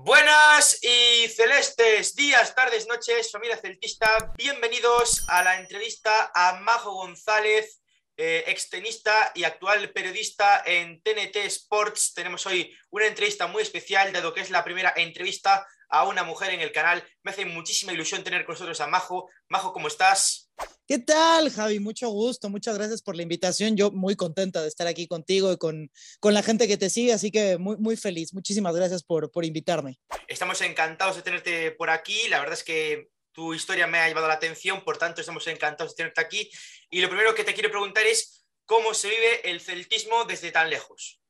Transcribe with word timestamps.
Buenas 0.00 0.78
y 0.80 1.26
celestes 1.26 2.14
días, 2.14 2.54
tardes, 2.54 2.86
noches, 2.86 3.32
familia 3.32 3.56
celtista. 3.56 4.32
Bienvenidos 4.36 5.24
a 5.28 5.42
la 5.42 5.58
entrevista 5.58 6.30
a 6.32 6.60
Majo 6.60 6.92
González, 6.92 7.82
eh, 8.16 8.44
extenista 8.46 9.32
y 9.34 9.42
actual 9.42 9.90
periodista 9.90 10.62
en 10.64 11.02
TNT 11.02 11.38
Sports. 11.46 12.14
Tenemos 12.14 12.46
hoy 12.46 12.72
una 12.90 13.06
entrevista 13.06 13.48
muy 13.48 13.60
especial, 13.64 14.12
dado 14.12 14.32
que 14.32 14.42
es 14.42 14.50
la 14.50 14.62
primera 14.62 14.94
entrevista 14.94 15.66
a 15.88 16.04
una 16.04 16.24
mujer 16.24 16.52
en 16.52 16.60
el 16.60 16.72
canal. 16.72 17.02
Me 17.22 17.30
hace 17.30 17.44
muchísima 17.44 17.92
ilusión 17.92 18.24
tener 18.24 18.44
con 18.44 18.54
nosotros 18.54 18.80
a 18.80 18.86
Majo. 18.86 19.28
Majo, 19.48 19.72
¿cómo 19.72 19.88
estás? 19.88 20.50
¿Qué 20.86 20.98
tal, 20.98 21.50
Javi? 21.50 21.78
Mucho 21.80 22.08
gusto, 22.08 22.48
muchas 22.48 22.76
gracias 22.76 23.02
por 23.02 23.14
la 23.16 23.22
invitación. 23.22 23.76
Yo 23.76 23.90
muy 23.90 24.16
contenta 24.16 24.62
de 24.62 24.68
estar 24.68 24.86
aquí 24.86 25.06
contigo 25.06 25.52
y 25.52 25.58
con, 25.58 25.90
con 26.20 26.34
la 26.34 26.42
gente 26.42 26.66
que 26.66 26.76
te 26.76 26.90
sigue, 26.90 27.12
así 27.12 27.30
que 27.30 27.58
muy, 27.58 27.76
muy 27.76 27.96
feliz. 27.96 28.32
Muchísimas 28.32 28.74
gracias 28.74 29.02
por, 29.02 29.30
por 29.30 29.44
invitarme. 29.44 29.98
Estamos 30.26 30.60
encantados 30.62 31.16
de 31.16 31.22
tenerte 31.22 31.70
por 31.72 31.90
aquí. 31.90 32.28
La 32.28 32.40
verdad 32.40 32.54
es 32.54 32.64
que 32.64 33.08
tu 33.32 33.54
historia 33.54 33.86
me 33.86 33.98
ha 33.98 34.08
llevado 34.08 34.26
la 34.26 34.34
atención, 34.34 34.82
por 34.82 34.98
tanto 34.98 35.20
estamos 35.20 35.46
encantados 35.46 35.92
de 35.92 35.96
tenerte 35.96 36.20
aquí. 36.20 36.50
Y 36.90 37.00
lo 37.00 37.08
primero 37.08 37.34
que 37.34 37.44
te 37.44 37.54
quiero 37.54 37.70
preguntar 37.70 38.06
es, 38.06 38.46
¿cómo 38.64 38.94
se 38.94 39.10
vive 39.10 39.50
el 39.50 39.60
celtismo 39.60 40.24
desde 40.24 40.50
tan 40.50 40.70
lejos? 40.70 41.20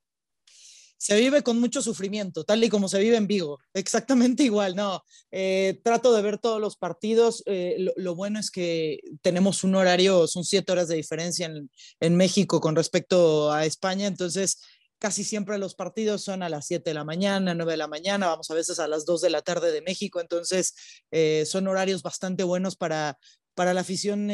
Se 0.98 1.18
vive 1.18 1.42
con 1.42 1.60
mucho 1.60 1.80
sufrimiento, 1.80 2.44
tal 2.44 2.62
y 2.62 2.68
como 2.68 2.88
se 2.88 2.98
vive 2.98 3.16
en 3.16 3.28
Vigo, 3.28 3.60
exactamente 3.72 4.42
igual, 4.44 4.74
no, 4.74 5.02
eh, 5.30 5.80
trato 5.82 6.12
de 6.12 6.22
ver 6.22 6.38
todos 6.38 6.60
los 6.60 6.76
partidos, 6.76 7.42
eh, 7.46 7.76
lo, 7.96 8.14
bueno 8.14 8.38
es 8.40 8.50
que 8.50 8.98
tenemos 9.22 9.64
un 9.64 9.76
horario, 9.76 10.26
son 10.26 10.44
siete 10.44 10.72
horas 10.72 10.88
de 10.88 10.96
diferencia 10.96 11.46
en, 11.46 11.70
en, 12.00 12.16
México 12.16 12.60
con 12.60 12.74
respecto 12.74 13.52
a 13.52 13.64
España, 13.64 14.08
entonces 14.08 14.60
casi 14.98 15.22
siempre 15.22 15.58
los 15.58 15.76
partidos 15.76 16.24
son 16.24 16.42
a 16.42 16.48
las 16.48 16.66
7 16.66 16.90
de 16.90 16.94
la 16.94 17.04
mañana, 17.04 17.54
9 17.54 17.72
de 17.72 17.76
la 17.76 17.86
mañana, 17.86 18.26
vamos 18.26 18.50
a 18.50 18.54
veces 18.54 18.80
a 18.80 18.88
las 18.88 19.06
2 19.06 19.20
de 19.20 19.30
la 19.30 19.42
tarde 19.42 19.70
de 19.70 19.80
México, 19.80 20.20
entonces 20.20 20.74
eh, 21.12 21.44
son 21.46 21.68
horarios 21.68 22.02
bastante 22.02 22.42
buenos 22.42 22.74
para, 22.74 23.16
para 23.54 23.72
la 23.74 23.82
afición 23.82 24.28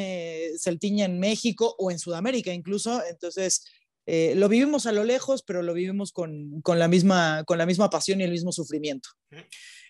celtiña 0.59 1.05
en 1.05 1.21
México 1.21 1.75
o 1.79 1.91
en 1.91 1.99
Sudamérica 1.99 2.55
incluso, 2.55 3.05
entonces 3.05 3.67
eh, 4.07 4.35
lo 4.37 4.49
vivimos 4.49 4.87
a 4.87 4.93
lo 4.93 5.05
lejos, 5.05 5.43
pero 5.43 5.63
lo 5.63 5.73
vivimos 5.73 6.13
con, 6.13 6.63
la 6.67 6.89
misma, 6.89 7.45
con 7.45 7.59
la 7.59 7.67
misma 7.67 7.91
pasión 7.91 8.21
y 8.21 8.25
el 8.25 8.31
mismo 8.31 8.53
sufrimiento. 8.53 9.09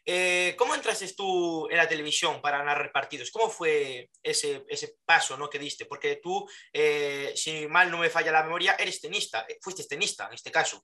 Eh, 0.06 0.54
¿Cómo 0.58 0.74
entraste 0.74 1.12
tú 1.14 1.68
en 1.70 1.78
la 1.78 1.88
televisión 1.88 2.40
para 2.40 2.62
narrar 2.62 2.92
partidos? 2.92 3.30
¿Cómo 3.30 3.48
fue 3.48 4.10
ese, 4.22 4.64
ese 4.68 4.96
paso 5.04 5.36
¿no? 5.36 5.48
que 5.48 5.58
diste? 5.58 5.86
Porque 5.86 6.20
tú, 6.22 6.46
eh, 6.72 7.32
si 7.34 7.66
mal 7.66 7.90
no 7.90 7.98
me 7.98 8.10
falla 8.10 8.30
la 8.30 8.44
memoria, 8.44 8.76
eres 8.78 9.00
tenista, 9.00 9.46
fuiste 9.60 9.84
tenista 9.84 10.26
en 10.26 10.34
este 10.34 10.50
caso. 10.50 10.82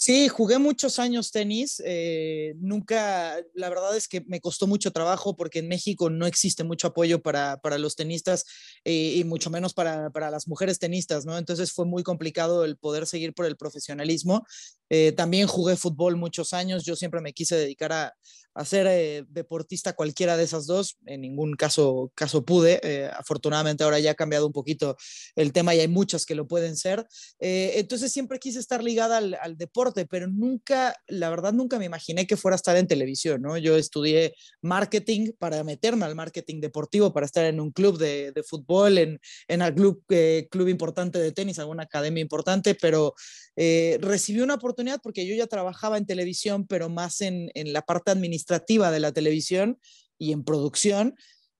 Sí, 0.00 0.28
jugué 0.28 0.58
muchos 0.58 1.00
años 1.00 1.32
tenis. 1.32 1.82
Eh, 1.84 2.54
nunca, 2.60 3.34
la 3.52 3.68
verdad 3.68 3.96
es 3.96 4.06
que 4.06 4.20
me 4.28 4.40
costó 4.40 4.68
mucho 4.68 4.92
trabajo 4.92 5.34
porque 5.34 5.58
en 5.58 5.66
México 5.66 6.08
no 6.08 6.24
existe 6.26 6.62
mucho 6.62 6.86
apoyo 6.86 7.20
para, 7.20 7.58
los 7.78 7.96
tenistas 7.96 8.44
eh, 8.84 9.14
y 9.16 9.24
mucho 9.24 9.50
menos 9.50 9.74
para, 9.74 10.08
las 10.30 10.46
mujeres 10.46 10.78
tenistas, 10.78 11.26
¿no? 11.26 11.36
Entonces 11.36 11.72
fue 11.72 11.84
muy 11.84 12.04
complicado 12.04 12.64
el 12.64 12.76
poder 12.76 13.08
seguir 13.08 13.34
por 13.34 13.46
el 13.46 13.56
profesionalismo. 13.56 14.46
Eh, 14.90 15.12
también 15.12 15.46
jugué 15.46 15.76
fútbol 15.76 16.16
muchos 16.16 16.52
años. 16.52 16.84
Yo 16.84 16.96
siempre 16.96 17.20
me 17.20 17.32
quise 17.32 17.56
dedicar 17.56 17.92
a, 17.92 18.14
a 18.54 18.64
ser 18.64 19.26
deportista 19.28 19.92
cualquiera 19.92 20.36
de 20.36 20.44
esas 20.44 20.66
dos. 20.66 20.98
En 21.06 21.20
ningún 21.20 21.54
caso, 21.54 22.10
caso 22.14 22.44
pude. 22.44 23.10
afortunadamente 23.16 23.84
ahora 23.84 24.00
ya 24.00 24.12
ha 24.12 24.14
cambiado 24.14 24.46
un 24.46 24.52
poquito 24.52 24.96
el 25.36 25.52
tema 25.52 25.74
y 25.74 25.80
hay 25.80 25.88
muchas 25.88 26.26
que 26.26 26.34
lo 26.34 26.46
pueden 26.46 26.76
ser. 26.76 27.06
entonces 27.38 28.12
siempre 28.12 28.38
quise 28.38 28.58
estar 28.58 28.82
ligada 28.82 29.18
al, 29.18 29.34
al 29.40 29.56
deporte 29.56 30.06
pero 30.06 30.26
nunca, 30.28 30.94
la 31.06 31.30
verdad, 31.30 31.52
nunca 31.52 31.78
me 31.78 31.84
imaginé 31.84 32.26
que 32.26 32.36
fuera 32.36 32.54
a 32.54 32.56
estar 32.56 32.76
en 32.76 32.86
televisión, 32.86 33.42
¿no? 33.42 33.56
Yo 33.56 33.76
estudié 33.76 34.34
marketing 34.62 35.32
para 35.38 35.62
meterme 35.64 36.04
al 36.04 36.14
marketing 36.14 36.60
deportivo, 36.60 37.12
para 37.12 37.26
estar 37.26 37.44
en 37.44 37.60
un 37.60 37.70
club 37.70 37.98
de, 37.98 38.32
de 38.32 38.42
fútbol, 38.42 38.98
en, 38.98 39.20
en 39.48 39.62
el 39.62 39.74
club, 39.74 40.02
eh, 40.08 40.48
club 40.50 40.68
importante 40.68 41.18
de 41.18 41.32
tenis, 41.32 41.58
alguna 41.58 41.84
academia 41.84 42.20
importante, 42.20 42.74
pero 42.74 43.14
eh, 43.60 43.98
recibí 44.00 44.40
una 44.40 44.54
oportunidad 44.54 45.00
porque 45.02 45.26
yo 45.26 45.34
ya 45.34 45.48
trabajaba 45.48 45.98
en 45.98 46.06
televisión, 46.06 46.64
pero 46.68 46.88
más 46.88 47.20
en, 47.20 47.50
la 47.54 47.82
parte 47.82 48.12
administrativa 48.12 48.92
de 48.92 49.00
la 49.00 49.10
televisión 49.10 49.80
y 50.16 50.30
en 50.30 50.44
producción 50.44 51.16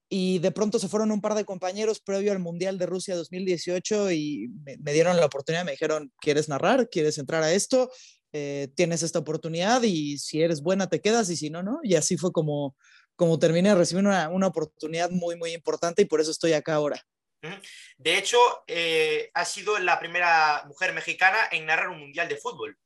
y 0.09 0.39
de 0.39 0.53
pronto 0.53 0.79
se 0.79 0.87
fueron 0.87 1.11
un 1.11 1.21
par 1.21 1.35
de 1.35 1.45
compañeros 1.45 1.99
previo 1.99 2.31
al 2.31 2.39
Mundial 2.39 2.79
de 2.79 2.87
Rusia 2.87 3.17
2018 3.17 4.13
y 4.13 4.49
me, 4.79 4.93
dieron 4.93 5.17
la 5.17 5.27
oportunidad, 5.27 5.65
me 5.65 5.73
dijeron, 5.73 6.13
¿quieres 6.21 6.49
narrar? 6.49 6.89
¿Quieres 6.89 7.19
entrar 7.19 7.43
a 7.43 7.53
esto? 7.53 7.91
Eh, 8.33 8.69
tienes 8.77 9.03
esta 9.03 9.19
oportunidad 9.19 9.83
y 9.83 10.19
si 10.19 10.41
eres 10.41 10.63
buena 10.63 10.89
te 10.89 11.01
quedas 11.01 11.29
y 11.31 11.37
si 11.37 11.51
no, 11.51 11.65
no. 11.65 11.81
Y 11.83 11.97
así 11.97 12.17
fue 12.17 12.31
como, 12.31 12.77
como 13.17 13.41
terminé 13.41 13.75
recibir 13.75 14.07
una, 14.07 14.29
una 14.29 14.47
oportunidad 14.47 15.11
muy, 15.11 15.35
muy 15.35 15.51
importante 15.51 16.03
y 16.03 16.05
por 16.05 16.21
eso 16.21 16.31
estoy 16.31 16.53
acá 16.53 16.75
ahora. 16.75 17.05
De 17.99 18.19
hecho, 18.19 18.39
eh, 18.67 19.31
ha 19.35 19.45
sido 19.45 19.79
la 19.79 19.99
primera 19.99 20.65
mujer 20.67 20.93
mexicana 20.93 21.39
en 21.51 21.67
narrar 21.67 21.89
un 21.89 22.01
mundial 22.01 22.29
de 22.29 22.37
fútbol. 22.37 22.77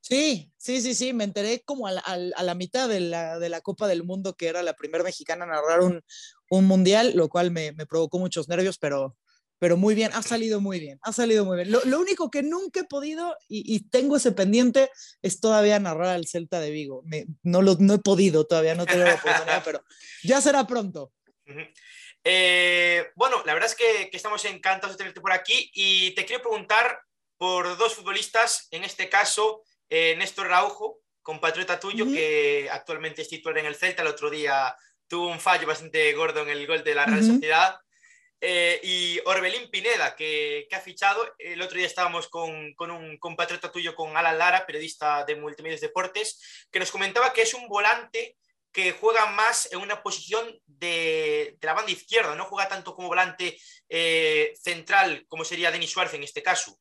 Sí, 0.00 0.50
sí, 0.56 0.80
sí, 0.80 0.94
sí, 0.94 1.12
me 1.12 1.24
enteré 1.24 1.62
como 1.64 1.86
a 1.86 1.92
la, 1.92 2.00
a 2.00 2.42
la 2.42 2.54
mitad 2.54 2.88
de 2.88 3.00
la, 3.00 3.38
de 3.38 3.48
la, 3.48 3.60
Copa 3.60 3.86
del 3.86 4.02
Mundo 4.02 4.34
que 4.34 4.48
era 4.48 4.62
la 4.62 4.74
primera 4.74 5.04
mexicana 5.04 5.44
a 5.44 5.48
narrar 5.48 5.82
un, 5.82 6.02
un 6.48 6.64
mundial, 6.64 7.12
lo 7.14 7.28
cual 7.28 7.50
me, 7.50 7.72
me, 7.72 7.86
provocó 7.86 8.18
muchos 8.18 8.48
nervios, 8.48 8.78
pero, 8.78 9.16
pero 9.58 9.76
muy 9.76 9.94
bien, 9.94 10.10
ha 10.14 10.22
salido 10.22 10.60
muy 10.60 10.80
bien, 10.80 10.98
ha 11.02 11.12
salido 11.12 11.44
muy 11.44 11.56
bien. 11.56 11.70
Lo, 11.70 11.84
lo 11.84 12.00
único 12.00 12.30
que 12.30 12.42
nunca 12.42 12.80
he 12.80 12.84
podido 12.84 13.36
y, 13.46 13.74
y, 13.74 13.80
tengo 13.90 14.16
ese 14.16 14.32
pendiente 14.32 14.90
es 15.20 15.38
todavía 15.38 15.78
narrar 15.78 16.08
al 16.08 16.26
Celta 16.26 16.60
de 16.60 16.70
Vigo. 16.70 17.02
Me, 17.04 17.26
no, 17.42 17.60
lo, 17.60 17.76
no 17.78 17.94
he 17.94 17.98
podido 17.98 18.46
todavía, 18.46 18.74
no 18.74 18.86
tengo 18.86 19.04
la 19.04 19.14
oportunidad, 19.14 19.62
pero 19.64 19.84
ya 20.22 20.40
será 20.40 20.66
pronto. 20.66 21.12
Eh, 22.24 23.10
bueno, 23.14 23.42
la 23.46 23.54
verdad 23.54 23.70
es 23.70 23.76
que, 23.76 24.10
que, 24.10 24.16
estamos 24.16 24.44
encantados 24.44 24.96
de 24.96 24.98
tenerte 24.98 25.20
por 25.20 25.32
aquí 25.32 25.70
y 25.72 26.14
te 26.14 26.26
quiero 26.26 26.42
preguntar 26.42 27.00
por 27.38 27.78
dos 27.78 27.94
futbolistas, 27.94 28.68
en 28.70 28.84
este 28.84 29.08
caso 29.08 29.62
eh, 29.88 30.14
Néstor 30.16 30.48
Raujo, 30.48 31.00
compatriota 31.22 31.80
tuyo, 31.80 32.04
uh 32.04 32.08
-huh. 32.08 32.14
que 32.14 32.68
actualmente 32.70 33.22
es 33.22 33.28
titular 33.28 33.58
en 33.58 33.66
el 33.66 33.76
Celta, 33.76 34.02
el 34.02 34.08
otro 34.08 34.28
día 34.28 34.74
tuvo 35.08 35.28
un 35.28 35.40
fallo 35.40 35.66
bastante 35.66 36.12
gordo 36.12 36.42
en 36.42 36.50
el 36.50 36.66
gol 36.66 36.84
de 36.84 36.94
la 36.94 37.06
Real 37.06 37.20
uh 37.20 37.22
-huh. 37.22 37.32
Sociedad. 37.34 37.80
Eh, 38.42 38.80
y 38.82 39.20
Orbelín 39.26 39.70
Pineda, 39.70 40.16
que, 40.16 40.66
que, 40.68 40.76
ha 40.76 40.80
fichado. 40.80 41.34
El 41.38 41.60
otro 41.60 41.76
día 41.76 41.86
estábamos 41.86 42.28
con, 42.28 42.72
con, 42.74 42.90
un 42.90 43.18
compatriota 43.18 43.70
tuyo, 43.70 43.94
con 43.94 44.16
Alan 44.16 44.38
Lara, 44.38 44.64
periodista 44.64 45.24
de 45.26 45.36
Multimedios 45.36 45.82
Deportes, 45.82 46.66
que 46.70 46.78
nos 46.78 46.90
comentaba 46.90 47.34
que 47.34 47.42
es 47.42 47.52
un 47.52 47.68
volante 47.68 48.38
que 48.72 48.92
juega 48.92 49.26
más 49.32 49.70
en 49.72 49.80
una 49.80 50.02
posición 50.02 50.46
de, 50.66 51.56
de 51.60 51.66
la 51.66 51.74
banda 51.74 51.92
izquierda, 51.92 52.34
no 52.34 52.44
juega 52.44 52.68
tanto 52.68 52.94
como 52.94 53.08
volante 53.08 53.58
eh, 53.88 54.52
central, 54.60 55.24
como 55.28 55.44
sería 55.44 55.70
Denis 55.70 55.90
Suárez 55.90 56.14
en 56.14 56.22
este 56.22 56.42
caso. 56.42 56.78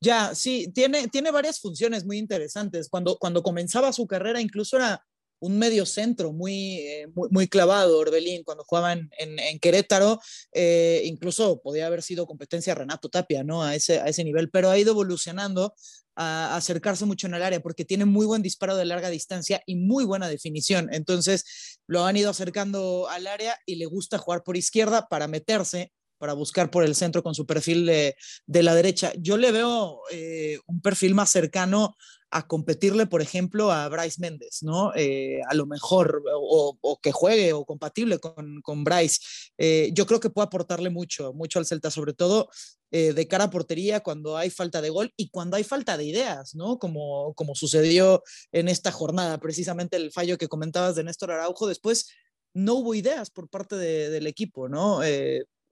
Ya, 0.00 0.34
sí, 0.34 0.70
tiene, 0.74 1.08
tiene 1.08 1.30
varias 1.30 1.60
funciones 1.60 2.04
muy 2.04 2.18
interesantes. 2.18 2.90
Cuando, 2.90 3.16
cuando 3.16 3.42
comenzaba 3.42 3.92
su 3.92 4.06
carrera, 4.06 4.40
incluso 4.40 4.76
era 4.76 5.02
un 5.40 5.58
medio 5.58 5.86
centro 5.86 6.32
muy, 6.32 6.78
eh, 6.78 7.06
muy, 7.14 7.48
clavado, 7.48 7.98
Orbelín, 7.98 8.44
cuando 8.44 8.64
jugaba 8.64 8.92
en, 8.92 9.10
en, 9.18 9.38
en 9.38 9.58
Querétaro, 9.58 10.20
eh, 10.52 11.02
incluso 11.04 11.60
podía 11.60 11.86
haber 11.86 12.02
sido 12.02 12.26
competencia 12.26 12.74
Renato 12.74 13.08
Tapia, 13.08 13.44
¿no? 13.44 13.62
A 13.62 13.74
ese, 13.74 14.00
a 14.00 14.06
ese 14.06 14.24
nivel, 14.24 14.50
pero 14.50 14.70
ha 14.70 14.78
ido 14.78 14.92
evolucionando 14.92 15.74
a, 16.16 16.56
acercarse 16.56 17.04
mucho 17.04 17.26
en 17.26 17.34
el 17.34 17.42
área 17.42 17.60
porque 17.60 17.84
tiene 17.84 18.04
muy 18.04 18.26
buen 18.26 18.42
disparo 18.42 18.76
de 18.76 18.84
larga 18.84 19.10
distancia 19.10 19.62
y 19.66 19.76
muy 19.76 20.04
buena 20.04 20.28
definición. 20.28 20.88
Entonces 20.92 21.78
lo 21.86 22.04
han 22.04 22.16
ido 22.16 22.30
acercando 22.30 23.08
al 23.08 23.26
área 23.26 23.56
y 23.66 23.76
le 23.76 23.86
gusta 23.86 24.18
jugar 24.18 24.42
por 24.42 24.56
izquierda 24.56 25.06
para 25.08 25.28
meterse 25.28 25.92
para 26.18 26.32
buscar 26.32 26.70
por 26.70 26.84
el 26.84 26.94
centro 26.94 27.22
con 27.22 27.34
su 27.34 27.44
perfil 27.44 27.84
de, 27.84 28.16
de 28.46 28.62
la 28.62 28.74
derecha. 28.74 29.12
Yo 29.18 29.36
le 29.36 29.52
veo 29.52 30.00
eh, 30.10 30.58
un 30.66 30.80
perfil 30.80 31.14
más 31.14 31.30
cercano 31.30 31.96
a 32.34 32.48
competirle, 32.48 33.06
por 33.06 33.22
ejemplo, 33.22 33.70
a 33.70 33.88
Bryce 33.88 34.20
Méndez, 34.20 34.64
¿no? 34.64 34.92
Eh, 34.96 35.40
a 35.48 35.54
lo 35.54 35.66
mejor, 35.66 36.20
o, 36.34 36.98
que 37.00 37.12
juegue 37.12 37.52
o 37.52 37.64
compatible 37.64 38.18
con, 38.18 38.60
con 38.60 38.82
Bryce. 38.82 39.20
Eh, 39.56 39.90
yo 39.92 40.04
creo 40.04 40.18
que 40.18 40.30
puede 40.30 40.46
aportarle 40.46 40.90
mucho, 40.90 41.32
mucho 41.32 41.60
al 41.60 41.66
Celta, 41.66 41.92
sobre 41.92 42.12
todo 42.12 42.48
eh, 42.90 43.12
de 43.12 43.28
cara 43.28 43.44
a 43.44 43.50
portería 43.50 44.00
cuando 44.00 44.36
hay 44.36 44.50
falta 44.50 44.82
de 44.82 44.90
gol 44.90 45.12
y 45.16 45.28
cuando 45.28 45.56
hay 45.56 45.62
falta 45.62 45.96
de 45.96 46.06
ideas, 46.06 46.56
¿no? 46.56 46.80
Como, 46.80 47.34
como 47.34 47.54
sucedió 47.54 48.24
en 48.50 48.66
esta 48.66 48.90
jornada, 48.90 49.38
precisamente 49.38 49.96
el 49.96 50.10
fallo 50.10 50.36
que 50.36 50.48
comentabas 50.48 50.96
de 50.96 51.04
Néstor 51.04 51.30
Araujo, 51.30 51.68
después 51.68 52.08
no 52.52 52.74
hubo 52.74 52.96
ideas 52.96 53.30
por 53.30 53.48
parte 53.48 53.76
de, 53.76 54.10
del 54.10 54.26
equipo, 54.26 54.68
¿no? 54.68 55.02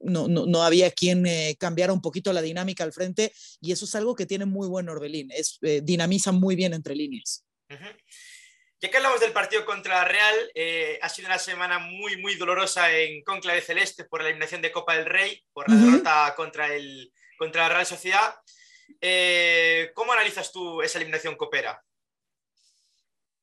No, 0.02 0.28
no, 0.28 0.46
no, 0.46 0.62
había 0.62 0.90
quien 0.90 1.26
eh, 1.26 1.56
cambiara 1.58 1.92
un 1.92 2.02
poquito 2.02 2.32
la 2.32 2.42
dinámica 2.42 2.84
al 2.84 2.92
frente 2.92 3.32
y 3.60 3.72
eso 3.72 3.84
es 3.84 3.94
algo 3.94 4.14
que 4.14 4.26
tiene 4.26 4.44
muy 4.44 4.68
buen 4.68 4.88
Orbelín, 4.88 5.30
es, 5.32 5.58
eh, 5.62 5.80
dinamiza 5.82 6.32
muy 6.32 6.56
bien 6.56 6.74
entre 6.74 6.94
líneas. 6.94 7.44
Uh 7.70 7.74
-huh. 7.74 7.96
Ya 8.80 8.90
que 8.90 8.96
hablamos 8.96 9.20
del 9.20 9.32
partido 9.32 9.64
contra 9.64 10.04
Real, 10.04 10.34
eh, 10.56 10.98
ha 11.00 11.08
sido 11.08 11.28
una 11.28 11.38
semana 11.38 11.78
muy, 11.78 12.16
muy 12.16 12.34
dolorosa 12.34 12.92
en 12.92 13.22
Conclave 13.22 13.60
Celeste 13.60 14.04
por 14.04 14.22
la 14.22 14.28
eliminación 14.28 14.60
de 14.60 14.72
Copa 14.72 14.96
del 14.96 15.06
Rey, 15.06 15.40
por 15.52 15.68
la 15.68 15.76
uh 15.76 15.78
-huh. 15.78 15.84
derrota 15.84 16.34
contra, 16.36 16.74
el, 16.74 17.12
contra 17.38 17.62
la 17.62 17.68
Real 17.68 17.86
Sociedad. 17.86 18.34
Eh, 19.00 19.92
¿Cómo 19.94 20.12
analizas 20.12 20.50
tú 20.50 20.82
esa 20.82 20.98
eliminación 20.98 21.36
copera? 21.36 21.80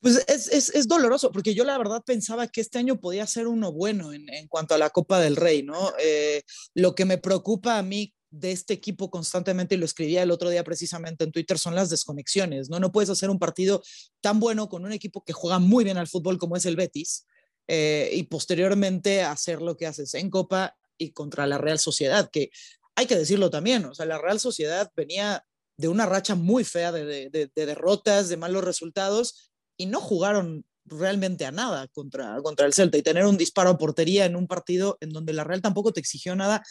Pues 0.01 0.25
es, 0.27 0.87
doloroso, 0.87 1.29
porque 1.31 1.53
yo 1.53 1.65
la 1.65 1.77
verdad 1.77 2.01
pensaba 2.05 2.47
que 2.47 2.61
este 2.61 2.79
año 2.79 3.01
podía 3.01 3.27
ser 3.27 3.47
uno 3.47 3.73
bueno 3.73 4.13
en, 4.13 4.47
cuanto 4.47 4.73
a 4.73 4.77
la 4.77 4.91
Copa 4.91 5.19
del 5.19 5.35
Rey, 5.35 5.61
¿no? 5.61 5.91
Eh, 5.99 6.43
lo 6.73 6.95
que 6.95 7.03
me 7.03 7.17
preocupa 7.17 7.77
a 7.77 7.83
mí 7.83 8.13
de 8.31 8.51
este 8.51 8.73
equipo 8.73 9.11
constantemente, 9.11 9.75
y 9.75 9.77
lo 9.77 9.85
escribía 9.85 10.23
el 10.23 10.31
otro 10.31 10.49
día 10.49 10.63
precisamente 10.63 11.25
en 11.25 11.33
Twitter, 11.33 11.59
son 11.59 11.75
las 11.75 11.89
desconexiones, 11.89 12.69
¿no? 12.69 12.79
No 12.79 12.93
puedes 12.93 13.09
hacer 13.09 13.29
un 13.29 13.39
partido 13.39 13.83
tan 14.21 14.39
bueno 14.39 14.69
con 14.69 14.85
un 14.85 14.93
equipo 14.93 15.23
que 15.25 15.33
juega 15.33 15.59
muy 15.59 15.83
bien 15.83 15.97
al 15.97 16.07
fútbol 16.07 16.37
como 16.37 16.55
es 16.55 16.65
el 16.65 16.77
Betis, 16.77 17.25
eh, 17.67 18.09
y 18.13 18.23
posteriormente 18.23 19.23
hacer 19.23 19.61
lo 19.61 19.75
que 19.75 19.85
haces 19.85 20.13
en 20.13 20.29
Copa 20.29 20.77
y 20.97 21.11
contra 21.11 21.45
la 21.45 21.57
Real 21.57 21.79
Sociedad, 21.79 22.29
que 22.31 22.51
hay 22.95 23.05
que 23.05 23.17
decirlo 23.17 23.49
también, 23.49 23.83
o 23.85 23.93
sea, 23.93 24.05
la 24.05 24.17
Real 24.17 24.39
Sociedad 24.39 24.91
venía 24.95 25.45
de 25.77 25.87
una 25.87 26.05
racha 26.05 26.35
muy 26.35 26.63
fea 26.63 26.91
de, 26.91 27.29
de 27.29 27.65
derrotas, 27.65 28.29
de 28.29 28.37
malos 28.37 28.63
resultados, 28.63 29.48
y 29.79 29.85
no 29.85 30.01
jugaron 30.01 30.65
realmente 30.85 31.45
a 31.45 31.51
nada 31.51 31.87
contra, 31.87 32.37
contra 32.43 32.65
el 32.65 32.73
Celta 32.73 32.97
y 32.97 33.01
tener 33.01 33.25
un 33.25 33.37
disparo 33.37 33.69
a 33.69 33.77
portería 33.77 34.25
en 34.25 34.35
un 34.35 34.45
partido 34.45 34.97
en 34.99 35.09
donde 35.11 35.33
la 35.33 35.43
Real 35.43 35.61
tampoco 35.61 35.93
te 35.93 35.99
exigió 35.99 36.35
nada, 36.35 36.63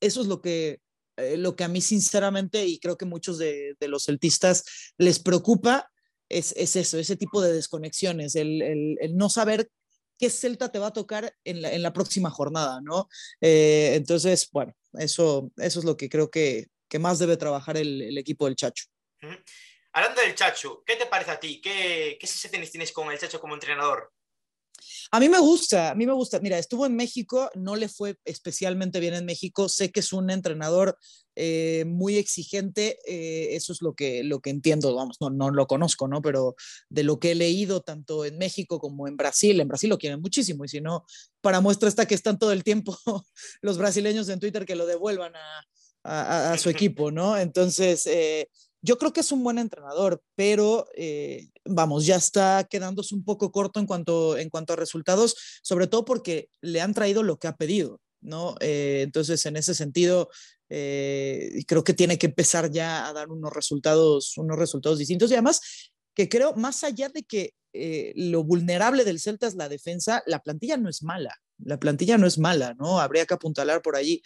eso 0.00 0.20
es 0.20 0.26
lo 0.26 0.40
que, 0.40 0.80
eh, 1.16 1.36
lo 1.36 1.54
que 1.54 1.64
a 1.64 1.68
mí 1.68 1.80
sinceramente 1.80 2.66
y 2.66 2.78
creo 2.80 2.96
que 2.96 3.04
muchos 3.04 3.38
de, 3.38 3.76
los 3.80 4.04
celtistas 4.04 4.64
les 4.98 5.20
preocupa, 5.20 5.90
es, 6.28 6.52
eso, 6.56 6.98
ese 6.98 7.16
tipo 7.16 7.40
de 7.40 7.52
desconexiones, 7.52 8.34
el, 8.34 8.96
no 9.14 9.30
saber 9.30 9.70
qué 10.18 10.28
Celta 10.28 10.72
te 10.72 10.80
va 10.80 10.88
a 10.88 10.92
tocar 10.92 11.32
en 11.44 11.82
la, 11.82 11.92
próxima 11.92 12.30
jornada, 12.30 12.80
¿no? 12.82 13.08
Eh, 13.40 13.92
entonces, 13.94 14.48
bueno, 14.50 14.74
eso, 14.94 15.52
eso 15.58 15.78
es 15.78 15.84
lo 15.84 15.96
que 15.96 16.08
creo 16.08 16.30
que, 16.30 16.66
que 16.88 16.98
más 16.98 17.20
debe 17.20 17.36
trabajar 17.36 17.76
el, 17.76 18.18
equipo 18.18 18.46
del 18.46 18.56
Chacho. 18.56 18.86
Hablando 19.96 20.20
del 20.20 20.34
Chacho, 20.34 20.82
¿qué 20.84 20.96
te 20.96 21.06
parece 21.06 21.30
a 21.30 21.40
ti? 21.40 21.58
¿Qué, 21.58 22.18
qué 22.20 22.26
sensaciones 22.26 22.70
tienes 22.70 22.92
con 22.92 23.10
el 23.10 23.18
Chacho 23.18 23.40
como 23.40 23.54
entrenador? 23.54 24.12
A 25.10 25.18
mí 25.18 25.30
me 25.30 25.38
gusta, 25.38 25.90
a 25.90 25.94
mí 25.94 26.04
me 26.04 26.12
gusta. 26.12 26.38
Mira, 26.38 26.58
estuvo 26.58 26.84
en 26.84 26.94
México, 26.94 27.50
no 27.54 27.76
le 27.76 27.88
fue 27.88 28.18
especialmente 28.26 29.00
bien 29.00 29.14
en 29.14 29.24
México. 29.24 29.70
Sé 29.70 29.90
que 29.90 30.00
es 30.00 30.12
un 30.12 30.28
entrenador 30.28 30.98
eh, 31.34 31.86
muy 31.86 32.18
exigente, 32.18 32.98
eh, 33.06 33.56
eso 33.56 33.72
es 33.72 33.80
lo 33.80 33.94
que, 33.94 34.22
lo 34.22 34.40
que 34.40 34.50
entiendo, 34.50 34.94
vamos, 34.94 35.16
no, 35.18 35.30
no 35.30 35.50
lo 35.50 35.66
conozco, 35.66 36.08
¿no? 36.08 36.20
Pero 36.20 36.56
de 36.90 37.02
lo 37.02 37.18
que 37.18 37.30
he 37.30 37.34
leído 37.34 37.80
tanto 37.80 38.26
en 38.26 38.36
México 38.36 38.78
como 38.78 39.08
en 39.08 39.16
Brasil, 39.16 39.58
en 39.58 39.68
Brasil 39.68 39.88
lo 39.88 39.96
quieren 39.96 40.20
muchísimo 40.20 40.66
y 40.66 40.68
si 40.68 40.82
no, 40.82 41.06
para 41.40 41.62
muestra 41.62 41.88
está 41.88 42.04
que 42.04 42.14
están 42.14 42.38
todo 42.38 42.52
el 42.52 42.64
tiempo 42.64 42.98
los 43.62 43.78
brasileños 43.78 44.28
en 44.28 44.40
Twitter 44.40 44.66
que 44.66 44.76
lo 44.76 44.84
devuelvan 44.84 45.32
a, 45.36 46.52
a, 46.52 46.58
su 46.58 46.68
equipo, 46.70 47.10
¿no? 47.10 47.38
Entonces, 47.38 48.06
eh, 48.06 48.50
yo 48.82 48.98
creo 48.98 49.12
que 49.12 49.20
es 49.20 49.32
un 49.32 49.42
buen 49.42 49.58
entrenador, 49.58 50.22
pero 50.34 50.86
eh, 50.94 51.48
vamos, 51.64 52.06
ya 52.06 52.16
está 52.16 52.66
quedándose 52.70 53.14
un 53.14 53.24
poco 53.24 53.50
corto 53.50 53.80
en 53.80 53.86
cuanto, 53.86 54.36
en 54.38 54.50
cuanto 54.50 54.72
a 54.72 54.76
resultados, 54.76 55.60
sobre 55.62 55.86
todo 55.86 56.04
porque 56.04 56.50
le 56.60 56.80
han 56.80 56.94
traído 56.94 57.22
lo 57.22 57.38
que 57.38 57.48
ha 57.48 57.56
pedido, 57.56 58.00
¿no? 58.20 58.54
Eh, 58.60 59.00
entonces, 59.02 59.44
en 59.46 59.56
ese 59.56 59.74
sentido, 59.74 60.28
eh, 60.68 61.64
creo 61.66 61.84
que 61.84 61.94
tiene 61.94 62.18
que 62.18 62.26
empezar 62.26 62.70
ya 62.70 63.08
a 63.08 63.12
dar 63.12 63.28
unos 63.30 63.52
resultados, 63.52 64.36
unos 64.38 64.58
resultados 64.58 64.98
distintos 64.98 65.30
y 65.30 65.34
además 65.34 65.60
que 66.14 66.28
creo, 66.28 66.54
más 66.54 66.84
allá 66.84 67.08
de 67.08 67.24
que 67.24 67.54
lo 68.14 68.42
vulnerable 68.42 69.04
del 69.04 69.20
Celta 69.20 69.46
es 69.46 69.54
la 69.54 69.68
defensa, 69.68 70.22
la 70.24 70.38
plantilla 70.38 70.78
no 70.78 70.88
es 70.88 71.02
mala. 71.02 71.36
La 71.58 71.78
plantilla 71.78 72.16
no 72.16 72.26
es 72.26 72.38
mala, 72.38 72.72
¿no? 72.72 73.00
Habría 73.00 73.26
que 73.26 73.34
apuntalar 73.34 73.82
por 73.82 73.96
allí 73.96 74.22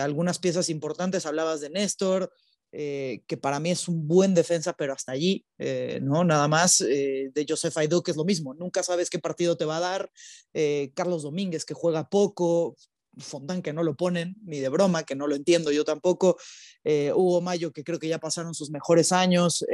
algunas 0.00 0.40
piezas 0.40 0.68
importantes. 0.68 1.24
Hablabas 1.24 1.60
de 1.60 1.70
Néstor, 1.70 2.32
eh, 2.74 3.22
que 3.26 3.36
para 3.36 3.60
mí 3.60 3.70
es 3.70 3.86
un 3.86 4.08
buen 4.08 4.32
defensa, 4.32 4.72
pero 4.72 4.94
hasta 4.94 5.12
allí, 5.12 5.44
eh, 5.58 6.00
¿no? 6.02 6.24
Nada 6.24 6.48
más 6.48 6.80
eh, 6.80 7.30
de 7.34 7.46
Joseph 7.46 7.76
Aidó, 7.76 8.02
que 8.02 8.12
es 8.12 8.16
lo 8.16 8.24
mismo, 8.24 8.54
nunca 8.54 8.82
sabes 8.82 9.10
qué 9.10 9.18
partido 9.18 9.58
te 9.58 9.66
va 9.66 9.76
a 9.76 9.80
dar, 9.80 10.10
Carlos 10.94 11.22
Domínguez, 11.22 11.66
que 11.66 11.74
juega 11.74 12.08
poco, 12.08 12.76
Fontán, 13.18 13.60
que 13.60 13.74
no 13.74 13.82
lo 13.82 13.94
ponen, 13.94 14.36
ni 14.42 14.60
de 14.60 14.70
broma, 14.70 15.02
que 15.04 15.14
no 15.14 15.26
lo 15.26 15.34
entiendo 15.34 15.70
yo 15.70 15.84
tampoco, 15.84 16.38
Hugo 16.84 17.42
Mayo, 17.42 17.72
que 17.72 17.84
creo 17.84 17.98
que 17.98 18.08
ya 18.08 18.18
pasaron 18.18 18.54
sus 18.54 18.70
mejores 18.70 19.12
años, 19.12 19.64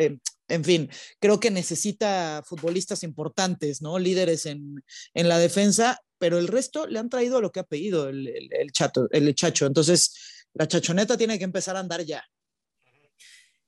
en 0.48 0.64
fin, 0.64 0.90
creo 1.20 1.38
que 1.38 1.52
necesita 1.52 2.42
futbolistas 2.44 3.04
importantes, 3.04 3.80
¿no? 3.80 3.98
Líderes 3.98 4.46
en, 4.46 4.82
en, 5.14 5.28
la 5.28 5.38
defensa, 5.38 6.00
pero 6.18 6.38
el 6.38 6.48
resto 6.48 6.86
le 6.86 6.98
han 6.98 7.10
traído 7.10 7.40
lo 7.40 7.52
que 7.52 7.60
ha 7.60 7.64
pedido 7.64 8.08
el, 8.08 8.26
el, 8.26 8.48
el, 8.52 8.72
chato, 8.72 9.08
el 9.10 9.32
chacho, 9.34 9.66
entonces 9.66 10.46
la 10.54 10.66
chachoneta 10.66 11.16
tiene 11.16 11.38
que 11.38 11.44
empezar 11.44 11.76
a 11.76 11.80
andar 11.80 12.04
ya. 12.04 12.24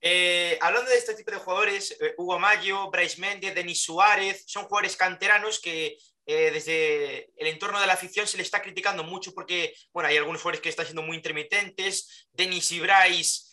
Eh, 0.03 0.59
hablando 0.63 0.91
de 0.91 0.97
este 0.97 1.15
tipo 1.15 1.31
de 1.31 1.37
jugadores, 1.37 1.97
eh, 2.01 2.15
Hugo 2.17 2.39
Mayo, 2.39 2.91
Bryce 2.91 3.21
Méndez, 3.21 3.55
Denis 3.55 3.83
Suárez, 3.83 4.45
son 4.47 4.65
jugadores 4.65 4.97
canteranos 4.97 5.61
que 5.61 5.99
eh, 6.25 6.51
desde 6.51 7.31
el 7.37 7.49
entorno 7.49 7.81
de 7.81 7.87
la 7.87 7.93
afición 7.95 8.27
se 8.27 8.39
le 8.39 8.43
está 8.43 8.63
criticando 8.63 9.05
mucho 9.05 9.35
porque, 9.35 9.75
bueno, 9.93 10.09
hay 10.09 10.17
algunos 10.17 10.41
jugadores 10.41 10.63
que 10.63 10.71
están 10.71 10.87
siendo 10.87 11.03
muy 11.03 11.17
intermitentes, 11.17 12.29
Denis 12.33 12.73
y 12.73 12.81
Bryce 12.81 13.51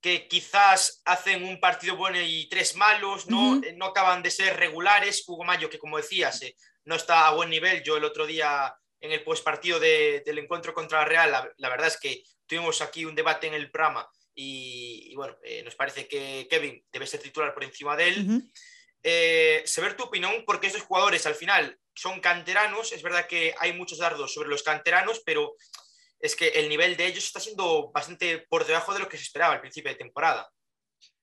que 0.00 0.28
quizás 0.28 1.00
hacen 1.06 1.44
un 1.44 1.58
partido 1.58 1.96
bueno 1.96 2.20
y 2.20 2.46
tres 2.50 2.76
malos, 2.76 3.26
no, 3.26 3.60
no 3.76 3.86
acaban 3.86 4.22
de 4.22 4.30
ser 4.30 4.54
regulares, 4.56 5.24
Hugo 5.26 5.44
Mayo 5.44 5.70
que 5.70 5.78
como 5.78 5.96
decías 5.96 6.40
no 6.84 6.94
está 6.94 7.26
a 7.26 7.34
buen 7.34 7.48
nivel, 7.48 7.82
yo 7.82 7.96
el 7.96 8.04
otro 8.04 8.26
día 8.26 8.74
en 9.00 9.12
el 9.12 9.24
postpartido 9.24 9.80
de, 9.80 10.22
del 10.24 10.38
encuentro 10.38 10.74
contra 10.74 11.00
la 11.00 11.04
Real, 11.06 11.30
la, 11.30 11.50
la 11.56 11.68
verdad 11.70 11.86
es 11.88 11.98
que 11.98 12.22
tuvimos 12.46 12.82
aquí 12.82 13.06
un 13.06 13.14
debate 13.14 13.46
en 13.46 13.54
el 13.54 13.70
programa 13.70 14.06
y, 14.34 15.14
bueno, 15.14 15.36
eh, 15.42 15.62
nos 15.62 15.74
parece 15.74 16.08
que 16.08 16.46
Kevin 16.50 16.84
debe 16.92 17.06
ser 17.06 17.20
titular 17.20 17.54
por 17.54 17.64
encima 17.64 17.96
de 17.96 18.08
él. 18.08 18.42
Eh, 19.02 19.62
saber 19.66 19.96
tu 19.96 20.04
opinión, 20.04 20.44
porque 20.46 20.66
esos 20.66 20.82
jugadores 20.82 21.26
al 21.26 21.34
final 21.34 21.78
son 21.94 22.20
canteranos, 22.20 22.92
es 22.92 23.02
verdad 23.02 23.26
que 23.26 23.54
hay 23.58 23.72
muchos 23.72 23.98
dardos 23.98 24.32
sobre 24.32 24.48
los 24.48 24.62
canteranos, 24.62 25.22
pero 25.24 25.54
es 26.18 26.34
que 26.34 26.48
el 26.48 26.68
nivel 26.68 26.96
de 26.96 27.06
ellos 27.06 27.24
está 27.24 27.38
siendo 27.38 27.92
bastante 27.92 28.38
por 28.48 28.66
debajo 28.66 28.94
de 28.94 29.00
lo 29.00 29.08
que 29.08 29.18
se 29.18 29.24
esperaba 29.24 29.54
al 29.54 29.60
principio 29.60 29.90
de 29.92 29.98
temporada. 29.98 30.50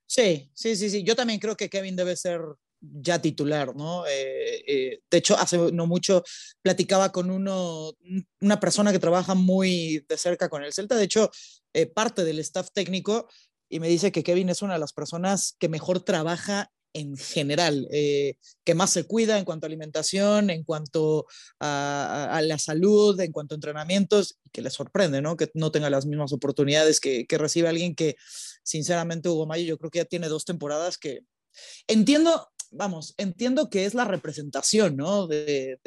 Sí, 0.06 0.52
sí, 0.54 0.76
sí, 0.76 0.90
sí. 0.90 1.04
Yo 1.04 1.16
también 1.16 1.40
creo 1.40 1.58
que 1.58 1.70
Kevin 1.70 1.96
debe 1.96 2.16
ser 2.16 2.42
ya 2.82 3.22
titular, 3.22 3.76
¿no? 3.76 4.06
Eh, 4.08 4.64
eh, 4.68 5.00
de 5.10 5.18
hecho, 5.18 5.38
hace 5.38 5.58
no 5.72 5.86
mucho 5.86 6.24
platicaba 6.62 7.12
con 7.12 7.30
uno, 7.30 7.94
una 8.42 8.60
persona 8.60 8.92
que 8.92 9.00
trabaja 9.00 9.36
muy 9.36 10.04
de 10.10 10.18
cerca 10.18 10.50
con 10.50 10.64
el 10.64 10.74
Celta, 10.74 10.96
de 10.96 11.04
hecho, 11.04 11.30
eh, 11.74 11.86
parte 11.86 12.24
del 12.24 12.40
staff 12.40 12.70
técnico, 12.74 13.28
y 13.70 13.80
me 13.80 13.88
dice 13.88 14.12
que 14.12 14.24
Kevin 14.24 14.50
es 14.50 14.62
una 14.62 14.74
de 14.74 14.80
las 14.80 14.94
personas 14.94 15.56
que 15.60 15.70
mejor 15.70 16.02
trabaja 16.02 16.72
en 16.94 17.16
general, 17.16 17.88
que 17.90 18.76
más 18.76 18.90
se 18.90 19.06
cuida 19.06 19.40
en 19.40 19.46
cuanto 19.46 19.66
a 19.66 19.70
alimentación, 19.70 20.50
en 20.50 20.66
cuanto 20.66 21.26
a, 21.62 22.42
la 22.44 22.60
salud, 22.60 23.18
en 23.22 23.32
cuanto 23.32 23.56
a 23.56 23.58
entrenamientos, 23.58 24.40
y 24.44 24.50
que 24.50 24.62
le 24.62 24.70
sorprende, 24.70 25.22
¿no? 25.22 25.38
Que 25.38 25.50
no 25.54 25.72
tenga 25.72 25.90
las 25.90 26.06
mismas 26.06 26.34
oportunidades 26.34 27.00
que, 27.00 27.26
que 27.28 27.38
recibe 27.38 27.70
alguien 27.70 27.96
que, 27.96 28.18
sinceramente, 28.64 29.30
Hugo 29.30 29.46
Mayo, 29.46 29.64
yo 29.64 29.78
creo 29.78 29.90
que 29.90 30.00
ya 30.00 30.06
tiene 30.06 30.28
dos 30.28 30.44
temporadas 30.44 30.98
que, 30.98 31.22
Entiendo, 31.88 32.51
vamos, 32.72 33.14
entiendo 33.18 33.70
que 33.70 33.86
es 33.86 33.94
la 33.94 34.06
representación, 34.06 34.96
¿no? 34.96 35.28
De, 35.28 35.80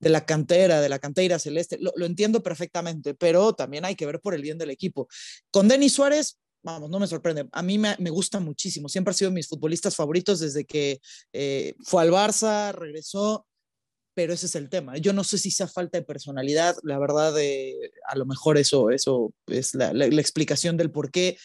la 0.00 0.24
cantera, 0.24 0.80
de 0.80 0.88
la 0.88 0.98
cantera 0.98 1.38
celeste, 1.38 1.78
lo, 1.78 2.06
entiendo 2.06 2.42
perfectamente, 2.42 3.14
pero 3.14 3.52
también 3.52 3.84
hay 3.84 3.94
que 3.94 4.06
ver 4.06 4.20
por 4.20 4.34
el 4.34 4.42
bien 4.42 4.58
del 4.58 4.70
equipo. 4.70 5.08
Con 5.50 5.68
Denis 5.68 5.92
Suárez, 5.92 6.38
vamos, 6.62 6.90
no 6.90 6.98
me 6.98 7.06
sorprende. 7.06 7.48
A 7.52 7.62
mí 7.62 7.78
me, 7.78 8.10
gusta 8.10 8.40
muchísimo. 8.40 8.88
Siempre 8.88 9.10
ha 9.10 9.14
sido 9.14 9.30
mis 9.30 9.48
futbolistas 9.48 9.94
favoritos 9.94 10.40
desde 10.40 10.64
que 10.64 11.00
eh, 11.32 11.74
fue 11.84 12.02
al 12.02 12.10
Barça, 12.10 12.72
regresó, 12.72 13.46
pero 14.14 14.32
ese 14.32 14.46
es 14.46 14.54
el 14.54 14.68
tema. 14.68 14.96
Yo 14.96 15.12
no 15.12 15.22
sé 15.22 15.38
si 15.38 15.50
sea 15.50 15.68
falta 15.68 15.98
de 15.98 16.04
personalidad. 16.04 16.76
La 16.82 16.98
verdad, 16.98 17.34
eh, 17.38 17.74
a 18.08 18.16
lo 18.16 18.26
mejor 18.26 18.58
eso, 18.58 18.90
eso 18.90 19.32
es 19.46 19.74
la, 19.74 19.92
la, 19.92 20.06
explicación 20.06 20.76
del 20.76 20.90
por 20.90 21.10
qué 21.10 21.38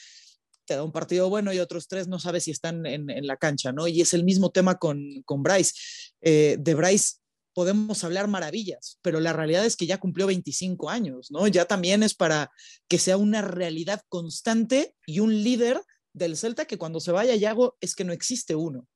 te 0.66 0.76
da 0.76 0.84
un 0.84 0.92
partido 0.92 1.30
bueno 1.30 1.54
y 1.54 1.60
otros 1.60 1.88
tres 1.88 2.08
no 2.08 2.20
sabes 2.20 2.44
si 2.44 2.52
están 2.52 2.86
en, 2.86 3.06
la 3.26 3.38
cancha, 3.38 3.72
¿no? 3.72 3.88
Y 3.88 4.02
es 4.02 4.14
el 4.14 4.24
mismo 4.24 4.50
tema 4.52 4.76
con, 4.76 5.00
con 5.26 5.44
Bryce. 5.44 5.74
Eh, 6.22 6.58
de 6.60 6.74
Bryce 6.74 7.16
podemos 7.54 8.04
hablar 8.04 8.28
maravillas, 8.28 9.00
pero 9.02 9.20
la 9.22 9.32
realidad 9.32 9.66
es 9.66 9.78
que 9.78 9.86
ya 9.86 9.98
cumplió 9.98 10.28
25 10.28 10.90
años, 10.90 11.32
¿no? 11.32 11.48
Ya 11.48 11.66
también 11.66 12.04
es 12.04 12.14
para 12.14 12.52
que 12.90 13.00
sea 13.00 13.16
una 13.16 13.42
realidad 13.42 14.02
constante 14.10 14.94
y 15.08 15.22
un 15.22 15.44
líder 15.44 15.82
del 16.14 16.36
Celta 16.36 16.66
que 16.66 16.78
cuando 16.78 17.00
se 17.00 17.12
vaya 17.12 17.36
Yago 17.36 17.78
es 17.80 17.96
que 17.96 18.04
no 18.04 18.12
existe 18.12 18.56
uno. 18.56 18.88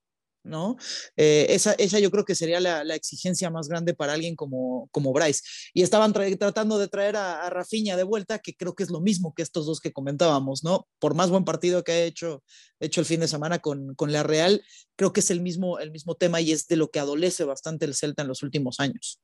¿No? 0.43 0.77
Eh, 1.17 1.47
esa, 1.49 1.73
esa, 1.73 1.99
yo 1.99 2.11
creo 2.11 2.25
que 2.25 2.35
sería 2.35 2.59
la, 2.59 2.83
la, 2.83 2.95
exigencia 2.95 3.49
más 3.49 3.67
grande 3.67 3.93
para 3.93 4.13
alguien 4.13 4.35
como, 4.35 4.87
como 4.91 5.13
Bryce. 5.13 5.41
Y 5.73 5.81
estaban 5.81 6.13
tratando 6.13 6.77
de 6.77 6.87
traer 6.87 7.15
a, 7.15 7.45
a 7.45 7.49
Rafinha 7.49 7.97
de 7.97 8.03
vuelta, 8.03 8.39
que 8.39 8.55
creo 8.55 8.75
que 8.75 8.83
es 8.83 8.89
lo 8.89 9.01
mismo 9.01 9.33
que 9.33 9.41
estos 9.41 9.65
dos 9.65 9.79
que 9.79 9.93
comentábamos, 9.93 10.63
¿no? 10.63 10.87
Por 10.99 11.15
más 11.15 11.29
buen 11.29 11.45
partido 11.45 11.83
que 11.83 11.91
ha 11.91 12.03
hecho, 12.03 12.43
hecho 12.79 13.01
el 13.01 13.05
fin 13.05 13.19
de 13.19 13.27
semana 13.27 13.59
con, 13.59 13.95
con 13.95 14.11
la 14.11 14.23
Real, 14.23 14.63
creo 14.95 15.13
que 15.13 15.19
es 15.19 15.31
el 15.31 15.41
mismo, 15.41 15.79
el 15.79 15.91
mismo 15.91 16.15
tema 16.15 16.41
y 16.41 16.51
es 16.51 16.67
de 16.67 16.75
lo 16.75 16.89
que 16.89 16.99
adolece 16.99 17.43
bastante 17.43 17.85
el 17.85 17.95
Celta 17.95 18.21
en 18.21 18.27
los 18.27 18.43
últimos 18.43 18.79
años. 18.79 19.21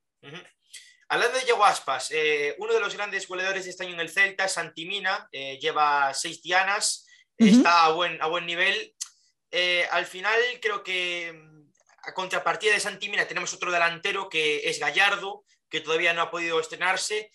Hablando 1.07 1.37
de 1.37 1.45
Yaguaspas, 1.45 2.11
eh, 2.11 2.55
uno 2.57 2.73
de 2.73 2.79
los 2.79 2.95
grandes 2.95 3.27
goleadores 3.27 3.65
de 3.65 3.69
este 3.71 3.83
año 3.83 3.93
en 3.93 3.99
el 3.99 4.09
Celta, 4.09 4.47
Santimina, 4.47 5.29
eh, 5.31 5.59
lleva 5.59 6.11
seis 6.13 6.41
dianas, 6.41 7.05
está 7.37 7.85
a 7.85 7.91
buen, 7.91 8.19
a 8.21 8.27
buen 8.27 8.45
nivel. 8.45 8.94
Eh, 9.57 9.87
al 9.89 10.05
final 10.05 10.37
creo 10.61 10.83
que 10.83 11.31
mm, 11.31 11.71
a 12.03 12.13
contrapartida 12.13 12.73
de 12.73 12.79
Santimina 12.81 13.25
tenemos 13.25 13.53
otro 13.53 13.71
delantero 13.71 14.27
que 14.27 14.69
es 14.69 14.79
Gallardo, 14.79 15.45
que 15.69 15.79
todavía 15.79 16.11
no 16.11 16.23
ha 16.23 16.29
podido 16.29 16.59
estrenarse. 16.59 17.31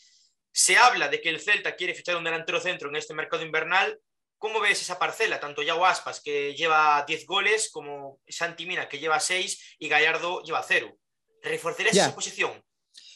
Se 0.52 0.76
habla 0.76 1.08
de 1.08 1.22
que 1.22 1.30
el 1.30 1.40
Celta 1.40 1.76
quiere 1.76 1.94
fichar 1.94 2.16
un 2.16 2.24
delantero 2.24 2.60
centro 2.60 2.90
en 2.90 2.96
este 2.96 3.14
mercado 3.14 3.42
invernal. 3.42 3.98
¿Cómo 4.36 4.60
ves 4.60 4.82
esa 4.82 4.98
parcela? 4.98 5.40
Tanto 5.40 5.62
Yago 5.62 5.86
Aspas, 5.86 6.20
que 6.20 6.54
lleva 6.54 7.02
10 7.06 7.24
goles, 7.24 7.70
como 7.70 8.20
Santimina, 8.28 8.86
que 8.86 8.98
lleva 8.98 9.18
6 9.18 9.76
y 9.78 9.88
Gallardo 9.88 10.42
lleva 10.42 10.62
0. 10.62 10.94
¿Reforzarías 11.42 11.96
esa 11.96 12.14
posición? 12.14 12.62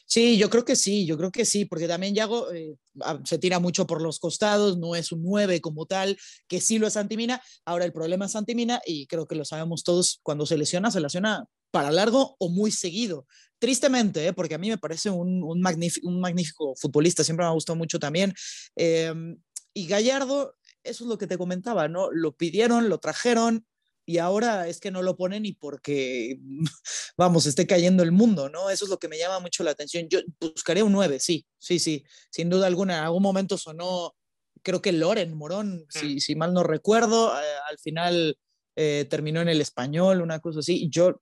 Sí, 0.07 0.37
yo 0.37 0.51
creo 0.51 0.65
que 0.65 0.77
sí, 0.77 1.07
yo 1.07 1.17
creo 1.17 1.31
que 1.31 1.45
sí, 1.45 1.65
porque 1.65 1.89
también 1.89 2.15
Yago 2.15 2.53
eh, 2.53 2.77
se 3.25 3.39
tira 3.39 3.59
mucho 3.59 3.87
por 3.87 4.03
los 4.03 4.19
costados, 4.19 4.79
no 4.79 4.95
es 4.95 5.13
un 5.13 5.23
9 5.23 5.61
como 5.61 5.87
tal, 5.87 6.19
que 6.47 6.61
sí 6.61 6.79
lo 6.79 6.87
es 6.87 6.93
Santimina. 6.93 7.43
Ahora 7.65 7.85
el 7.85 7.93
problema 7.93 8.27
es 8.27 8.33
Santimina, 8.33 8.81
y 8.87 9.07
creo 9.07 9.27
que 9.27 9.35
lo 9.35 9.45
sabemos 9.45 9.83
todos, 9.83 10.21
cuando 10.23 10.47
se 10.47 10.59
lesiona, 10.59 10.91
se 10.91 11.01
lesiona 11.01 11.47
para 11.71 11.91
largo 11.91 12.37
o 12.39 12.49
muy 12.49 12.71
seguido. 12.71 13.27
Tristemente, 13.59 14.27
¿eh? 14.27 14.33
porque 14.33 14.55
a 14.55 14.59
mí 14.59 14.69
me 14.69 14.79
parece 14.79 15.11
un, 15.11 15.43
un, 15.43 15.65
un, 16.03 16.21
magnífico 16.21 16.75
futbolista, 16.77 17.25
siempre 17.25 17.45
me 17.45 17.51
ha 17.51 17.55
gustado 17.55 17.77
mucho 17.77 17.99
también. 17.99 18.33
Em, 18.77 19.39
y 19.73 19.87
Gallardo, 19.87 20.55
eso 20.85 21.05
es 21.05 21.09
lo 21.09 21.19
que 21.19 21.27
te 21.27 21.39
comentaba, 21.39 21.89
¿no? 21.89 22.11
Lo 22.13 22.37
pidieron, 22.37 22.89
lo 22.89 22.99
trajeron, 22.99 23.67
y 24.07 24.19
ahora 24.19 24.69
es 24.69 24.81
que 24.81 24.91
no 24.91 25.03
lo 25.03 25.17
ponen 25.17 25.47
y 25.47 25.53
porque, 25.53 26.39
vamos, 27.17 27.47
esté 27.47 27.67
cayendo 27.67 28.03
el 28.03 28.13
mundo, 28.13 28.49
¿no? 28.49 28.71
Eso 28.71 28.85
es 28.85 28.91
lo 28.91 28.99
que 28.99 29.09
me 29.09 29.19
llama 29.19 29.41
mucho 29.41 29.65
la 29.65 29.71
atención. 29.71 30.09
Yo 30.09 30.21
buscaría 30.41 30.85
un 30.85 30.93
9, 30.93 31.19
sí, 31.21 31.47
sí, 31.59 31.79
sí, 31.79 32.05
sin 32.31 32.51
duda 32.51 32.67
alguna. 32.67 32.99
En 32.99 33.05
algún 33.05 33.23
momento 33.23 33.57
sonó, 33.57 34.15
creo 34.63 34.83
que 34.83 34.93
Loren 34.93 35.37
Morón, 35.37 35.87
si, 35.89 36.17
mm. 36.17 36.21
si 36.21 36.35
mal 36.35 36.53
no 36.53 36.63
recuerdo, 36.63 37.33
eh, 37.33 37.45
al 37.71 37.79
final 37.79 38.37
eh, 38.77 39.07
terminó 39.09 39.41
en 39.41 39.49
el 39.49 39.61
español, 39.61 40.21
una 40.21 40.41
cosa 40.41 40.61
así. 40.61 40.89
Yo, 40.91 41.21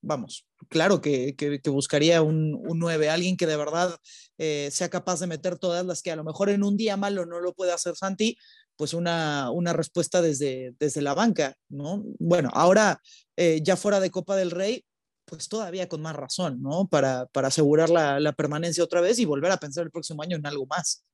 vamos, 0.00 0.46
claro 0.68 1.00
que, 1.00 1.34
que, 1.36 1.60
buscaría 1.70 2.22
un, 2.22 2.54
un, 2.54 2.78
9, 2.78 3.10
alguien 3.10 3.36
que 3.36 3.46
de 3.46 3.56
verdad 3.56 3.96
eh, 4.38 4.68
sea 4.72 4.88
capaz 4.88 5.20
de 5.20 5.26
meter 5.26 5.58
todas 5.58 5.84
las 5.84 6.02
que 6.02 6.10
a 6.10 6.16
lo 6.16 6.24
mejor 6.24 6.50
en 6.50 6.62
un 6.62 6.76
día 6.76 6.96
malo 6.96 7.26
no 7.26 7.40
lo 7.40 7.54
puede 7.54 7.72
hacer 7.72 7.94
Santi, 7.96 8.36
pues 8.76 8.94
una, 8.94 9.50
una 9.50 9.72
respuesta 9.72 10.22
desde, 10.22 10.74
desde 10.78 11.02
la 11.02 11.14
banca, 11.14 11.56
¿no? 11.68 12.02
Bueno, 12.18 12.50
ahora 12.52 13.00
eh, 13.36 13.60
ya 13.62 13.76
fuera 13.76 14.00
de 14.00 14.10
Copa 14.10 14.36
del 14.36 14.50
Rey, 14.50 14.84
pues 15.24 15.48
todavía 15.48 15.88
con 15.88 16.02
más 16.02 16.16
razón, 16.16 16.60
¿no? 16.62 16.88
Para, 16.88 17.26
para 17.26 17.48
asegurar 17.48 17.90
la, 17.90 18.20
la, 18.20 18.32
permanencia 18.32 18.84
otra 18.84 19.00
vez 19.00 19.18
y 19.18 19.24
volver 19.24 19.52
a 19.52 19.58
pensar 19.58 19.84
el 19.84 19.90
próximo 19.90 20.22
año 20.22 20.36
en 20.36 20.46
algo 20.46 20.66
más. 20.66 21.04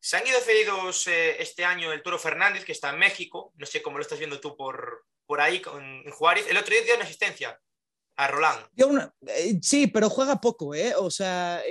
Se 0.00 0.16
han 0.16 0.26
ido 0.26 0.38
cedidos 0.40 1.06
eh, 1.08 1.42
este 1.42 1.64
año 1.64 1.92
el 1.92 2.02
Toro 2.02 2.18
Fernández, 2.18 2.64
que 2.64 2.72
está 2.72 2.90
en 2.90 2.98
México, 2.98 3.52
no 3.56 3.66
sé 3.66 3.82
cómo 3.82 3.98
lo 3.98 4.02
estás 4.02 4.18
viendo 4.18 4.40
tú 4.40 4.56
por, 4.56 5.06
por 5.26 5.40
ahí 5.40 5.60
con, 5.60 5.82
en 5.82 6.10
Juárez. 6.10 6.46
El 6.48 6.56
otro 6.56 6.72
día 6.72 6.84
dio 6.84 6.94
una 6.94 7.04
asistencia 7.04 7.60
a 8.16 8.28
Roland. 8.28 8.66
Eh, 9.26 9.58
sí, 9.62 9.86
pero 9.86 10.08
juega 10.08 10.40
poco, 10.40 10.74
¿eh? 10.74 10.94
O 10.96 11.10
sea, 11.10 11.62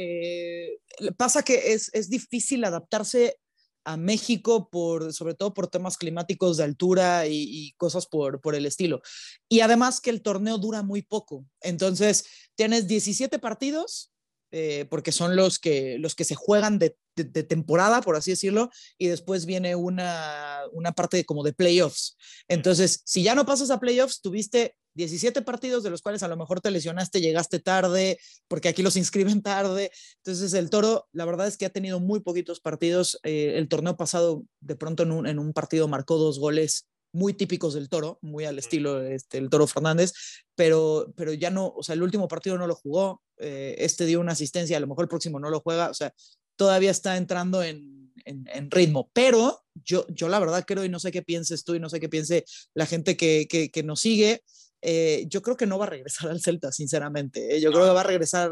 pasa 1.17 1.43
que 1.43 1.73
es, 1.73 1.89
es 1.93 2.09
difícil 2.09 2.63
adaptarse 2.63 3.39
a 3.87 3.95
México, 3.95 4.69
por, 4.69 5.13
sobre 5.13 5.33
todo 5.33 5.53
por 5.53 5.67
temas 5.67 5.97
climáticos 5.97 6.57
de 6.57 6.65
altura 6.65 7.25
y, 7.25 7.71
cosas 7.77 8.05
por, 8.05 8.41
por 8.41 8.53
el 8.53 8.65
estilo. 8.65 9.01
Y 9.47 9.61
además 9.61 10.01
que 10.01 10.09
el 10.09 10.21
torneo 10.21 10.57
dura 10.57 10.83
muy 10.83 11.03
poco. 11.03 11.45
Entonces, 11.61 12.25
tienes 12.55 12.89
17 12.89 13.39
partidos, 13.39 14.11
eh, 14.51 14.85
porque 14.89 15.13
son 15.13 15.37
los 15.37 15.57
que, 15.57 15.97
los 15.99 16.15
que 16.15 16.25
se 16.25 16.35
juegan 16.35 16.79
de, 16.79 16.97
de, 17.23 17.43
temporada, 17.43 18.01
por 18.01 18.15
así 18.15 18.31
decirlo, 18.31 18.69
y 18.97 19.07
después 19.07 19.45
viene 19.45 19.75
una, 19.75 20.61
una 20.71 20.91
parte 20.91 21.25
como 21.25 21.43
de 21.43 21.53
playoffs. 21.53 22.17
Entonces, 22.47 23.01
si 23.05 23.23
ya 23.23 23.35
no 23.35 23.45
pasas 23.45 23.71
a 23.71 23.79
playoffs, 23.79 24.21
tuviste 24.21 24.75
17 24.97 25.43
partidos 25.43 25.83
de 25.83 25.91
los 25.91 26.01
cuales 26.01 26.23
a 26.23 26.27
lo 26.27 26.35
mejor 26.35 26.59
te 26.59 26.71
lesionaste, 26.71 27.21
llegaste 27.21 27.59
tarde, 27.59 28.19
porque 28.47 28.67
aquí 28.67 28.81
los 28.81 28.95
inscriben 28.97 29.41
tarde. 29.41 29.91
Entonces 30.17 30.53
el 30.53 30.69
toro, 30.69 31.07
la 31.13 31.25
verdad 31.25 31.47
es 31.47 31.55
que 31.57 31.65
ha 31.65 31.69
tenido 31.69 31.99
muy 31.99 32.19
poquitos 32.19 32.59
partidos. 32.59 33.19
Eh, 33.23 33.53
el 33.55 33.69
torneo 33.69 33.95
pasado, 33.95 34.43
de 34.59 34.75
pronto 34.75 35.03
en 35.03 35.11
un, 35.11 35.27
en 35.27 35.39
un, 35.39 35.53
partido 35.53 35.87
marcó 35.87 36.17
dos 36.17 36.39
goles 36.39 36.87
muy 37.13 37.33
típicos 37.33 37.73
del 37.73 37.89
toro, 37.89 38.19
muy 38.21 38.45
al 38.45 38.59
estilo 38.59 39.01
este, 39.01 39.37
el 39.37 39.49
toro 39.49 39.65
Fernández, 39.65 40.13
pero, 40.55 41.13
pero 41.15 41.31
ya 41.33 41.49
no, 41.49 41.73
o 41.75 41.81
sea, 41.81 41.93
el 41.93 42.03
último 42.03 42.27
partido 42.27 42.57
no 42.57 42.67
lo 42.67 42.75
jugó, 42.75 43.23
eh, 43.37 43.75
este 43.79 44.05
dio 44.05 44.19
una 44.19 44.33
asistencia, 44.33 44.77
a 44.77 44.79
lo 44.79 44.87
mejor 44.87 45.05
el 45.05 45.09
próximo 45.09 45.39
no 45.39 45.49
lo 45.49 45.61
juega, 45.61 45.89
o 45.89 45.93
sea, 45.93 46.13
todavía 46.57 46.91
está 46.91 47.15
entrando 47.15 47.63
en, 47.63 48.11
en, 48.25 48.47
en, 48.51 48.69
ritmo. 48.69 49.09
Pero 49.13 49.63
yo, 49.73 50.05
yo 50.09 50.27
la 50.27 50.39
verdad 50.39 50.65
creo, 50.67 50.83
y 50.83 50.89
no 50.89 50.99
sé 50.99 51.11
qué 51.11 51.21
pienses 51.21 51.63
tú, 51.63 51.75
y 51.75 51.79
no 51.79 51.89
sé 51.89 51.99
qué 51.99 52.09
piense 52.09 52.43
la 52.73 52.85
gente 52.85 53.15
que, 53.15 53.47
que, 53.49 53.71
que 53.71 53.83
nos 53.83 54.01
sigue, 54.01 54.43
eh, 54.81 55.25
yo 55.27 55.41
creo 55.41 55.57
que 55.57 55.65
no 55.65 55.79
va 55.79 55.85
a 55.85 55.89
regresar 55.89 56.29
al 56.31 56.41
Celta, 56.41 56.71
sinceramente. 56.71 57.55
¿eh? 57.55 57.61
Yo 57.61 57.71
creo 57.71 57.85
que 57.85 57.93
va 57.93 58.01
a 58.01 58.05
regresar, 58.05 58.51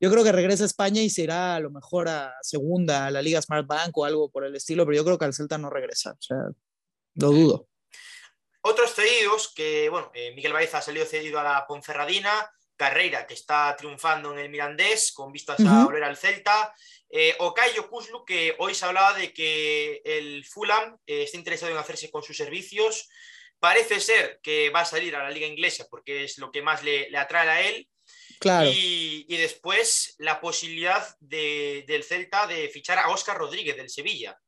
yo 0.00 0.10
creo 0.10 0.24
que 0.24 0.32
regresa 0.32 0.64
a 0.64 0.66
España 0.66 1.02
y 1.02 1.10
se 1.10 1.22
irá 1.22 1.56
a 1.56 1.60
lo 1.60 1.70
mejor 1.70 2.08
a 2.08 2.34
segunda, 2.42 3.06
a 3.06 3.10
la 3.10 3.22
Liga 3.22 3.42
Smart 3.42 3.66
Bank 3.66 3.96
o 3.96 4.04
algo 4.04 4.30
por 4.30 4.44
el 4.44 4.54
estilo, 4.54 4.84
pero 4.84 4.96
yo 4.96 5.04
creo 5.04 5.18
que 5.18 5.24
al 5.24 5.34
Celta 5.34 5.58
no 5.58 5.70
regresa, 5.70 6.12
o 6.12 6.22
sea, 6.22 6.38
lo 7.14 7.30
dudo. 7.30 7.68
Otros 8.60 8.94
cedidos, 8.94 9.52
que 9.54 9.88
bueno, 9.88 10.10
eh, 10.14 10.34
Miguel 10.34 10.52
Baeza 10.52 10.78
ha 10.78 10.82
salido 10.82 11.06
cedido 11.06 11.38
a 11.38 11.44
la 11.44 11.66
Ponferradina, 11.66 12.50
Carreira, 12.78 13.26
que 13.26 13.34
está 13.34 13.76
triunfando 13.76 14.32
en 14.32 14.38
el 14.38 14.48
Mirandés, 14.48 15.12
con 15.12 15.30
vistas 15.30 15.60
a 15.60 15.84
volver 15.84 16.04
al 16.04 16.16
Celta, 16.16 16.72
eh, 17.10 17.34
Okayo 17.40 17.90
Kuzlu, 17.90 18.24
que 18.24 18.54
hoy 18.58 18.74
se 18.74 18.86
hablaba 18.86 19.12
de 19.18 19.34
que 19.34 20.00
el 20.04 20.46
Fulham 20.46 20.96
está 21.06 21.36
interesado 21.36 21.72
en 21.72 21.76
hacerse 21.76 22.10
con 22.10 22.22
sus 22.22 22.36
servicios, 22.36 23.10
Parece 23.60 23.98
ser 23.98 24.38
que 24.42 24.70
va 24.70 24.80
a 24.80 24.84
salir 24.84 25.16
a 25.16 25.24
la 25.24 25.30
liga 25.30 25.46
inglesa 25.46 25.86
porque 25.90 26.24
es 26.24 26.38
lo 26.38 26.52
que 26.52 26.62
más 26.62 26.84
le, 26.84 27.16
atrae 27.16 27.48
a 27.48 27.68
él. 27.68 27.88
Claro. 28.38 28.70
Y, 28.72 29.26
después 29.28 30.14
la 30.18 30.40
posibilidad 30.40 31.04
del 31.18 32.04
Celta 32.04 32.46
de 32.46 32.68
fichar 32.68 32.98
a 32.98 33.10
Óscar 33.10 33.36
Rodríguez 33.36 33.76
del 33.76 33.90
Sevilla. 33.90 34.38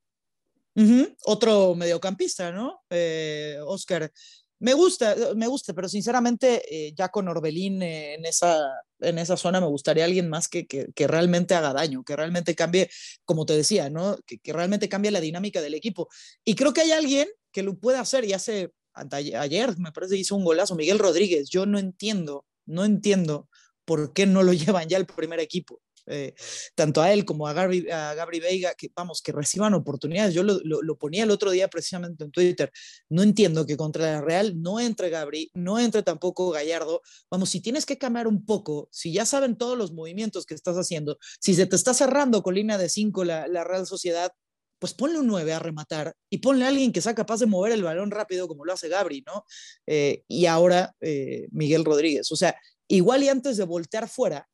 Otro 1.24 1.74
mediocampista, 1.74 2.52
¿no? 2.52 2.84
Eh, 2.88 3.58
Óscar. 3.64 4.12
Me 4.60 4.74
gusta, 4.74 5.16
me 5.34 5.46
gusta, 5.46 5.72
pero 5.72 5.88
sinceramente 5.88 6.62
eh, 6.68 6.92
ya 6.94 7.08
con 7.08 7.28
Orbelín 7.28 7.82
eh, 7.82 8.14
en, 8.14 8.26
esa, 8.26 8.60
en 9.00 9.18
esa 9.18 9.36
zona 9.36 9.60
me 9.60 9.66
gustaría 9.66 10.04
alguien 10.04 10.28
más 10.28 10.48
que, 10.48 10.66
que, 10.66 11.06
realmente 11.06 11.54
haga 11.54 11.72
daño, 11.72 12.04
que 12.04 12.14
realmente 12.14 12.54
cambie, 12.54 12.90
como 13.24 13.46
te 13.46 13.56
decía, 13.56 13.90
¿no? 13.90 14.18
Que, 14.26 14.38
que, 14.38 14.52
realmente 14.52 14.88
cambie 14.88 15.10
la 15.10 15.20
dinámica 15.20 15.62
del 15.62 15.74
equipo. 15.74 16.08
Y 16.44 16.54
creo 16.54 16.72
que 16.72 16.82
hay 16.82 16.92
alguien 16.92 17.28
que 17.52 17.62
lo 17.62 17.78
puede 17.78 17.98
hacer 17.98 18.24
y 18.24 18.34
hace 18.34 18.70
ayer 18.94 19.78
me 19.78 19.92
parece 19.92 20.16
hizo 20.16 20.36
un 20.36 20.44
golazo, 20.44 20.74
Miguel 20.74 20.98
Rodríguez. 20.98 21.48
Yo 21.48 21.66
no 21.66 21.78
entiendo, 21.78 22.46
no 22.66 22.84
entiendo 22.84 23.48
por 23.84 24.12
qué 24.12 24.26
no 24.26 24.42
lo 24.42 24.52
llevan 24.52 24.88
ya 24.88 24.96
el 24.96 25.06
primer 25.06 25.40
equipo. 25.40 25.80
Eh, 26.10 26.34
tanto 26.74 27.00
a 27.02 27.12
él 27.12 27.24
como 27.24 27.46
a 27.46 27.52
Gabri, 27.52 27.88
a 27.90 28.14
Gabri 28.14 28.40
Veiga, 28.40 28.74
que 28.74 28.90
vamos, 28.94 29.22
que 29.22 29.32
reciban 29.32 29.74
oportunidades. 29.74 30.34
Yo 30.34 30.42
lo, 30.42 30.58
lo, 30.62 30.98
ponía 30.98 31.24
el 31.24 31.30
otro 31.30 31.50
día 31.50 31.68
precisamente 31.68 32.24
en 32.24 32.30
Twitter. 32.30 32.70
No 33.08 33.22
entiendo 33.22 33.66
que 33.66 33.76
contra 33.76 34.12
la 34.12 34.20
Real 34.20 34.60
no 34.60 34.80
entre 34.80 35.10
Gabri, 35.10 35.50
no 35.54 35.78
entre 35.78 36.02
tampoco 36.02 36.50
Gallardo. 36.50 37.02
Vamos, 37.30 37.50
si 37.50 37.60
tienes 37.60 37.86
que 37.86 37.98
cambiar 37.98 38.26
un 38.26 38.44
poco, 38.44 38.88
si 38.90 39.12
ya 39.12 39.24
saben 39.24 39.56
todos 39.56 39.78
los 39.78 39.92
movimientos 39.92 40.46
que 40.46 40.54
estás 40.54 40.76
haciendo, 40.76 41.18
si 41.40 41.54
se 41.54 41.66
te 41.66 41.76
está 41.76 41.94
cerrando 41.94 42.42
con 42.42 42.54
línea 42.54 42.78
de 42.78 42.88
5 42.88 43.24
la, 43.24 43.48
la 43.48 43.64
Real 43.64 43.86
Sociedad, 43.86 44.32
pues 44.80 44.94
ponle 44.94 45.20
un 45.20 45.26
9 45.26 45.52
a 45.52 45.58
rematar 45.58 46.16
y 46.30 46.38
ponle 46.38 46.64
a 46.64 46.68
alguien 46.68 46.90
que 46.92 47.02
sea 47.02 47.14
capaz 47.14 47.38
de 47.38 47.46
mover 47.46 47.72
el 47.72 47.84
balón 47.84 48.10
rápido 48.10 48.48
como 48.48 48.64
lo 48.64 48.72
hace 48.72 48.88
Gabri, 48.88 49.22
¿no? 49.26 49.44
Eh, 49.86 50.24
y 50.26 50.46
ahora 50.46 50.96
eh, 51.00 51.46
Miguel 51.52 51.84
Rodríguez. 51.84 52.32
O 52.32 52.36
sea, 52.36 52.56
igual 52.88 53.22
y 53.22 53.28
antes 53.28 53.58
de 53.58 53.64
voltear 53.64 54.08
fuera, 54.08 54.48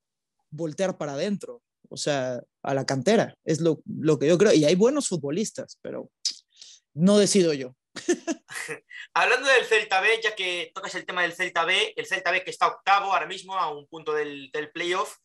voltear 0.57 0.97
para 0.99 1.13
adentro, 1.13 1.63
o 1.89 1.97
sea, 1.97 2.43
a 2.63 2.75
la 2.75 2.85
cantera, 2.85 3.35
es 3.45 3.61
lo, 3.61 3.81
lo 3.87 4.19
que 4.19 4.27
yo 4.27 4.39
creo. 4.39 4.53
Y 4.53 4.65
hay 4.65 4.75
buenos 4.75 5.09
futbolistas, 5.09 5.79
pero 5.83 6.11
no 6.95 7.19
decido 7.19 7.53
yo. 7.53 7.75
Hablando 9.15 9.49
del 9.49 9.65
Celta 9.65 10.01
B, 10.01 10.21
ya 10.23 10.35
que 10.35 10.71
tocas 10.75 10.95
el 10.95 11.07
tema 11.07 11.23
del 11.23 11.33
Celta 11.33 11.65
B, 11.65 11.95
el 11.97 12.07
Celta 12.07 12.31
B 12.31 12.45
que 12.45 12.51
está 12.51 12.67
octavo 12.67 13.13
ahora 13.13 13.27
mismo 13.27 13.57
a 13.57 13.75
un 13.75 13.87
punto 13.87 14.13
del, 14.13 14.51
del 14.53 14.71
playoff, 14.71 15.17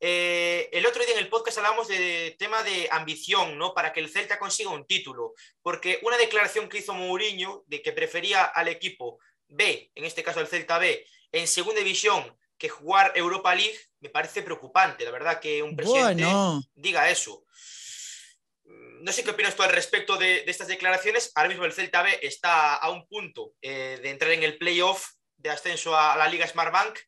eh, 0.00 0.68
el 0.72 0.86
otro 0.86 1.04
día 1.04 1.14
en 1.14 1.18
el 1.18 1.28
podcast 1.28 1.58
hablamos 1.58 1.88
de 1.88 2.36
tema 2.38 2.62
de 2.62 2.88
ambición, 2.92 3.58
¿no? 3.58 3.74
Para 3.74 3.92
que 3.92 4.00
el 4.00 4.08
Celta 4.08 4.38
consiga 4.38 4.70
un 4.70 4.86
título, 4.86 5.34
porque 5.60 5.98
una 6.02 6.16
declaración 6.16 6.68
que 6.68 6.78
hizo 6.78 6.94
Mourinho 6.94 7.64
de 7.66 7.82
que 7.82 7.92
prefería 7.92 8.44
al 8.44 8.68
equipo 8.68 9.18
B, 9.48 9.90
en 9.94 10.04
este 10.04 10.22
caso 10.22 10.40
el 10.40 10.46
Celta 10.46 10.78
B, 10.78 11.04
en 11.32 11.48
segunda 11.48 11.80
división 11.80 12.37
que 12.58 12.68
jugar 12.68 13.12
Europa 13.14 13.54
League, 13.54 13.78
me 14.00 14.08
parece 14.08 14.42
preocupante, 14.42 15.04
la 15.04 15.10
verdad, 15.10 15.40
que 15.40 15.62
un 15.62 15.76
presidente 15.76 16.26
diga 16.74 17.08
eso. 17.08 17.44
Mm, 18.64 19.04
no 19.04 19.12
sé 19.12 19.22
qué 19.22 19.30
opinas 19.30 19.54
tú 19.54 19.62
al 19.62 19.72
respecto 19.72 20.16
de, 20.16 20.44
estas 20.46 20.68
declaraciones. 20.68 21.32
Ahora 21.34 21.48
mismo 21.48 21.64
el 21.64 21.72
Celta 21.72 22.02
B 22.02 22.18
está 22.22 22.74
a 22.74 22.90
un 22.90 23.06
punto 23.06 23.54
eh, 23.62 23.98
de 24.02 24.10
entrar 24.10 24.32
en 24.32 24.42
el 24.42 24.58
playoff 24.58 25.12
de 25.36 25.50
ascenso 25.50 25.96
a, 25.96 26.16
la 26.16 26.28
Liga 26.28 26.46
Smart 26.46 26.72
Bank. 26.72 26.98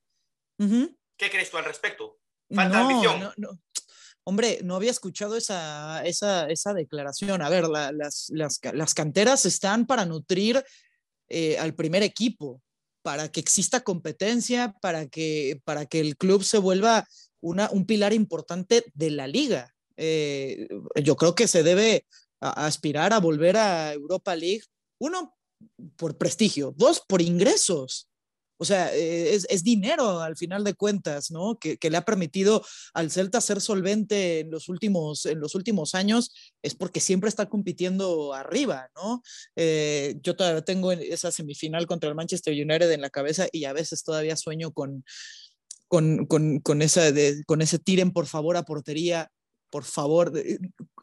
¿Qué 1.16 1.30
crees 1.30 1.50
tú 1.50 1.59
al 1.59 1.64
respecto? 1.64 2.19
no, 2.49 3.33
No, 3.37 3.59
Hombre, 4.25 4.61
no 4.62 4.76
había 4.76 4.90
escuchado 4.90 5.37
esa, 5.37 6.04
esa, 6.04 6.49
esa 6.49 6.75
declaración. 6.75 7.42
A 7.42 7.49
ver, 7.49 7.66
las, 7.69 8.28
las, 8.30 8.61
las, 8.73 8.95
canteras 8.95 9.47
están 9.47 9.87
para 9.87 10.04
nutrir 10.04 10.62
eh, 11.28 11.59
al 11.59 11.75
primer 11.75 12.02
equipo. 12.02 12.62
Para 13.02 13.30
que 13.30 13.40
exista 13.40 13.80
competencia, 13.80 14.75
para 14.80 15.07
que, 15.07 15.61
para 15.64 15.87
que 15.87 16.00
el 16.00 16.16
club 16.16 16.45
se 16.45 16.59
vuelva 16.59 17.07
una, 17.40 17.71
un 17.71 17.87
pilar 17.87 18.12
importante 18.12 18.85
de 18.95 19.11
la 19.11 19.26
liga. 19.26 19.75
Eh, 19.97 20.69
yo 21.02 21.16
creo 21.16 21.35
que 21.35 21.49
se 21.49 21.62
debe 21.62 22.07
aspirar 22.40 23.12
a 23.12 23.21
volver 23.21 23.57
a 23.57 23.92
Europa 23.92 24.35
League, 24.35 24.62
uno, 24.99 25.37
por 25.97 26.16
prestigio, 26.16 26.75
dos, 26.76 27.00
por 27.07 27.21
ingresos. 27.23 28.10
O 28.61 28.67
sea, 28.67 28.95
eh, 28.95 29.35
es, 29.49 29.64
dinero 29.64 30.21
al 30.21 30.37
final 30.37 30.64
de 30.64 30.75
cuentas, 30.75 31.31
¿no? 31.31 31.59
Que, 31.59 31.79
le 31.81 31.97
ha 31.97 32.05
permitido 32.05 32.62
al 32.93 33.11
Celta 33.11 33.40
ser 33.40 33.59
solvente 33.62 34.40
en 34.40 34.50
los 34.50 34.69
últimos, 34.69 35.25
en 35.25 35.40
los 35.40 35.55
últimos 35.55 35.95
años, 35.95 36.35
es 36.61 36.75
porque 36.75 37.00
siempre 37.00 37.31
está 37.31 37.49
compitiendo 37.49 38.35
arriba, 38.35 38.90
¿no? 38.95 39.23
Eh, 39.57 40.17
yo 40.23 40.37
todavía 40.37 40.61
tengo 40.61 40.93
esa 40.93 41.33
semifinal 41.33 41.87
contra 41.87 42.11
el 42.11 42.14
Manchester 42.14 42.52
United 42.52 42.90
en 42.90 43.00
la 43.00 43.09
cabeza 43.09 43.49
y 43.50 43.64
a 43.64 43.73
veces 43.73 44.05
todavía 44.05 44.37
sueño 44.37 44.73
con, 44.73 45.07
con, 45.88 46.26
con, 46.26 46.61
con, 46.61 46.83
esa 46.83 47.12
de, 47.12 47.43
con 47.47 47.62
ese 47.62 47.79
tiren 47.79 48.12
por 48.12 48.26
favor 48.26 48.59
a 48.59 48.64
portería, 48.64 49.31
por 49.71 49.85
favor. 49.85 50.35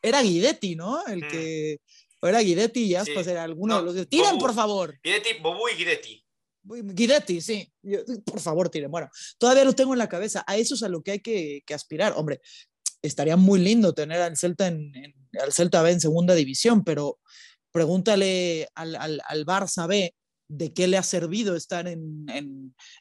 Era 0.04 0.22
Guidetti, 0.22 0.76
¿no? 0.76 1.04
El 1.08 1.26
mm. 1.26 1.28
que... 1.28 1.78
Era 2.22 2.42
Guidetti 2.42 2.84
y 2.84 2.96
Aspas 2.96 3.28
era 3.28 3.44
alguno 3.44 3.78
de 3.78 3.84
los. 3.84 4.10
Tiren, 4.10 4.40
por 4.40 4.54
favor. 4.54 5.00
Guidetti, 5.04 5.40
Bobu 5.40 5.70
y 5.70 5.78
Guidetti. 5.78 6.26
Guidetti, 6.68 7.42
sí. 7.42 7.72
por 8.26 8.40
favor, 8.40 8.70
tiren. 8.70 8.92
Bueno, 8.92 9.10
todavía 9.38 9.64
lo 9.64 9.74
tengo 9.74 9.94
en 9.94 10.00
la 10.00 10.10
cabeza. 10.10 10.44
A 10.48 10.58
eso 10.58 10.76
es 10.76 10.84
a 10.84 10.90
lo 10.90 11.02
que 11.02 11.12
hay 11.12 11.20
que, 11.20 11.64
aspirar. 11.74 12.14
Hombre, 12.16 12.42
estaría 13.02 13.38
muy 13.38 13.60
lindo 13.60 13.94
tener 13.94 14.22
al 14.22 14.38
Celta 14.38 14.68
en, 14.68 14.92
al 15.42 15.54
Celta 15.54 15.82
B 15.82 15.92
en 15.92 16.02
segunda 16.02 16.36
división, 16.36 16.84
pero 16.84 17.20
pregúntale 17.72 18.68
al, 18.76 18.96
al, 18.96 19.22
al, 19.26 19.46
Barça 19.46 19.88
B 19.88 20.14
de 20.50 20.74
qué 20.74 20.88
le 20.88 20.98
ha 20.98 21.04
servido 21.04 21.56
estar 21.56 21.88
en, 21.88 22.26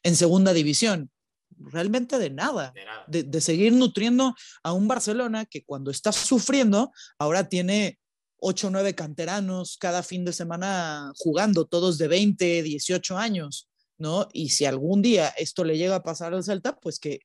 en, 0.03 0.17
segunda 0.17 0.53
división. 0.53 1.11
Realmente 1.59 2.19
de 2.19 2.31
nada. 2.31 2.75
De, 3.07 3.23
de, 3.23 3.41
seguir 3.41 3.73
nutriendo 3.73 4.35
a 4.63 4.73
un 4.73 4.89
Barcelona 4.89 5.47
que 5.47 5.65
cuando 5.65 5.91
está 5.91 6.13
sufriendo, 6.13 6.93
ahora 7.19 7.49
tiene 7.49 7.99
8 8.39 8.67
o 8.67 8.71
9 8.71 8.95
canteranos 8.95 9.77
cada 9.79 10.03
fin 10.03 10.25
de 10.25 10.33
semana 10.33 11.13
jugando, 11.17 11.67
todos 11.67 11.99
de 11.99 12.09
20, 12.09 12.63
18 12.63 13.17
años, 13.17 13.69
¿no? 13.99 14.29
Y 14.33 14.51
si 14.51 14.65
algún 14.65 15.03
día 15.03 15.29
esto 15.37 15.65
le 15.65 15.79
llega 15.79 15.97
a 15.97 16.03
pasar 16.03 16.35
al 16.35 16.45
Celta, 16.45 16.77
pues 16.77 16.99
que 16.99 17.21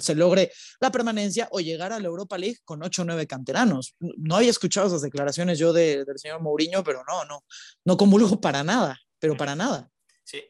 se 0.00 0.14
logre 0.14 0.52
la 0.80 0.90
permanencia 0.90 1.48
o 1.50 1.60
llegar 1.60 1.92
a 1.92 1.98
la 1.98 2.06
Europa 2.06 2.36
League 2.36 2.58
con 2.64 2.82
8 2.82 3.02
o 3.02 3.04
9 3.06 3.26
canteranos. 3.26 3.94
No 3.98 4.36
había 4.36 4.50
escuchado 4.50 4.88
esas 4.88 5.02
declaraciones 5.02 5.58
yo 5.58 5.72
del 5.72 6.06
señor 6.16 6.42
Mourinho, 6.42 6.84
pero 6.84 7.02
no, 7.08 7.24
no, 7.24 7.44
no 7.84 7.96
comulgo 7.96 8.40
para 8.40 8.62
nada, 8.62 9.00
pero 9.18 9.36
para 9.36 9.54
nada. 9.54 9.90
Sí. 10.22 10.42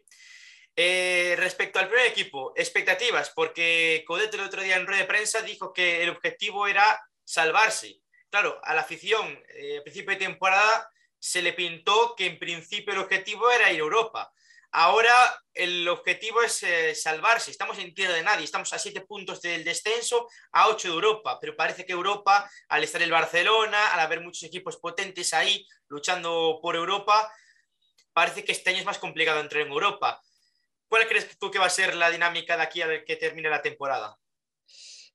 Eh, 0.76 1.36
respecto 1.38 1.78
al 1.78 1.88
primer 1.88 2.06
equipo, 2.06 2.52
expectativas, 2.56 3.30
porque 3.34 4.02
Codet 4.06 4.34
el 4.34 4.40
otro 4.40 4.62
día 4.62 4.76
en 4.76 4.86
rueda 4.86 5.02
de 5.02 5.08
prensa 5.08 5.42
dijo 5.42 5.72
que 5.72 6.02
el 6.02 6.10
objetivo 6.10 6.66
era 6.66 7.00
salvarse 7.24 8.00
claro, 8.34 8.58
a 8.64 8.74
la 8.74 8.80
afición 8.80 9.40
eh, 9.54 9.78
a 9.78 9.82
principio 9.84 10.10
de 10.10 10.24
temporada 10.26 10.90
se 11.20 11.40
le 11.40 11.52
pintó 11.52 12.16
que 12.16 12.26
en 12.26 12.36
principio 12.36 12.92
el 12.92 12.98
objetivo 12.98 13.48
era 13.48 13.70
ir 13.70 13.76
a 13.76 13.84
Europa. 13.84 14.32
Ahora 14.72 15.14
el 15.52 15.86
objetivo 15.86 16.42
es 16.42 16.64
eh, 16.64 16.96
salvarse. 16.96 17.52
Estamos 17.52 17.78
en 17.78 17.94
tierra 17.94 18.14
de 18.14 18.24
nadie. 18.24 18.44
Estamos 18.44 18.72
a 18.72 18.80
siete 18.80 19.02
puntos 19.02 19.40
del 19.40 19.62
descenso, 19.62 20.28
a 20.50 20.66
ocho 20.66 20.88
de 20.88 20.94
Europa. 20.94 21.38
Pero 21.40 21.54
parece 21.54 21.86
que 21.86 21.92
Europa, 21.92 22.50
al 22.66 22.82
estar 22.82 23.00
el 23.02 23.12
Barcelona, 23.12 23.94
al 23.94 24.00
haber 24.00 24.20
muchos 24.20 24.42
equipos 24.42 24.78
potentes 24.78 25.32
ahí 25.32 25.64
luchando 25.86 26.58
por 26.60 26.74
Europa, 26.74 27.32
parece 28.12 28.44
que 28.44 28.50
este 28.50 28.70
año 28.70 28.80
es 28.80 28.84
más 28.84 28.98
complicado 28.98 29.38
entrar 29.38 29.62
en 29.62 29.70
Europa. 29.70 30.20
¿Cuál 30.88 31.06
crees 31.06 31.38
tú 31.38 31.52
que 31.52 31.60
va 31.60 31.66
a 31.66 31.70
ser 31.70 31.94
la 31.94 32.10
dinámica 32.10 32.56
de 32.56 32.64
aquí 32.64 32.82
a 32.82 32.88
ver 32.88 33.04
que 33.04 33.14
termine 33.14 33.48
la 33.48 33.62
temporada? 33.62 34.18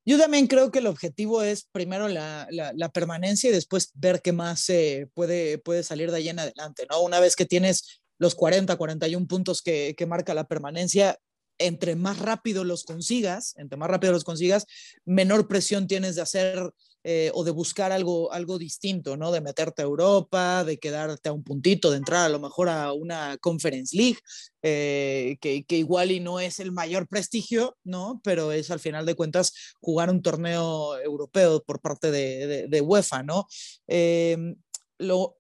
Yo 0.10 0.18
también 0.18 0.48
creo 0.48 0.72
que 0.72 0.80
el 0.80 0.88
objetivo 0.88 1.44
es 1.44 1.68
primero 1.72 2.08
la, 2.08 2.48
la, 2.50 2.89
permanencia 2.89 3.52
y 3.52 3.54
después 3.54 3.91
ver 3.93 4.24
qué 4.24 4.34
más 4.34 4.65
puede, 5.13 5.60
puede 5.60 5.84
salir 5.84 6.10
de 6.10 6.17
ahí 6.17 6.30
en 6.30 6.39
adelante, 6.39 6.88
¿no? 6.89 7.04
Una 7.04 7.19
vez 7.19 7.36
que 7.36 7.45
tienes 7.45 8.02
los 8.17 8.34
40, 8.34 8.76
41 8.76 9.28
puntos 9.28 9.62
que, 9.62 9.93
que 9.95 10.08
marca 10.08 10.34
la 10.34 10.48
permanencia, 10.48 11.19
entre 11.60 11.95
más 11.95 12.17
rápido 12.17 12.63
los 12.63 12.86
consigas, 12.86 13.54
entre 13.58 13.78
más 13.78 13.88
rápido 13.88 14.12
los 14.12 14.24
consigas, 14.24 14.65
menor 15.06 15.48
presión 15.48 15.86
tienes 15.86 16.15
de 16.15 16.24
hacer 16.24 16.74
eh, 17.03 17.31
o 17.33 17.43
de 17.43 17.51
buscar 17.51 17.91
algo, 17.91 18.31
algo 18.33 18.57
distinto, 18.57 19.15
¿no? 19.15 19.31
De 19.31 19.41
meterte 19.41 19.81
a 19.81 19.85
Europa, 19.85 20.63
de 20.63 20.77
quedarte 20.77 21.29
a 21.29 21.33
un 21.33 21.43
puntito, 21.43 21.91
de 21.91 21.97
entrar 21.97 22.25
a 22.25 22.29
lo 22.29 22.39
mejor 22.39 22.69
a 22.69 22.91
una 22.91 23.38
Conference 23.38 23.95
League, 23.95 24.19
eh, 24.62 25.38
que, 25.39 25.63
que, 25.63 25.77
igual 25.77 26.12
y 26.12 26.19
no 26.19 26.39
es 26.39 26.59
el 26.59 26.71
mayor 26.71 27.07
prestigio, 27.07 27.77
¿no? 27.83 28.19
Pero 28.23 28.51
es 28.51 28.69
al 28.71 28.79
final 28.79 29.05
de 29.05 29.15
cuentas 29.15 29.53
jugar 29.79 30.09
un 30.09 30.21
torneo 30.21 30.99
europeo 30.99 31.63
por 31.63 31.79
parte 31.79 32.12
de, 32.12 32.67
de, 32.67 32.81
UEFA, 32.81 33.23
¿no? 33.23 33.47
Em, 33.88 34.55
lo, 34.97 35.38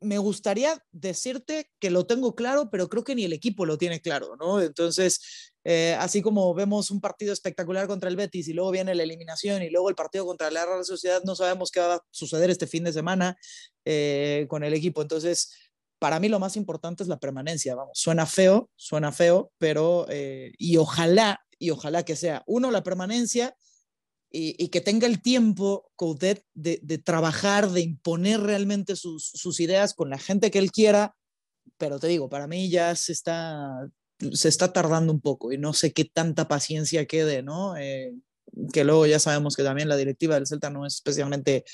me 0.00 0.18
gustaría 0.18 0.84
decirte 0.92 1.70
que 1.80 1.90
lo 1.90 2.06
tengo 2.06 2.34
claro, 2.34 2.68
pero 2.70 2.88
creo 2.88 3.04
que 3.04 3.14
ni 3.14 3.24
el 3.24 3.32
equipo 3.32 3.66
lo 3.66 3.78
tiene 3.78 4.00
claro, 4.00 4.36
¿no? 4.36 4.60
Entonces, 4.60 5.53
eh, 5.64 5.96
así 5.98 6.20
como 6.20 6.52
vemos 6.52 6.90
un 6.90 7.00
partido 7.00 7.32
espectacular 7.32 7.86
contra 7.86 8.10
el 8.10 8.16
Betis 8.16 8.48
y 8.48 8.52
luego 8.52 8.70
viene 8.70 8.94
la 8.94 9.02
eliminación 9.02 9.62
y 9.62 9.70
luego 9.70 9.88
el 9.88 9.94
partido 9.94 10.26
contra 10.26 10.50
la 10.50 10.66
Real 10.66 10.84
Sociedad, 10.84 11.22
no 11.24 11.34
sabemos 11.34 11.70
qué 11.70 11.80
va 11.80 11.94
a 11.94 12.04
suceder 12.10 12.50
este 12.50 12.66
fin 12.66 12.84
de 12.84 12.92
semana 12.92 13.38
eh, 13.86 14.46
con 14.48 14.62
el 14.62 14.74
equipo. 14.74 15.00
Entonces, 15.00 15.54
para 15.98 16.20
mí 16.20 16.28
lo 16.28 16.38
más 16.38 16.56
importante 16.56 17.02
es 17.02 17.08
la 17.08 17.18
permanencia, 17.18 17.74
vamos, 17.74 17.98
suena 17.98 18.26
feo, 18.26 18.68
suena 18.76 19.10
feo, 19.10 19.52
pero 19.56 20.04
eh, 20.10 20.52
y 20.58 20.76
ojalá, 20.76 21.40
y 21.58 21.70
ojalá 21.70 22.02
que 22.02 22.14
sea, 22.14 22.42
uno, 22.46 22.70
la 22.70 22.82
permanencia 22.82 23.56
y, 24.36 24.68
que 24.68 24.80
tenga 24.80 25.06
el 25.06 25.22
tiempo, 25.22 25.92
Coudet, 25.94 26.44
de, 26.54 26.98
trabajar, 26.98 27.70
de 27.70 27.82
imponer 27.82 28.40
realmente 28.40 28.96
sus, 28.96 29.28
sus, 29.28 29.60
ideas 29.60 29.94
con 29.94 30.10
la 30.10 30.18
gente 30.18 30.50
que 30.50 30.58
él 30.58 30.72
quiera, 30.72 31.16
pero 31.78 32.00
te 32.00 32.08
digo, 32.08 32.28
para 32.28 32.48
mí 32.48 32.68
ya 32.68 32.96
se 32.96 33.12
está, 33.12 33.88
se 34.32 34.48
está 34.48 34.72
tardando 34.72 35.12
un 35.12 35.20
poco 35.20 35.52
y 35.52 35.58
no 35.58 35.72
sé 35.72 35.92
qué 35.92 36.04
tanta 36.04 36.48
paciencia 36.48 37.06
quede, 37.06 37.42
¿no? 37.42 37.76
Eh, 37.76 38.14
que 38.72 38.84
luego 38.84 39.06
ya 39.06 39.18
sabemos 39.18 39.56
que 39.56 39.62
también 39.62 39.88
la 39.88 39.96
directiva 39.96 40.34
del 40.36 40.46
Celta 40.46 40.70
no 40.70 40.86
es 40.86 40.94
especialmente 40.94 41.64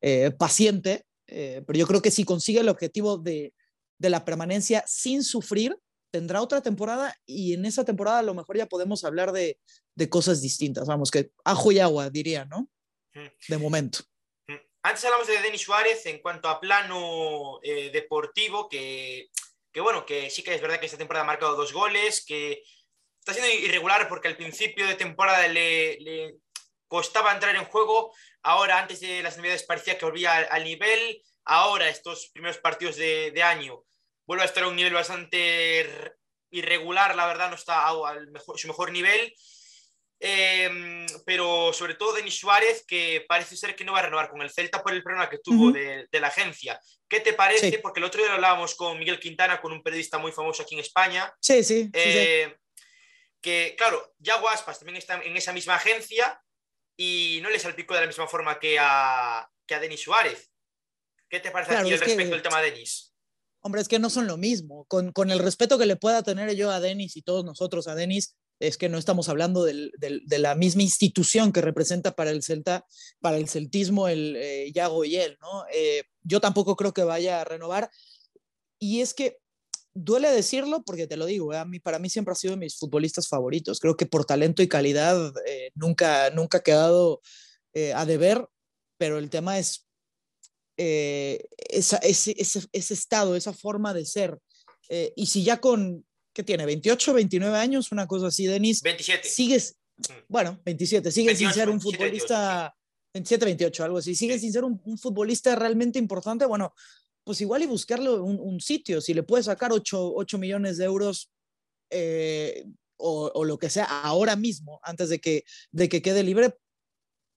eh, 0.00 0.30
paciente, 0.30 1.04
eh, 1.26 1.62
pero 1.66 1.78
yo 1.78 1.86
creo 1.86 2.02
que 2.02 2.10
si 2.10 2.24
consigue 2.24 2.60
el 2.60 2.68
objetivo 2.68 3.18
de, 3.18 3.52
de 3.98 4.10
la 4.10 4.24
permanencia 4.24 4.82
sin 4.86 5.22
sufrir, 5.22 5.76
tendrá 6.10 6.42
otra 6.42 6.60
temporada 6.60 7.14
y 7.26 7.54
en 7.54 7.66
esa 7.66 7.84
temporada 7.84 8.20
a 8.20 8.22
lo 8.22 8.34
mejor 8.34 8.56
ya 8.56 8.66
podemos 8.66 9.04
hablar 9.04 9.32
de, 9.32 9.58
de 9.94 10.08
cosas 10.08 10.40
distintas. 10.40 10.86
Vamos, 10.86 11.10
que 11.10 11.30
ajo 11.44 11.70
y 11.72 11.78
agua, 11.78 12.10
diría, 12.10 12.44
¿no? 12.46 12.68
De 13.48 13.58
momento. 13.58 14.00
Antes 14.82 15.04
hablamos 15.04 15.26
de 15.26 15.40
Denis 15.42 15.60
Suárez 15.60 16.06
en 16.06 16.20
cuanto 16.22 16.48
a 16.48 16.58
plano 16.58 17.60
eh, 17.62 17.90
deportivo, 17.92 18.68
que, 18.68 19.30
que, 19.72 19.80
bueno, 19.80 20.04
que 20.06 20.30
sí 20.30 20.42
que 20.42 20.54
es 20.54 20.60
verdad 20.60 20.80
que 20.80 20.86
esta 20.86 20.98
temporada 20.98 21.24
ha 21.24 21.26
marcado 21.26 21.56
dos 21.56 21.72
goles, 21.72 22.24
que 22.24 22.62
está 23.18 23.34
siendo 23.34 23.52
irregular 23.52 24.08
porque 24.08 24.28
al 24.28 24.36
principio 24.36 24.86
de 24.86 24.94
temporada 24.94 25.46
le, 25.48 26.36
costaba 26.88 27.32
entrar 27.32 27.54
en 27.54 27.64
juego, 27.64 28.12
ahora 28.42 28.78
antes 28.78 29.00
de 29.00 29.22
las 29.22 29.36
navidades 29.36 29.62
parecía 29.62 29.96
que 29.96 30.04
volvía 30.04 30.38
al, 30.38 30.64
nivel, 30.64 31.22
ahora 31.44 31.88
estos 31.88 32.30
primeros 32.32 32.58
partidos 32.58 32.96
de, 32.96 33.30
de 33.30 33.42
año 33.42 33.84
vuelve 34.26 34.42
a 34.42 34.46
estar 34.46 34.64
a 34.64 34.68
un 34.68 34.76
nivel 34.76 34.94
bastante 34.94 36.16
irregular, 36.50 37.14
la 37.16 37.26
verdad, 37.26 37.48
no 37.48 37.56
está 37.56 37.88
al 37.88 38.30
mejor, 38.30 38.58
su 38.58 38.68
mejor 38.68 38.92
nivel. 38.92 39.34
Em, 40.22 41.06
pero 41.24 41.72
sobre 41.72 41.94
todo 41.94 42.12
Denis 42.12 42.38
Suárez, 42.38 42.84
que 42.86 43.24
parece 43.26 43.56
ser 43.56 43.74
que 43.74 43.84
no 43.84 43.94
va 43.94 44.00
a 44.00 44.02
renovar 44.02 44.28
con 44.28 44.42
el 44.42 44.50
Celta 44.50 44.82
por 44.82 44.92
el 44.92 45.02
problema 45.02 45.30
que 45.30 45.38
tuvo 45.38 45.72
de, 45.72 46.06
la 46.12 46.26
agencia. 46.26 46.78
¿Qué 47.08 47.20
te 47.20 47.32
parece? 47.32 47.78
Porque 47.78 48.00
el 48.00 48.04
otro 48.04 48.20
día 48.20 48.28
lo 48.28 48.34
hablábamos 48.34 48.74
con 48.74 48.98
Miguel 48.98 49.18
Quintana, 49.18 49.62
con 49.62 49.72
un 49.72 49.82
periodista 49.82 50.18
muy 50.18 50.30
famoso 50.30 50.62
aquí 50.62 50.74
en 50.74 50.82
España. 50.82 51.32
Sí, 51.40 51.64
sí. 51.64 51.88
Eh, 51.94 52.54
que, 53.40 53.74
claro, 53.78 54.14
Yago 54.18 54.50
Aspas 54.50 54.78
también 54.78 54.96
está 54.96 55.22
en 55.22 55.34
esa 55.34 55.54
misma 55.54 55.76
agencia 55.76 56.38
y 56.98 57.40
no 57.42 57.48
le 57.48 57.58
salpicó 57.58 57.94
de 57.94 58.02
la 58.02 58.06
misma 58.06 58.28
forma 58.28 58.60
que 58.60 58.78
a, 58.78 59.48
que 59.66 59.74
a 59.74 59.80
Denis 59.80 60.02
Suárez. 60.02 60.50
¿Qué 61.30 61.40
te 61.40 61.50
parece 61.50 61.76
aquí 61.76 61.96
respecto 61.96 62.34
al 62.34 62.42
tema 62.42 62.60
de 62.60 62.72
Denis? 62.72 63.14
Hombre, 63.62 63.80
es 63.80 63.88
que 63.88 63.98
no 63.98 64.10
son 64.10 64.26
lo 64.26 64.36
mismo. 64.36 64.84
Con, 64.84 65.12
con, 65.12 65.30
el 65.30 65.38
respeto 65.38 65.78
que 65.78 65.86
le 65.86 65.96
pueda 65.96 66.22
tener 66.22 66.54
yo 66.54 66.70
a 66.70 66.80
Denis 66.80 67.16
y 67.16 67.22
todos 67.22 67.44
nosotros 67.44 67.88
a 67.88 67.94
Denis, 67.94 68.36
es 68.60 68.76
que 68.76 68.88
no 68.88 68.98
estamos 68.98 69.28
hablando 69.28 69.64
del, 69.64 69.92
del, 69.98 70.22
de 70.26 70.38
la 70.38 70.54
misma 70.54 70.82
institución 70.82 71.52
que 71.52 71.60
representa 71.60 72.14
para 72.14 72.30
el 72.30 72.42
Celta, 72.42 72.86
para 73.20 73.38
el 73.38 73.48
celtismo, 73.48 74.06
el 74.06 74.36
eh, 74.36 74.70
Yago 74.72 75.04
y 75.04 75.16
él, 75.16 75.36
¿no? 75.40 75.64
Eh, 75.72 76.04
yo 76.22 76.40
tampoco 76.40 76.76
creo 76.76 76.92
que 76.92 77.02
vaya 77.02 77.40
a 77.40 77.44
renovar. 77.44 77.90
Y 78.78 79.00
es 79.00 79.14
que 79.14 79.38
duele 79.94 80.30
decirlo 80.30 80.82
porque 80.84 81.06
te 81.06 81.16
lo 81.16 81.26
digo, 81.26 81.52
a 81.52 81.64
mí, 81.64 81.80
para 81.80 81.98
mí 81.98 82.08
siempre 82.08 82.32
ha 82.32 82.36
sido 82.36 82.52
de 82.52 82.60
mis 82.60 82.78
futbolistas 82.78 83.28
favoritos. 83.28 83.80
Creo 83.80 83.96
que 83.96 84.06
por 84.06 84.24
talento 84.24 84.62
y 84.62 84.68
calidad 84.68 85.32
eh, 85.46 85.70
nunca, 85.74 86.30
nunca 86.30 86.58
ha 86.58 86.62
quedado 86.62 87.20
a 87.94 88.04
deber, 88.04 88.46
pero 88.98 89.18
el 89.18 89.30
tema 89.30 89.56
es 89.58 89.86
eh, 90.82 91.46
ese, 91.68 91.98
ese, 92.02 92.34
ese, 92.72 92.94
estado, 92.94 93.36
esa 93.36 93.52
forma 93.52 93.92
de 93.92 94.06
ser. 94.06 94.38
Eh, 94.88 95.12
y 95.14 95.26
si 95.26 95.44
ya 95.44 95.60
con 95.60 96.06
¿qué 96.32 96.42
tiene? 96.42 96.66
¿28, 96.66 97.14
29 97.14 97.56
años? 97.56 97.92
Una 97.92 98.06
cosa 98.06 98.28
así, 98.28 98.46
Denis. 98.46 98.82
27. 98.82 99.28
Sigues, 99.28 99.76
mm. 99.98 100.12
bueno, 100.28 100.60
27, 100.64 101.10
sigue 101.10 101.34
sin 101.34 101.52
ser 101.52 101.68
un 101.68 101.80
futbolista, 101.80 102.74
27, 103.14 103.44
28, 103.44 103.84
algo 103.84 103.98
así, 103.98 104.14
sigue 104.14 104.38
sin 104.38 104.52
ser 104.52 104.64
un, 104.64 104.80
futbolista 104.98 105.54
realmente 105.56 105.98
importante, 105.98 106.46
bueno, 106.46 106.74
pues 107.24 107.40
igual 107.40 107.62
y 107.62 107.66
buscarle 107.66 108.10
un, 108.10 108.60
sitio, 108.60 109.00
si 109.00 109.14
le 109.14 109.22
puedes 109.22 109.46
sacar 109.46 109.72
8, 109.72 110.14
8 110.14 110.38
millones 110.38 110.78
de 110.78 110.84
euros 110.84 111.30
eh, 111.90 112.64
o, 112.96 113.44
lo 113.44 113.58
que 113.58 113.70
sea 113.70 113.84
ahora 113.84 114.36
mismo, 114.36 114.80
antes 114.82 115.08
de 115.08 115.20
que, 115.20 115.44
de 115.70 115.88
que 115.88 116.02
quede 116.02 116.22
libre, 116.22 116.56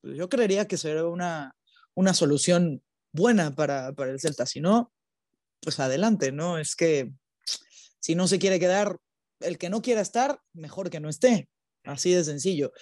pues 0.02 0.18
yo 0.18 0.30
creería 0.30 0.68
que 0.68 0.78
sería 0.78 1.06
una, 1.06 1.56
una 1.96 2.14
solución 2.14 2.82
buena 3.14 3.56
para, 3.56 3.94
para 3.94 4.12
el 4.12 4.20
Celta. 4.20 4.46
Si 4.46 4.60
no, 4.60 4.92
pues 5.62 5.80
adelante, 5.80 6.32
¿no? 6.32 6.58
Es 6.58 6.76
que 6.76 7.14
si 8.04 8.16
no 8.16 8.28
se 8.28 8.38
quiere 8.38 8.60
quedar, 8.60 8.98
el 9.40 9.58
que 9.58 9.70
no 9.70 9.82
quiera 9.82 10.02
estar, 10.02 10.38
mejor 10.52 10.90
que 10.90 11.00
no 11.00 11.08
esté. 11.08 11.48
Así 11.86 12.14
de 12.14 12.26
sencillo. 12.26 12.74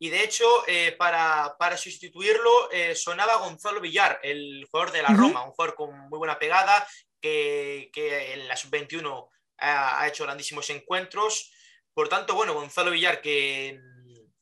Y 0.00 0.08
de 0.08 0.24
hecho, 0.24 0.44
eh, 0.66 0.96
para, 0.98 1.54
para, 1.56 1.76
sustituirlo, 1.76 2.72
eh, 2.72 2.96
sonaba 2.96 3.36
Gonzalo 3.36 3.80
Villar, 3.80 4.18
el 4.24 4.66
jugador 4.68 4.92
de 4.92 5.02
la 5.02 5.10
Roma, 5.10 5.44
un 5.44 5.52
jugador 5.52 5.76
con 5.76 5.96
muy 6.08 6.18
buena 6.18 6.36
pegada, 6.36 6.84
que, 7.20 7.90
que 7.92 8.32
en 8.32 8.48
la 8.48 8.56
sub-21 8.56 9.28
ha, 9.58 10.08
hecho 10.08 10.24
grandísimos 10.24 10.68
encuentros. 10.70 11.52
Por 11.94 12.08
tanto, 12.08 12.34
bueno, 12.34 12.54
Gonzalo 12.54 12.90
Villar, 12.90 13.20
que, 13.20 13.78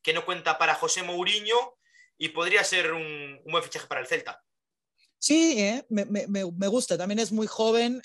que 0.00 0.14
no 0.14 0.24
cuenta 0.24 0.56
para 0.56 0.74
José 0.74 1.02
Mourinho, 1.02 1.76
y 2.16 2.30
podría 2.30 2.64
ser 2.64 2.92
un, 2.94 3.42
buen 3.44 3.62
fichaje 3.62 3.86
para 3.88 4.00
el 4.00 4.06
Celta. 4.06 4.42
Sí, 5.18 5.60
eh, 5.60 5.84
me, 5.90 6.06
me, 6.06 6.26
me, 6.28 6.68
gusta. 6.68 6.96
También 6.96 7.18
es 7.18 7.30
muy 7.30 7.46
joven, 7.46 8.00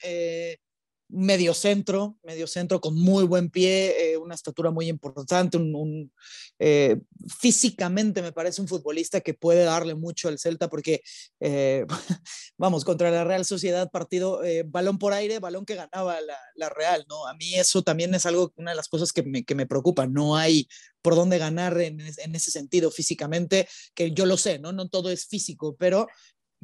medio 1.09 1.53
centro, 1.53 2.17
medio 2.23 2.47
centro 2.47 2.81
con 2.81 2.95
muy 2.95 3.25
buen 3.25 3.49
pie, 3.49 4.13
eh, 4.13 4.17
una 4.17 4.35
estatura 4.35 4.71
muy 4.71 4.87
importante, 4.87 5.57
un, 5.57 6.11
eh, 6.59 6.99
físicamente 7.39 8.21
me 8.21 8.31
parece 8.31 8.61
un 8.61 8.67
futbolista 8.67 9.21
que 9.21 9.33
puede 9.33 9.63
darle 9.63 9.95
mucho 9.95 10.27
al 10.27 10.39
Celta 10.39 10.69
porque, 10.69 11.01
eh, 11.39 11.85
vamos, 12.57 12.83
contra 12.83 13.11
la 13.11 13.23
Real 13.23 13.45
Sociedad 13.45 13.91
partido, 13.91 14.41
balón 14.65 14.97
por 14.97 15.13
aire, 15.13 15.39
balón 15.39 15.65
que 15.65 15.75
ganaba 15.75 16.19
la, 16.21 16.37
la, 16.55 16.69
Real, 16.69 17.05
¿no? 17.07 17.27
A 17.27 17.33
mí 17.35 17.55
eso 17.55 17.83
también 17.83 18.13
es 18.15 18.25
algo, 18.25 18.51
una 18.55 18.71
de 18.71 18.77
las 18.77 18.87
cosas 18.87 19.13
que 19.13 19.23
me, 19.23 19.43
que 19.43 19.55
me 19.55 19.67
preocupa, 19.67 20.07
no 20.07 20.35
hay 20.35 20.67
por 21.01 21.15
dónde 21.15 21.37
ganar 21.37 21.79
en, 21.81 21.99
en 21.99 22.35
ese 22.35 22.49
sentido 22.49 22.89
físicamente, 22.89 23.67
que 23.93 24.11
yo 24.11 24.25
lo 24.25 24.37
sé, 24.37 24.57
¿no? 24.57 24.71
No 24.71 24.89
todo 24.89 25.11
es 25.11 25.27
físico, 25.27 25.75
pero 25.77 26.07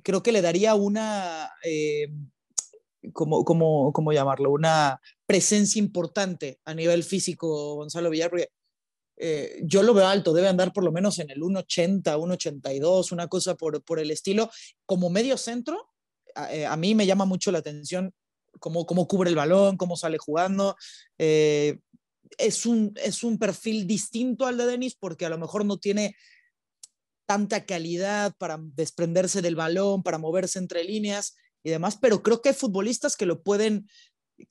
creo 0.04 0.24
que 0.24 0.32
le 0.32 0.42
daría 0.42 0.76
una 0.76 1.52
como, 3.14 3.44
como, 3.44 3.92
¿cómo 3.94 4.12
llamarlo? 4.12 4.52
Una 4.52 5.00
presencia 5.26 5.80
importante 5.80 6.60
a 6.66 6.74
nivel 6.74 7.04
físico, 7.04 7.76
Gonzalo 7.76 8.10
Villar, 8.10 8.32
eh, 9.18 9.60
yo 9.64 9.84
lo 9.84 9.94
veo 9.94 10.08
alto, 10.08 10.34
debe 10.34 10.48
andar 10.48 10.72
por 10.72 10.84
lo 10.84 10.92
menos 10.92 11.20
en 11.20 11.30
el 11.30 11.42
1,80, 11.42 12.18
1,82, 12.18 13.12
una 13.12 13.28
cosa 13.28 13.56
por, 13.56 13.84
por 13.84 14.00
el 14.00 14.12
estilo. 14.12 14.50
Como 14.86 15.10
medio 15.10 15.38
centro, 15.38 15.90
a, 16.36 16.54
eh, 16.54 16.68
mí 16.78 16.96
me 16.96 17.06
llama 17.06 17.26
mucho 17.26 17.52
la 17.52 17.60
atención 17.60 18.14
cómo, 18.60 18.86
cómo 18.86 19.08
cubre 19.08 19.30
el 19.30 19.36
balón, 19.36 19.78
cómo 19.78 19.98
sale 19.98 20.18
jugando. 20.18 20.76
Eh, 21.18 21.80
es, 22.38 22.66
un, 22.66 22.94
es 22.96 23.24
un 23.24 23.38
perfil 23.38 23.88
distinto 23.88 24.46
al 24.46 24.58
de 24.58 24.66
Denis 24.66 24.96
porque 24.96 25.26
a 25.26 25.30
lo 25.30 25.38
mejor 25.38 25.66
no 25.66 25.78
tiene 25.78 26.16
tanta 27.26 27.66
calidad 27.66 28.34
para 28.38 28.58
desprenderse 28.60 29.42
del 29.42 29.56
balón, 29.56 30.02
para 30.02 30.18
moverse 30.18 30.60
entre 30.60 30.84
líneas 30.84 31.36
y 31.64 31.70
demás, 31.70 31.98
pero 32.02 32.24
creo 32.24 32.42
que 32.42 32.50
hay 32.50 32.56
futbolistas 32.56 33.16
que 33.16 33.26
lo 33.26 33.42
pueden, 33.42 33.90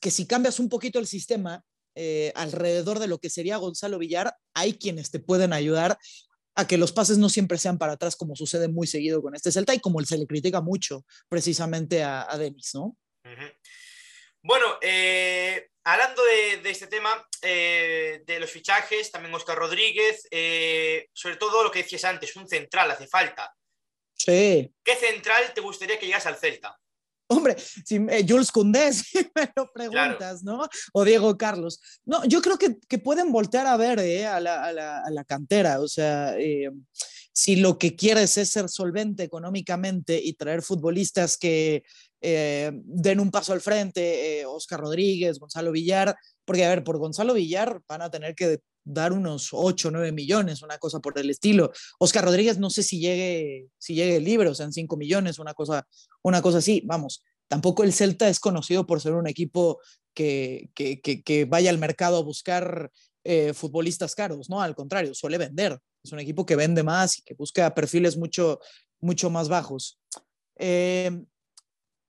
que 0.01 0.11
si 0.11 0.27
cambias 0.27 0.61
un 0.61 0.69
poquito 0.69 0.99
el 0.99 1.07
sistema 1.07 1.65
eh, 1.95 2.33
alrededor 2.35 2.99
de 2.99 3.09
lo 3.09 3.19
que 3.19 3.31
sería 3.31 3.57
Gonzalo 3.57 3.99
Villar, 3.99 4.35
hay 4.55 4.75
quienes 4.75 5.11
te 5.11 5.19
pueden 5.19 5.53
ayudar 5.53 5.99
a 6.55 6.67
que 6.67 6.79
los 6.79 6.93
pases 6.93 7.19
no 7.19 7.29
siempre 7.29 7.59
sean 7.59 7.79
para 7.79 7.95
atrás, 7.95 8.17
como 8.17 8.37
sucede 8.37 8.69
muy 8.69 8.87
seguido 8.87 9.23
con 9.23 9.35
este 9.35 9.53
Celta 9.53 9.75
y 9.75 9.81
como 9.81 10.01
se 10.03 10.19
le 10.19 10.27
critica 10.27 10.61
mucho 10.61 11.05
precisamente 11.29 12.03
a, 12.03 12.27
Denis, 12.37 12.71
¿no? 12.75 12.97
Bueno, 14.43 14.79
eh, 14.81 15.71
hablando 15.85 16.23
de, 16.25 16.71
este 16.71 16.89
tema, 16.89 17.11
eh, 17.43 18.23
de 18.27 18.41
los 18.41 18.51
fichajes, 18.51 19.11
también 19.11 19.35
Oscar 19.35 19.59
Rodríguez, 19.59 20.23
sobre 21.13 21.37
todo 21.37 21.63
lo 21.63 21.71
que 21.71 21.83
decías 21.83 22.05
antes, 22.05 22.35
un 22.37 22.49
central 22.49 22.91
hace 22.91 23.07
falta. 23.07 23.53
Sí. 24.15 24.73
¿Qué 24.83 24.97
central 24.97 25.53
te 25.55 25.61
gustaría 25.61 25.99
que 25.99 26.07
llegase 26.07 26.29
al 26.29 26.37
Celta? 26.37 26.79
Hombre, 27.31 27.57
si 27.59 27.97
eh, 27.97 28.25
Jules 28.27 28.51
Koundé, 28.51 28.93
si 28.95 29.19
me 29.35 29.53
lo 29.55 29.71
preguntas, 29.73 30.43
¿no? 30.43 30.67
O 30.93 31.05
Diego 31.05 31.37
Carlos. 31.37 31.81
No, 32.05 32.25
yo 32.25 32.41
creo 32.41 32.59
que, 32.59 32.79
que 32.89 32.99
pueden 32.99 33.31
voltear 33.31 33.67
a 33.67 33.77
ver 33.77 33.99
eh, 33.99 34.27
a, 34.27 34.41
la, 34.41 34.65
a, 34.65 34.73
la, 34.73 35.01
a, 35.03 35.11
la, 35.11 35.25
cantera. 35.25 35.81
O 35.81 35.89
sea, 35.89 36.39
eh, 36.39 36.71
si 37.33 37.57
lo 37.57 37.79
que 37.79 37.95
quieres 37.97 38.39
es 38.39 38.49
ser 38.49 38.69
solvente 38.71 39.23
económicamente 39.23 40.19
y 40.23 40.33
traer 40.33 40.63
futbolistas 40.63 41.37
que 41.37 41.85
den 42.21 43.21
un 43.21 43.31
paso 43.31 43.53
al 43.53 43.61
frente, 43.61 44.45
Oscar 44.45 44.81
Rodríguez, 44.81 45.39
Gonzalo 45.39 45.71
Villar, 45.71 46.17
porque 46.45 46.65
a 46.65 46.69
ver, 46.69 46.83
por 46.83 46.99
Gonzalo 46.99 47.33
Villar 47.33 47.81
van 47.87 48.03
a 48.03 48.11
tener 48.11 48.35
que 48.35 48.59
dar 48.89 49.13
unos 49.13 49.51
8 49.53 49.89
o 49.89 49.91
9 49.91 50.13
millones, 50.13 50.63
una 50.63 50.79
cosa 50.79 51.01
por 51.01 51.19
el 51.19 51.31
estilo. 51.31 51.71
Oscar 51.99 52.25
Rodríguez 52.25 52.59
no 52.59 52.71
sé 52.71 52.83
si 52.83 52.99
llegue, 52.99 53.69
si 53.79 53.95
llegue 53.95 54.21
libre, 54.21 54.49
o 54.49 54.55
sea, 54.55 54.67
en 54.67 54.73
5 54.73 54.97
millones, 54.97 55.39
una 55.39 55.55
cosa, 55.55 55.87
una 56.23 56.43
cosa 56.43 56.59
así. 56.59 56.83
Vamos, 56.87 57.23
tampoco 57.49 57.85
el 57.85 57.93
Celta 57.93 58.29
es 58.29 58.41
conocido 58.41 58.87
por 58.87 59.01
ser 59.01 59.13
un 59.13 59.27
equipo 59.27 59.81
que, 60.15 60.71
que, 60.75 61.01
que, 61.01 61.45
vaya 61.45 61.71
al 61.71 61.79
mercado 61.79 62.17
a 62.17 62.23
buscar 62.23 62.91
eh, 63.25 63.53
futbolistas 63.53 64.15
caros, 64.15 64.49
¿no? 64.51 64.61
Al 64.61 64.75
contrario, 64.75 65.15
suele 65.15 65.39
vender. 65.39 65.79
Es 66.03 66.13
un 66.13 66.21
equipo 66.21 66.47
que 66.47 66.57
vende 66.57 66.83
más 66.83 67.19
y 67.19 67.23
que 67.23 67.35
busca 67.35 67.73
perfiles 67.75 68.17
mucho, 68.17 68.59
mucho 69.01 69.31
más 69.31 69.49
bajos. 69.49 70.01
Eh, 70.57 71.25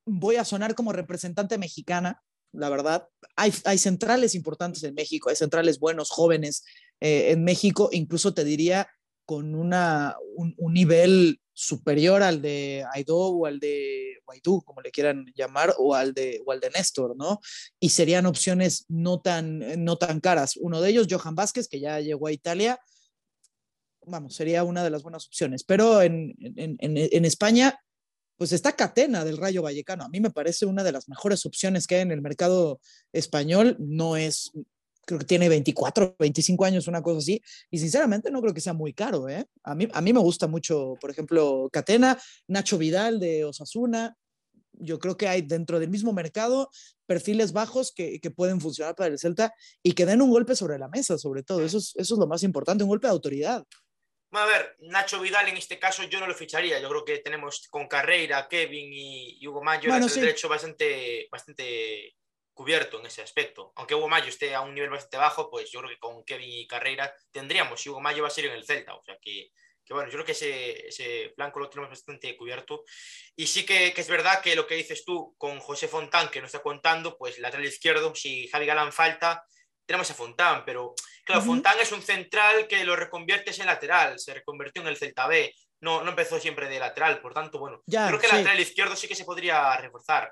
voy 0.05 0.37
a 0.37 0.45
sonar 0.45 0.73
como 0.75 0.93
representante 0.93 1.57
mexicana, 1.57 2.23
la 2.51 2.69
verdad. 2.69 3.07
Hay, 3.35 3.53
hay 3.65 3.77
centrales 3.77 4.35
importantes 4.35 4.83
en 4.83 4.93
México, 4.93 5.29
hay 5.29 5.35
centrales 5.35 5.79
buenos, 5.79 6.09
jóvenes 6.09 6.63
eh, 6.99 7.31
en 7.31 7.43
México, 7.43 7.89
incluso 7.91 8.33
te 8.33 8.43
diría 8.43 8.87
con 9.25 9.53
una, 9.53 10.15
un, 10.35 10.73
nivel 10.73 11.39
superior 11.53 12.23
al 12.23 12.41
de 12.41 12.83
Aido 12.93 13.15
o 13.15 13.45
al 13.45 13.59
de 13.59 14.17
Guaidó, 14.25 14.61
como 14.61 14.81
le 14.81 14.89
quieran 14.89 15.25
llamar, 15.35 15.75
o 15.77 15.93
al 15.93 16.15
de, 16.15 16.41
o 16.47 16.51
al 16.51 16.59
de 16.59 16.71
Néstor, 16.71 17.15
¿no? 17.15 17.39
Y 17.79 17.89
serían 17.89 18.25
opciones 18.25 18.85
no 18.87 19.21
tan, 19.21 19.83
no 19.83 19.97
tan 19.97 20.19
caras. 20.19 20.57
Uno 20.57 20.81
de 20.81 20.89
ellos, 20.89 21.05
Johan 21.07 21.35
Vázquez, 21.35 21.67
que 21.67 21.79
ya 21.79 21.99
llegó 21.99 22.25
a 22.25 22.31
Italia, 22.31 22.79
vamos, 24.07 24.33
sería 24.33 24.63
una 24.63 24.83
de 24.83 24.89
las 24.89 25.03
buenas 25.03 25.27
opciones. 25.27 25.63
Pero 25.63 26.01
en, 26.01 26.33
en, 26.39 26.77
en 26.79 27.25
España 27.25 27.79
pues 28.39 28.53
está 28.53 28.71
Catena 28.71 29.25
del 29.25 29.35
Rayo 29.35 29.61
Vallecano. 29.61 30.05
A 30.05 30.07
mí 30.07 30.21
me 30.21 30.29
parece 30.29 30.65
una 30.65 30.81
de 30.81 30.93
las 30.93 31.09
mejores 31.09 31.45
opciones 31.45 31.85
que 31.85 31.95
hay 31.95 32.01
en 32.03 32.11
el 32.11 32.21
mercado 32.21 32.79
español. 33.11 33.75
No 33.79 34.15
es, 34.15 34.53
creo 35.05 35.19
que 35.19 35.25
tiene 35.25 35.49
24, 35.49 36.15
25 36.17 36.63
años, 36.63 36.87
una 36.87 37.01
cosa 37.01 37.17
así. 37.17 37.41
Y 37.69 37.79
sinceramente 37.79 38.31
no 38.31 38.41
creo 38.41 38.53
que 38.53 38.61
sea 38.61 38.71
muy 38.71 38.93
caro. 38.93 39.27
¿eh? 39.27 39.45
A, 39.63 39.75
mí, 39.75 39.89
a 39.91 39.99
mí 39.99 40.13
me 40.13 40.21
gusta 40.21 40.47
mucho, 40.47 40.95
por 41.01 41.11
ejemplo, 41.11 41.67
Catena, 41.69 42.17
Nacho 42.47 42.77
Vidal 42.77 43.19
de 43.19 43.43
Osasuna. 43.43 44.15
Yo 44.71 44.99
creo 44.99 45.17
que 45.17 45.27
hay 45.27 45.41
dentro 45.41 45.77
del 45.77 45.89
mismo 45.89 46.13
mercado 46.13 46.69
perfiles 47.05 47.51
bajos 47.51 47.91
que, 47.91 48.21
pueden 48.33 48.61
funcionar 48.61 48.95
para 48.95 49.09
el 49.09 49.19
Celta 49.19 49.53
y 49.83 49.91
que 49.91 50.05
den 50.05 50.21
un 50.21 50.29
golpe 50.29 50.55
sobre 50.55 50.79
la 50.79 50.87
mesa, 50.87 51.17
sobre 51.17 51.43
todo. 51.43 51.61
Eso 51.61 51.77
es, 51.77 51.91
eso 51.97 52.13
es 52.13 52.19
lo 52.19 52.27
más 52.27 52.43
importante, 52.43 52.85
un 52.85 52.89
golpe 52.89 53.07
de 53.07 53.11
autoridad. 53.11 53.65
A 54.31 54.45
ver, 54.45 54.75
Nacho 54.79 55.19
Vidal 55.19 55.47
en 55.47 55.57
este 55.57 55.79
caso 55.79 56.03
yo 56.03 56.19
no 56.19 56.27
lo 56.27 56.35
ficharía. 56.35 56.79
Yo 56.79 56.89
creo 56.89 57.05
que 57.05 57.17
tenemos 57.19 57.67
con 57.69 57.87
Carreira, 57.87 58.47
Kevin 58.47 58.89
y, 58.93 59.47
Hugo 59.47 59.63
Mayo 59.63 59.93
el 59.93 60.07
derecho 60.07 60.47
bastante, 60.47 61.27
bastante 61.31 62.15
cubierto 62.53 62.99
en 62.99 63.07
ese 63.07 63.23
aspecto. 63.23 63.73
Aunque 63.75 63.95
Hugo 63.95 64.07
Mayo 64.07 64.27
esté 64.27 64.53
a 64.53 64.61
un 64.61 64.75
nivel 64.75 64.91
bastante 64.91 65.17
bajo, 65.17 65.49
pues 65.49 65.71
yo 65.71 65.79
creo 65.79 65.89
que 65.89 65.97
con 65.97 66.23
Kevin 66.23 66.49
y 66.49 66.67
Carreira 66.67 67.11
tendríamos. 67.31 67.83
Y 67.83 67.89
Hugo 67.89 68.01
Mayo 68.01 68.21
va 68.21 68.27
a 68.27 68.31
ser 68.31 68.45
en 68.45 68.53
el 68.53 68.65
Celta. 68.65 68.93
O 68.95 69.03
sea 69.03 69.17
que, 69.19 69.49
que 69.83 69.93
bueno, 69.95 70.09
yo 70.09 70.13
creo 70.13 70.25
que 70.25 70.33
ese, 70.33 70.87
ese 70.87 71.31
flanco 71.35 71.59
lo 71.59 71.69
tenemos 71.69 71.89
bastante 71.89 72.37
cubierto. 72.37 72.83
Y 73.35 73.47
sí 73.47 73.65
que, 73.65 73.93
que, 73.93 74.01
es 74.01 74.09
verdad 74.09 74.41
que 74.43 74.55
lo 74.55 74.67
que 74.67 74.75
dices 74.75 75.03
tú 75.05 75.33
con 75.39 75.59
José 75.59 75.87
Fontán, 75.87 76.29
que 76.29 76.39
nos 76.39 76.49
está 76.49 76.61
contando, 76.61 77.17
pues 77.17 77.39
lateral 77.39 77.65
izquierdo, 77.65 78.13
si 78.13 78.47
Javi 78.47 78.67
Galán 78.67 78.93
falta, 78.93 79.43
tenemos 79.89 80.11
a 80.11 80.13
Fontán, 80.13 80.61
pero 80.67 80.93
claro, 81.25 81.41
Fontán 81.41 81.79
es 81.81 81.91
un 81.91 82.03
central 82.03 82.67
que 82.67 82.83
lo 82.83 82.95
reconviertes 82.95 83.57
en 83.57 83.65
lateral, 83.65 84.19
se 84.19 84.35
reconvirtió 84.35 84.83
en 84.83 84.87
el 84.87 84.97
Celta 84.97 85.25
B, 85.25 85.51
no, 85.81 86.03
no 86.03 86.11
empezó 86.11 86.39
siempre 86.39 86.69
de 86.69 86.79
lateral, 86.79 87.19
por 87.19 87.33
tanto, 87.33 87.57
bueno, 87.57 87.81
creo 87.87 88.19
que 88.19 88.27
el 88.27 88.33
lateral 88.33 88.59
izquierdo 88.59 88.95
sí 88.95 89.07
que 89.07 89.15
se 89.15 89.25
podría 89.25 89.75
reforzar. 89.77 90.31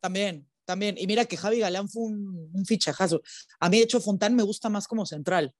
También, 0.00 0.46
también, 0.66 0.96
y 0.98 1.06
mira 1.06 1.24
que 1.24 1.38
Javi 1.38 1.60
Galán 1.60 1.88
fue 1.88 2.02
un, 2.02 2.66
fichajazo. 2.66 3.22
A 3.58 3.70
mí, 3.70 3.78
de 3.78 3.84
hecho, 3.84 4.02
Fontán 4.02 4.36
me 4.36 4.42
gusta 4.42 4.68
más 4.68 4.86
como 4.86 5.06
central. 5.06 5.54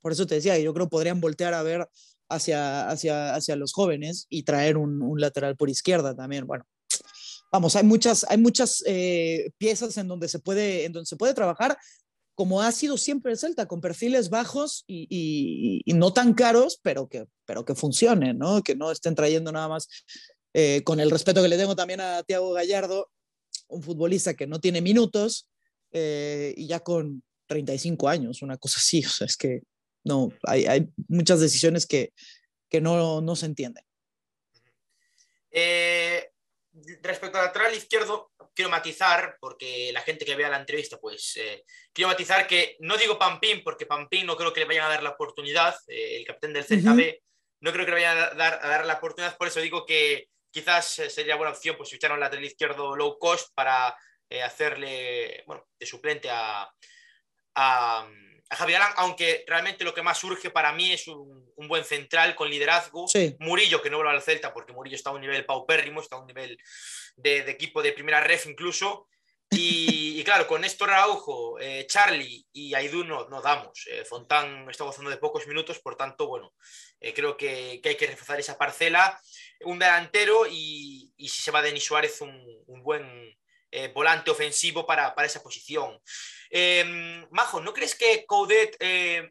Por 0.00 0.12
eso 0.12 0.26
te 0.26 0.36
decía, 0.36 0.58
yo 0.58 0.72
creo 0.72 0.86
que 0.86 0.92
podrían 0.92 1.20
voltear 1.20 1.52
a 1.52 1.62
ver 1.62 1.86
hacia, 2.30 2.88
hacia, 2.88 3.34
hacia 3.34 3.54
los 3.54 3.74
jóvenes 3.74 4.24
y 4.30 4.44
traer 4.44 4.78
un, 4.78 5.02
un 5.02 5.20
lateral 5.20 5.56
por 5.56 5.68
izquierda 5.68 6.16
también. 6.16 6.46
Bueno, 6.46 6.64
vamos, 7.52 7.76
hay 7.76 7.84
muchas, 7.84 8.24
hay 8.24 8.38
muchas 8.38 8.82
eh, 8.86 9.50
piezas 9.58 9.96
en 9.98 10.08
donde, 10.08 10.26
se 10.28 10.38
puede, 10.38 10.86
en 10.86 10.92
donde 10.92 11.06
se 11.06 11.16
puede 11.16 11.34
trabajar, 11.34 11.76
como 12.40 12.62
ha 12.62 12.72
sido 12.72 12.96
siempre 12.96 13.32
el 13.32 13.38
Celta, 13.38 13.66
con 13.66 13.82
perfiles 13.82 14.30
bajos 14.30 14.84
y, 14.86 15.82
no 15.94 16.14
tan 16.14 16.32
caros, 16.32 16.80
pero 16.82 17.06
que, 17.06 17.26
pero 17.44 17.66
que 17.66 17.74
funcionen, 17.74 18.38
¿no? 18.38 18.62
Que 18.62 18.74
no 18.74 18.90
estén 18.90 19.14
trayendo 19.14 19.52
nada 19.52 19.68
más, 19.68 19.86
eh, 20.54 20.82
con 20.82 21.00
el 21.00 21.10
respeto 21.10 21.42
que 21.42 21.48
le 21.48 21.58
tengo 21.58 21.76
también 21.76 22.00
a 22.00 22.22
Tiago 22.22 22.54
Gallardo, 22.54 23.10
un 23.68 23.82
futbolista 23.82 24.32
que 24.32 24.46
no 24.46 24.58
tiene 24.58 24.80
minutos 24.80 25.50
eh, 25.92 26.54
y 26.56 26.66
ya 26.66 26.80
con 26.80 27.22
35 27.46 28.08
años, 28.08 28.40
una 28.40 28.56
cosa 28.56 28.78
así, 28.78 29.04
o 29.04 29.10
sea, 29.10 29.26
es 29.26 29.36
que 29.36 29.60
no, 30.02 30.30
hay, 30.44 30.64
hay 30.64 30.88
muchas 31.08 31.40
decisiones 31.40 31.84
que, 31.84 32.14
que 32.70 32.80
no, 32.80 33.20
no 33.20 33.36
se 33.36 33.44
entienden. 33.44 33.84
Eh, 35.50 36.30
respecto 37.02 37.36
al 37.36 37.44
lateral 37.44 37.74
izquierdo, 37.74 38.32
quiero 38.60 38.70
matizar, 38.70 39.38
porque 39.40 39.90
la 39.90 40.02
gente 40.02 40.26
que 40.26 40.36
vea 40.36 40.50
la 40.50 40.58
entrevista, 40.58 40.98
pues 40.98 41.34
eh, 41.36 41.64
quiero 41.94 42.10
matizar 42.10 42.46
que 42.46 42.76
no 42.80 42.98
digo 42.98 43.18
Pampín, 43.18 43.62
porque 43.64 43.86
Pampín 43.86 44.26
no 44.26 44.36
creo 44.36 44.52
que 44.52 44.60
le 44.60 44.66
vayan 44.66 44.84
a 44.84 44.90
dar 44.90 45.02
la 45.02 45.10
oportunidad, 45.10 45.74
eh, 45.86 46.18
el 46.18 46.26
capitán 46.26 46.52
del 46.52 46.64
Celta 46.64 46.92
B, 46.92 47.22
no 47.60 47.72
creo 47.72 47.86
que 47.86 47.92
le 47.92 47.96
vayan 48.02 48.18
a 48.18 48.30
dar, 48.34 48.60
a 48.62 48.68
dar, 48.68 48.84
la 48.84 48.94
oportunidad, 48.94 49.38
por 49.38 49.48
eso 49.48 49.60
digo 49.60 49.86
que 49.86 50.28
quizás 50.50 50.84
sería 51.08 51.36
buena 51.36 51.52
opción 51.52 51.74
pues 51.78 51.88
fichar 51.88 52.12
un 52.12 52.20
lateral 52.20 52.44
izquierdo 52.44 52.94
low 52.94 53.18
cost 53.18 53.48
para 53.54 53.96
hacerle, 54.44 55.42
bueno, 55.46 55.66
de 55.78 55.86
suplente 55.86 56.28
a, 56.30 56.70
a 57.54 58.10
a 58.50 58.56
Javier 58.56 58.80
aunque 58.96 59.44
realmente 59.46 59.84
lo 59.84 59.94
que 59.94 60.02
más 60.02 60.18
surge 60.18 60.50
para 60.50 60.72
mí 60.72 60.92
es 60.92 61.06
un, 61.06 61.48
buen 61.68 61.84
central 61.84 62.34
con 62.34 62.50
liderazgo. 62.50 63.06
Murillo, 63.38 63.80
que 63.80 63.90
no 63.90 63.98
vuelve 63.98 64.12
al 64.12 64.22
Celta 64.22 64.52
porque 64.52 64.72
Murillo 64.72 64.96
está 64.96 65.10
a 65.10 65.12
un 65.12 65.20
nivel 65.20 65.46
paupérrimo, 65.46 66.00
está 66.00 66.16
a 66.16 66.20
un 66.20 66.26
nivel 66.26 66.58
de, 67.16 67.38
equipo 67.50 67.80
de 67.82 67.92
primera 67.92 68.20
ref 68.20 68.46
incluso. 68.46 69.06
Y, 69.52 70.22
claro, 70.22 70.46
con 70.46 70.60
Néstor 70.60 70.90
Araujo, 70.90 71.58
eh, 71.58 71.84
Charlie 71.88 72.46
y 72.52 72.72
Aidú 72.74 73.02
no, 73.02 73.24
damos. 73.42 73.84
Eh, 73.90 74.04
Fontán 74.04 74.70
está 74.70 74.84
gozando 74.84 75.10
de 75.10 75.16
pocos 75.16 75.44
minutos, 75.48 75.80
por 75.80 75.96
tanto, 75.96 76.28
bueno, 76.28 76.54
eh, 77.00 77.12
creo 77.12 77.36
que, 77.36 77.80
hay 77.82 77.96
que 77.96 78.06
reforzar 78.06 78.38
esa 78.38 78.56
parcela. 78.56 79.20
Un 79.62 79.80
delantero 79.80 80.46
y, 80.48 81.12
si 81.18 81.42
se 81.42 81.50
va 81.50 81.62
Denis 81.62 81.82
Suárez, 81.82 82.20
un, 82.20 82.40
un 82.66 82.82
buen 82.84 83.34
volante 83.94 84.30
ofensivo 84.30 84.86
para, 84.86 85.14
para 85.14 85.26
esa 85.26 85.42
posición. 85.42 86.00
Em, 86.50 87.26
Majo, 87.30 87.60
¿no 87.60 87.72
crees 87.72 87.94
que 87.94 88.26
Coudet 88.26 88.76
eh, 88.80 89.30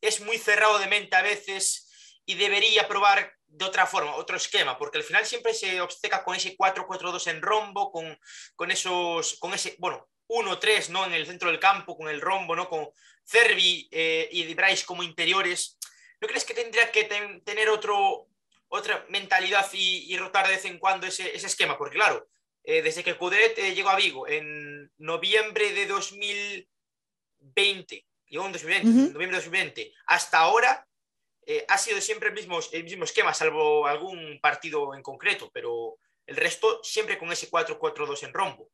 es 0.00 0.20
muy 0.20 0.38
cerrado 0.38 0.78
de 0.78 0.86
mente 0.86 1.16
a 1.16 1.22
veces 1.22 1.88
y 2.24 2.36
debería 2.36 2.86
probar 2.86 3.34
de 3.46 3.64
otra 3.64 3.86
forma, 3.86 4.14
otro 4.14 4.36
esquema? 4.36 4.78
Porque 4.78 4.98
al 4.98 5.04
final 5.04 5.26
siempre 5.26 5.52
se 5.52 5.80
obsteca 5.80 6.22
con 6.22 6.36
ese 6.36 6.56
4-4-2 6.56 7.26
en 7.26 7.42
rombo, 7.42 7.90
con, 7.90 8.18
con, 8.54 8.70
esos, 8.70 9.36
con 9.40 9.52
ese, 9.52 9.74
bueno, 9.78 10.08
1-3 10.28 10.90
¿no? 10.90 11.04
en 11.04 11.12
el 11.12 11.26
centro 11.26 11.50
del 11.50 11.58
campo, 11.58 11.96
con 11.96 12.08
el 12.08 12.20
rombo, 12.20 12.54
¿no? 12.54 12.68
con 12.68 12.88
Cervi 13.24 13.88
eh, 13.90 14.28
y 14.30 14.54
Bryce 14.54 14.86
como 14.86 15.02
interiores. 15.02 15.76
¿No 16.20 16.28
crees 16.28 16.44
que 16.44 16.54
tendría 16.54 16.92
que 16.92 17.04
tener 17.44 17.68
otro, 17.68 18.28
otra 18.68 19.04
mentalidad 19.08 19.66
y, 19.72 20.16
rotar 20.18 20.46
de 20.46 20.54
vez 20.54 20.64
en 20.66 20.78
cuando 20.78 21.06
ese, 21.06 21.34
ese 21.34 21.46
esquema? 21.46 21.76
Porque 21.76 21.96
claro, 21.96 22.28
eh, 22.62 22.82
desde 22.82 23.02
que 23.02 23.16
Cudet 23.16 23.58
eh, 23.58 23.74
llegó 23.74 23.88
a 23.88 23.96
Vigo 23.96 24.28
en 24.28 24.92
noviembre 24.98 25.72
de 25.72 25.86
2020, 25.86 28.06
llegó 28.26 28.44
en 28.46 28.52
2020, 28.52 29.12
noviembre 29.12 29.38
de 29.38 29.44
2020, 29.44 29.94
hasta 30.06 30.40
ahora 30.40 30.86
eh, 31.46 31.64
ha 31.68 31.78
sido 31.78 31.98
siempre 32.00 32.28
el 32.28 32.34
mismo, 32.34 32.58
el 32.72 32.84
mismo 32.84 33.04
esquema, 33.04 33.32
salvo 33.32 33.86
algún 33.86 34.38
partido 34.40 34.94
en 34.94 35.02
concreto, 35.02 35.50
pero 35.52 35.96
el 36.26 36.36
resto 36.36 36.80
siempre 36.82 37.18
con 37.18 37.32
ese 37.32 37.50
4-4-2 37.50 38.24
en 38.24 38.34
rombo. 38.34 38.68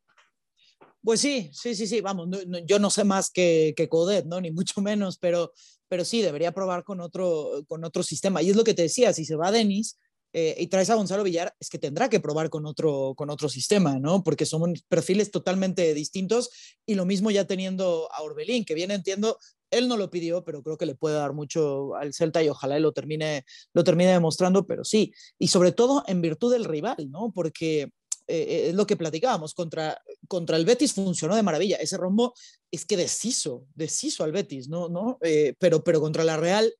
Pues 1.01 1.21
sí, 1.21 1.49
sí, 1.53 1.73
sí, 1.73 1.87
sí, 1.87 2.01
vamos, 2.01 2.27
yo 2.65 2.79
no 2.79 2.89
sé 2.89 3.05
más 3.05 3.31
que, 3.31 3.73
que 3.77 3.87
Codet, 3.87 4.25
¿no? 4.25 4.41
Ni 4.41 4.51
mucho 4.51 4.81
menos, 4.81 5.17
pero, 5.17 5.53
pero 5.87 6.03
sí, 6.03 6.21
debería 6.21 6.51
probar 6.51 6.83
con 6.83 6.99
otro, 6.99 7.63
con 7.67 7.85
otro 7.85 8.03
sistema. 8.03 8.41
Y 8.41 8.49
es 8.49 8.57
lo 8.57 8.65
que 8.65 8.73
te 8.73 8.81
decía, 8.81 9.13
si 9.13 9.23
se 9.23 9.37
va 9.37 9.51
Denis, 9.51 9.97
eh, 10.39 10.53
y 10.59 10.67
traes 10.67 10.87
a 10.91 10.93
Gonzalo 10.93 11.23
Villar, 11.23 11.55
es 11.59 11.67
que 11.67 11.79
tendrá 11.79 12.11
que 12.11 12.19
probar 12.19 12.51
con 12.51 12.67
otro, 12.67 13.15
con 13.17 13.31
otro 13.31 13.49
sistema, 13.49 13.97
¿no? 13.97 14.23
Porque 14.23 14.45
son 14.45 14.75
perfiles 14.87 15.31
totalmente 15.31 15.95
distintos 15.95 16.51
y 16.85 16.93
lo 16.93 17.07
mismo 17.07 17.31
ya 17.31 17.47
teniendo 17.47 18.07
a 18.13 18.21
Orbelín, 18.21 18.63
que 18.63 18.75
bien 18.75 18.91
entiendo, 18.91 19.39
él 19.71 19.87
no 19.87 19.97
lo 19.97 20.11
pidió, 20.11 20.43
pero 20.43 20.61
creo 20.61 20.77
que 20.77 20.85
le 20.85 20.93
puede 20.93 21.15
dar 21.15 21.33
mucho 21.33 21.95
al 21.95 22.13
Celta 22.13 22.43
y 22.43 22.49
ojalá 22.49 22.77
él 22.77 22.83
lo 22.83 22.91
termine, 22.91 23.45
lo 23.73 23.83
termine 23.83 24.11
demostrando, 24.11 24.67
pero 24.67 24.83
sí, 24.83 25.11
y 25.39 25.47
sobre 25.47 25.71
todo 25.71 26.03
en 26.05 26.21
virtud 26.21 26.53
del 26.53 26.65
rival, 26.65 27.09
¿no? 27.09 27.31
Porque 27.33 27.89
eh, 28.27 28.67
es 28.69 28.75
lo 28.75 28.85
que 28.85 28.95
platicábamos, 28.95 29.55
contra, 29.55 29.99
contra 30.27 30.57
el 30.57 30.65
Betis 30.65 30.93
funcionó 30.93 31.35
de 31.35 31.41
maravilla, 31.41 31.77
ese 31.77 31.97
rombo 31.97 32.35
es 32.69 32.85
que 32.85 32.95
deshizo, 32.95 33.65
deshizo 33.73 34.23
al 34.23 34.33
Betis, 34.33 34.69
¿no? 34.69 34.87
¿No? 34.87 35.17
Eh, 35.21 35.55
pero, 35.57 35.83
pero 35.83 35.99
contra 35.99 36.23
la 36.23 36.37
Real 36.37 36.71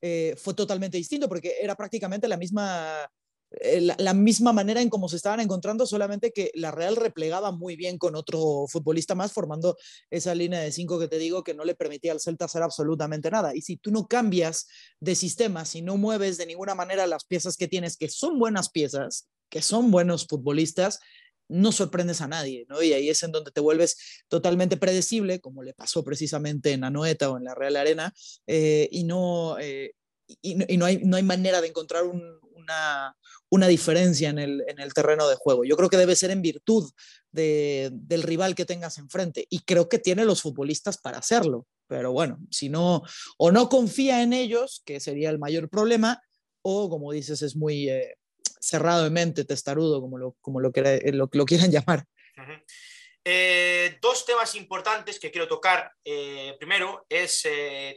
eh, 0.00 0.34
fue 0.36 0.54
totalmente 0.54 0.96
distinto 0.96 1.28
porque 1.28 1.54
era 1.60 1.74
prácticamente 1.74 2.28
la 2.28 2.36
misma, 2.36 3.08
eh, 3.50 3.80
la, 3.80 4.14
misma 4.14 4.52
manera 4.52 4.82
en 4.82 4.90
cómo 4.90 5.08
se 5.08 5.16
estaban 5.16 5.40
encontrando, 5.40 5.86
solamente 5.86 6.32
que 6.32 6.50
la 6.54 6.70
Real 6.70 6.96
replegaba 6.96 7.52
muy 7.52 7.76
bien 7.76 7.96
con 7.96 8.16
otro 8.16 8.66
futbolista 8.68 9.14
más, 9.14 9.32
formando 9.32 9.76
esa 10.10 10.34
línea 10.34 10.60
de 10.60 10.72
cinco 10.72 10.98
que 10.98 11.08
te 11.08 11.18
digo 11.18 11.44
que 11.44 11.54
no 11.54 11.64
le 11.64 11.74
permitía 11.74 12.12
al 12.12 12.20
Celta 12.20 12.44
hacer 12.46 12.62
absolutamente 12.62 13.30
nada. 13.30 13.54
Y 13.54 13.62
si 13.62 13.76
tú 13.76 13.90
no 13.90 14.06
cambias 14.06 14.66
de 15.00 15.14
sistema, 15.14 15.64
si 15.64 15.80
no 15.80 15.96
mueves 15.96 16.38
de 16.38 16.46
ninguna 16.46 16.74
manera 16.74 17.06
las 17.06 17.24
piezas 17.24 17.56
que 17.56 17.68
tienes, 17.68 17.96
que 17.96 18.08
son 18.08 18.38
buenas 18.38 18.68
piezas, 18.70 19.28
que 19.48 19.62
son 19.62 19.90
buenos 19.90 20.26
futbolistas, 20.26 20.98
no 21.48 21.72
sorprendes 21.72 22.20
a 22.20 22.28
nadie, 22.28 22.66
¿no? 22.68 22.82
Y 22.82 22.92
ahí 22.92 23.08
es 23.08 23.22
en 23.22 23.32
donde 23.32 23.50
te 23.50 23.60
vuelves 23.60 23.96
totalmente 24.28 24.76
predecible, 24.76 25.40
como 25.40 25.62
le 25.62 25.74
pasó 25.74 26.04
precisamente 26.04 26.72
en 26.72 26.84
Anoeta 26.84 27.30
o 27.30 27.36
en 27.36 27.44
la 27.44 27.54
Real 27.54 27.76
Arena, 27.76 28.12
eh, 28.46 28.88
y, 28.90 29.04
no, 29.04 29.58
eh, 29.58 29.94
y, 30.42 30.54
no, 30.76 30.84
hay, 30.84 30.98
no 31.04 31.16
hay 31.16 31.22
manera 31.22 31.60
de 31.60 31.68
encontrar 31.68 32.04
una, 32.04 33.16
una, 33.48 33.68
diferencia 33.68 34.28
en 34.28 34.38
el, 34.38 34.64
en 34.66 34.80
el, 34.80 34.92
terreno 34.92 35.28
de 35.28 35.36
juego. 35.36 35.64
Yo 35.64 35.76
creo 35.76 35.88
que 35.88 35.96
debe 35.96 36.16
ser 36.16 36.30
en 36.30 36.42
virtud 36.42 36.90
de, 37.30 37.90
del 37.92 38.22
rival 38.22 38.54
que 38.54 38.64
tengas 38.64 38.98
enfrente, 38.98 39.46
y 39.48 39.60
creo 39.60 39.88
que 39.88 39.98
tiene 39.98 40.24
los 40.24 40.42
futbolistas 40.42 40.98
para 40.98 41.18
hacerlo, 41.18 41.66
pero 41.86 42.10
bueno, 42.12 42.38
si 42.50 42.68
no, 42.68 43.02
o 43.38 43.52
no 43.52 43.68
confía 43.68 44.22
en 44.22 44.32
ellos, 44.32 44.82
que 44.84 44.98
sería 44.98 45.30
el 45.30 45.38
mayor 45.38 45.68
problema, 45.68 46.20
o 46.62 46.90
como 46.90 47.12
dices, 47.12 47.42
es 47.42 47.54
muy... 47.54 47.88
Eh, 47.88 48.16
cerrado 48.60 49.04
de 49.04 49.10
mente, 49.10 49.44
testarudo, 49.44 50.00
como 50.00 50.18
lo, 50.18 50.36
como 50.40 50.60
lo, 50.60 50.70
eh, 50.74 51.12
lo, 51.12 51.28
lo 51.32 51.44
quieran 51.44 51.70
llamar. 51.70 52.04
Eh, 53.28 53.98
dos 54.00 54.24
temas 54.24 54.54
importantes 54.54 55.18
que 55.18 55.32
quiero 55.32 55.48
tocar. 55.48 55.92
Eh, 56.04 56.54
primero 56.60 57.06
es 57.08 57.42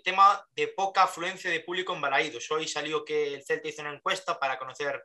tema 0.04 0.44
de 0.56 0.70
poca 0.70 1.04
afluencia 1.04 1.52
de 1.52 1.60
público 1.60 1.94
en 1.94 2.02
Balaídos. 2.02 2.50
Hoy 2.52 2.68
salió 2.68 3.06
que 3.06 3.36
el 3.36 3.44
Celta 3.44 3.68
hizo 3.68 3.82
una 3.82 3.94
encuesta 3.94 4.40
para 4.40 4.58
conocer 4.58 5.04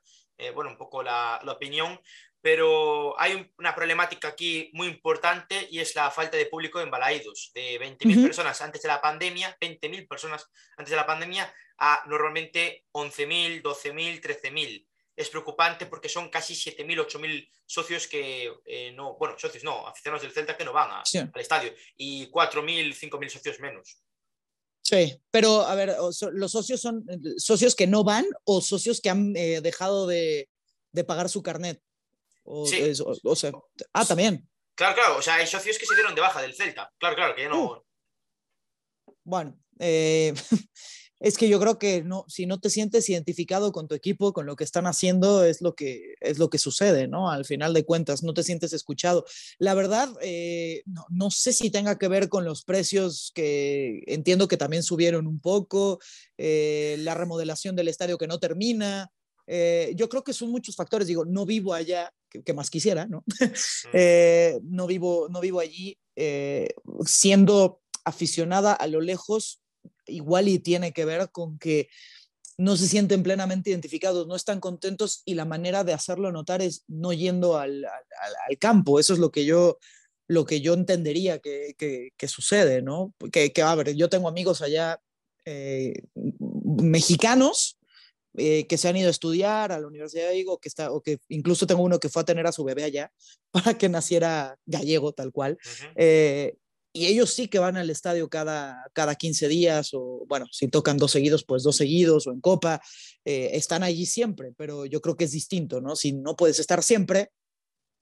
bueno, 0.55 0.71
un 0.71 0.77
poco 0.77 1.01
la, 1.01 1.40
la, 1.45 1.53
opinión, 1.53 2.01
pero 2.40 3.14
hay 3.21 3.51
una 3.57 3.73
problemática 3.75 4.29
aquí 4.29 4.69
muy 4.73 4.88
importante 4.88 5.69
y 5.71 5.79
es 5.79 5.95
la 5.95 6.11
falta 6.11 6.37
de 6.37 6.47
público 6.47 6.81
en 6.81 6.90
Balaídos. 6.90 7.53
De 7.55 7.79
20.000 7.79 8.25
personas 8.25 8.61
antes 8.61 8.83
de 8.83 8.88
la 8.88 9.01
pandemia, 9.01 9.57
20.000 9.61 10.09
personas 10.09 10.51
antes 10.77 10.90
de 10.90 10.97
la 10.97 11.07
pandemia, 11.07 11.55
a 11.79 12.03
normalmente 12.07 12.85
11.000, 12.93 13.62
12.000, 13.62 14.21
13.000 14.21 14.87
es 15.16 15.29
preocupante 15.29 15.87
porque 15.87 16.09
son 16.09 16.29
casi 16.29 16.55
7.000, 16.55 17.07
8.000 17.07 17.48
socios 17.66 18.09
que 18.09 18.53
eh, 18.64 18.92
no, 18.92 19.16
bueno, 19.16 19.38
socios 19.38 19.64
no, 19.64 19.87
aficionados 19.87 20.22
del 20.22 20.33
Celta 20.33 20.57
que 20.57 20.64
no 20.64 20.72
van 20.72 20.90
al 20.90 21.40
estadio 21.40 21.72
y 21.96 22.31
4.000, 22.31 22.94
5.000 22.94 23.29
socios 23.29 23.61
menos. 23.61 23.98
Sí, 24.83 25.18
pero 25.31 25.62
a 25.62 25.74
ver, 25.74 25.96
los 26.33 26.53
socios 26.53 26.81
son 26.81 27.07
socios 27.38 27.74
que 27.74 27.87
no 27.87 28.05
van 28.05 28.27
o 28.44 28.61
socios 28.61 29.00
que 29.00 29.09
han 29.09 29.35
eh, 29.35 29.62
dejado 29.62 30.07
de, 30.07 30.48
pagar 31.07 31.31
su 31.31 31.42
carnet. 31.42 31.81
O, 32.42 32.66
sí. 32.66 32.92
o, 33.03 33.37
sea, 33.37 33.53
ah, 33.94 34.05
también. 34.05 34.46
Claro, 34.74 34.94
claro, 34.94 35.16
o 35.16 35.22
sea, 35.22 35.37
hay 35.37 35.46
socios 35.46 35.79
que 35.79 35.87
se 35.87 35.94
dieron 35.94 36.14
de 36.14 36.20
baja 36.20 36.42
del 36.42 36.55
Celta. 36.55 36.92
Claro, 36.98 37.16
claro, 37.16 37.35
que 37.35 37.42
ya 37.42 37.48
no. 37.48 37.64
Uh. 37.64 37.85
Bueno, 39.24 39.59
eh, 39.79 40.35
es 41.25 41.39
que 41.39 41.49
yo 41.49 41.59
creo 41.59 41.79
que 41.79 42.03
no, 42.03 42.27
si 42.29 42.45
no 42.45 42.61
te 42.61 42.69
sientes 42.69 43.09
identificado 43.09 43.73
con 43.73 43.89
tu 43.89 43.95
equipo, 43.95 44.35
con 44.35 44.45
lo 44.45 44.57
que 44.57 44.65
están 44.65 44.87
haciendo, 44.87 45.43
es 45.43 45.63
lo 45.63 45.75
que, 45.75 46.17
es 46.21 46.39
lo 46.39 46.51
que 46.51 46.59
sucede, 46.59 47.09
¿no? 47.09 47.31
Al 47.31 47.47
final 47.47 47.73
de 47.73 47.87
cuentas, 47.87 48.23
no 48.23 48.35
te 48.35 48.43
sientes 48.43 48.75
escuchado. 48.75 49.25
La 49.59 49.73
verdad, 49.73 50.11
eh, 50.21 50.83
no, 51.09 51.31
sé 51.31 51.55
si 51.55 51.71
tenga 51.71 51.97
que 51.97 52.09
ver 52.09 52.29
con 52.29 52.45
los 52.45 52.63
precios 52.63 53.33
que 53.35 54.03
entiendo 54.07 54.49
que 54.49 54.59
también 54.59 54.83
subieron 54.83 55.27
un 55.27 55.41
poco, 55.41 55.99
eh, 56.37 56.97
la 56.99 57.15
remodelación 57.15 57.75
del 57.75 57.89
estadio 57.89 58.19
que 58.19 58.27
no 58.27 58.39
termina. 58.39 59.11
Eh, 59.47 59.95
yo 59.97 60.11
creo 60.11 60.25
que 60.25 60.35
son 60.35 60.51
muchos 60.51 60.77
factores. 60.77 61.09
Digo, 61.09 61.25
no 61.25 61.47
vivo 61.47 61.73
allá, 61.73 62.13
que, 62.29 62.53
más 62.53 62.69
quisiera, 62.69 63.07
¿no? 63.07 63.25
no, 64.63 64.87
vivo, 64.87 65.29
no 65.31 65.41
vivo 65.41 65.61
allí 65.61 65.97
siendo 67.07 67.81
aficionada 68.05 68.75
a 68.75 68.87
lo 68.89 69.01
lejos 69.01 69.63
igual 70.07 70.49
y 70.49 70.59
tiene 70.59 70.93
que 70.93 71.05
ver 71.05 71.31
con 71.31 71.59
que 71.59 71.88
no 72.57 72.77
se 72.77 72.87
sienten 72.87 73.23
plenamente 73.23 73.71
identificados, 73.71 74.27
no 74.27 74.37
están 74.37 74.61
contentos 74.61 75.23
y 75.25 75.35
la 75.35 75.45
manera 75.45 75.83
de 75.85 75.93
hacerlo 75.93 76.31
notar 76.31 76.62
es 76.62 76.85
no 76.87 77.12
yendo 77.12 77.59
al, 77.59 77.85
al, 77.85 78.59
campo. 78.59 79.01
Eso 79.01 79.12
es 79.12 79.19
lo 79.19 79.31
que 79.31 79.45
yo, 79.45 79.79
lo 80.29 80.45
que 80.45 80.61
yo 80.61 80.75
entendería 80.75 81.40
que, 81.40 81.75
que, 81.77 82.29
sucede, 82.29 82.81
¿no? 82.81 83.12
Que, 83.33 83.53
que, 83.53 83.62
a 83.62 83.75
ver, 83.75 83.95
yo 83.95 84.09
tengo 84.09 84.29
amigos 84.29 84.62
allá 84.62 85.01
eh, 85.45 85.95
mexicanos 86.14 87.79
eh, 88.37 88.67
que 88.67 88.79
se 88.79 88.88
han 88.88 88.97
ido 88.97 89.09
a 89.09 89.12
estudiar 89.12 89.71
a 89.71 89.79
la 89.79 89.87
Universidad 89.87 90.29
de 90.29 90.35
Vigo, 90.35 90.59
que 90.59 90.69
está, 90.69 90.90
o 90.90 91.01
que 91.01 91.19
incluso 91.29 91.69
tengo 91.69 91.83
uno 91.83 92.01
que 92.01 92.09
fue 92.09 92.23
a 92.23 92.25
tener 92.25 92.47
a 92.47 92.53
su 92.53 92.64
bebé 92.64 92.83
allá 92.83 93.12
para 93.53 93.79
que 93.79 93.88
naciera 93.88 94.59
gallego 94.67 95.12
tal 95.12 95.33
cual. 95.33 95.59
Eh, 95.95 96.57
y 96.95 97.07
ellos 97.07 97.35
sí 97.35 97.49
que 97.49 97.59
van 97.59 97.77
al 97.77 97.91
estadio 97.91 98.31
cada, 98.31 98.83
cada 98.95 99.17
15 99.17 99.49
días, 99.49 99.91
o 99.93 100.25
bueno, 100.29 100.47
si 100.51 100.69
tocan 100.69 100.97
dos 100.97 101.11
seguidos, 101.11 101.45
pues 101.45 101.63
dos 101.63 101.77
seguidos, 101.77 102.27
o 102.27 102.33
en 102.33 102.41
Copa, 102.41 102.81
eh, 103.25 103.51
están 103.53 103.83
allí 103.83 104.07
siempre, 104.07 104.53
pero 104.57 104.87
yo 104.87 105.01
creo 105.01 105.17
que 105.17 105.25
es 105.25 105.33
distinto, 105.33 105.81
¿no? 105.81 105.97
Si 105.97 106.13
no 106.13 106.37
puedes 106.37 106.59
estar 106.61 106.83
siempre, 106.83 107.31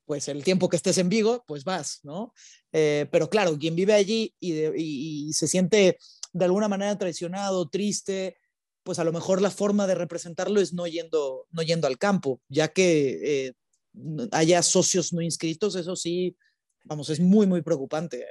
pues 0.04 0.28
el 0.28 0.44
tiempo 0.44 0.68
que 0.68 0.76
estés 0.76 0.98
en 0.98 1.08
Vigo, 1.08 1.42
pues 1.46 1.64
vas, 1.64 2.00
¿no? 2.02 2.32
pero 2.70 3.28
claro, 3.28 3.58
quien 3.58 3.76
vive 3.76 3.92
allí 3.92 4.34
y, 4.40 4.54
y, 4.76 5.32
se 5.34 5.46
siente 5.46 5.98
de 6.32 6.44
alguna 6.44 6.68
manera 6.68 6.96
traicionado, 6.96 7.68
triste, 7.68 8.36
pues 8.82 8.98
a 8.98 9.04
lo 9.04 9.12
mejor 9.12 9.40
la 9.40 9.50
forma 9.50 9.86
de 9.86 9.94
representarlo 9.94 10.60
es 10.60 10.72
no 10.72 10.86
yendo, 10.86 11.46
no 11.50 11.62
yendo 11.62 11.86
al 11.86 11.98
campo, 11.98 12.40
ya 12.48 12.68
que 12.68 13.46
eh, 13.46 13.52
haya 14.32 14.62
socios 14.62 15.12
no 15.12 15.20
inscritos, 15.20 15.76
eso 15.76 15.96
sí, 15.96 16.36
vamos, 16.84 17.10
es 17.10 17.20
muy, 17.20 17.46
muy 17.46 17.62
preocupante. 17.62 18.26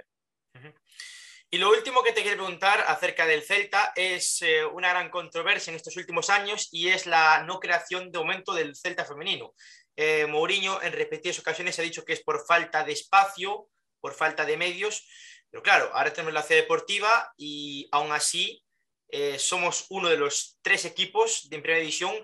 Y 1.53 1.57
lo 1.57 1.69
último 1.69 2.01
que 2.01 2.13
te 2.13 2.21
quiero 2.21 2.37
preguntar 2.37 2.85
acerca 2.87 3.25
del 3.25 3.43
Celta 3.43 3.91
es 3.93 4.41
eh, 4.41 4.63
una 4.63 4.87
gran 4.87 5.09
controversia 5.09 5.69
en 5.69 5.75
estos 5.75 5.97
últimos 5.97 6.29
años 6.29 6.69
y 6.71 6.87
es 6.87 7.05
la 7.05 7.43
no 7.43 7.59
creación 7.59 8.09
de 8.09 8.19
momento 8.19 8.53
del 8.53 8.73
Celta 8.73 9.03
femenino. 9.03 9.53
Eh, 9.97 10.27
Mourinho 10.27 10.81
en 10.81 10.93
repetidas 10.93 11.39
ocasiones 11.39 11.77
ha 11.77 11.81
dicho 11.81 12.05
que 12.05 12.13
es 12.13 12.23
por 12.23 12.45
falta 12.45 12.85
de 12.85 12.93
espacio, 12.93 13.67
por 13.99 14.13
falta 14.13 14.45
de 14.45 14.55
medios, 14.55 15.05
pero 15.49 15.61
claro, 15.61 15.91
ahora 15.93 16.13
tenemos 16.13 16.33
la 16.33 16.41
C 16.41 16.55
deportiva 16.55 17.33
y 17.35 17.89
aún 17.91 18.13
así 18.13 18.63
eh, 19.09 19.37
somos 19.37 19.87
uno 19.89 20.07
de 20.07 20.15
los 20.15 20.57
tres 20.61 20.85
equipos 20.85 21.49
de 21.49 21.59
primera 21.59 21.81
división 21.81 22.15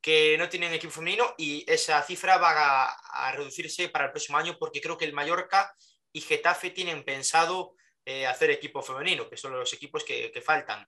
que 0.00 0.38
no 0.38 0.48
tienen 0.48 0.72
equipo 0.72 0.92
femenino 0.92 1.34
y 1.36 1.64
esa 1.66 2.00
cifra 2.04 2.36
va 2.36 2.84
a, 2.84 3.32
reducirse 3.32 3.88
para 3.88 4.04
el 4.04 4.10
próximo 4.12 4.38
año 4.38 4.56
porque 4.60 4.80
creo 4.80 4.96
que 4.96 5.06
el 5.06 5.12
Mallorca 5.12 5.74
y 6.12 6.20
Getafe 6.20 6.70
tienen 6.70 7.04
pensado 7.04 7.74
eh, 8.06 8.24
hacer 8.26 8.50
equipo 8.50 8.80
femenino, 8.80 9.28
que 9.28 9.36
son 9.36 9.52
los 9.52 9.72
equipos 9.72 10.04
que, 10.04 10.42
faltan. 10.42 10.86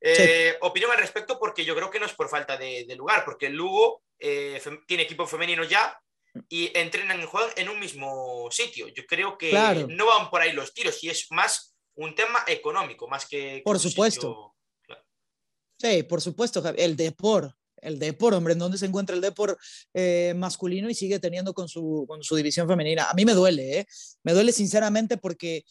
Eh, 0.00 0.56
opinión 0.60 0.90
al 0.90 0.98
respecto 0.98 1.38
porque 1.38 1.64
yo 1.64 1.74
creo 1.74 1.90
que 1.90 1.98
no 1.98 2.04
es 2.04 2.12
por 2.12 2.28
falta 2.28 2.56
de, 2.56 2.94
lugar, 2.96 3.24
porque 3.24 3.46
el 3.46 3.54
Lugo 3.54 4.02
tiene 4.18 5.02
equipo 5.02 5.26
femenino 5.26 5.64
ya 5.64 5.98
y 6.48 6.70
entrenan 6.78 7.20
y 7.20 7.24
juegan 7.24 7.50
en 7.56 7.68
un 7.68 7.80
mismo 7.80 8.48
sitio. 8.50 8.88
Yo 8.88 9.06
creo 9.06 9.38
que 9.38 9.52
no 9.88 10.06
van 10.06 10.30
por 10.30 10.42
ahí 10.42 10.52
los 10.52 10.72
tiros 10.74 11.02
y 11.02 11.08
es 11.08 11.26
más 11.30 11.74
un 11.94 12.14
tema 12.14 12.44
económico, 12.46 13.08
más 13.08 13.26
que... 13.26 13.62
Por 13.64 13.78
supuesto. 13.78 14.54
Sí, 15.78 16.02
por 16.02 16.20
supuesto, 16.20 16.62
el 16.76 16.96
Depor, 16.96 17.56
el 17.76 17.98
Depor, 17.98 18.34
hombre, 18.34 18.52
¿en 18.52 18.58
dónde 18.58 18.78
se 18.78 18.86
encuentra 18.86 19.14
el 19.14 19.22
Depor 19.22 19.58
eh, 19.92 20.32
masculino 20.36 20.88
y 20.88 20.94
sigue 20.94 21.18
teniendo 21.18 21.52
con 21.52 21.68
su, 21.68 22.04
con 22.08 22.22
su 22.22 22.36
división 22.36 22.68
femenina? 22.68 23.10
A 23.10 23.14
mí 23.14 23.24
me 23.24 23.32
duele, 23.34 23.80
¿eh? 23.80 23.86
Me 24.22 24.32
duele 24.32 24.52
sinceramente 24.52 25.16
porque 25.16 25.64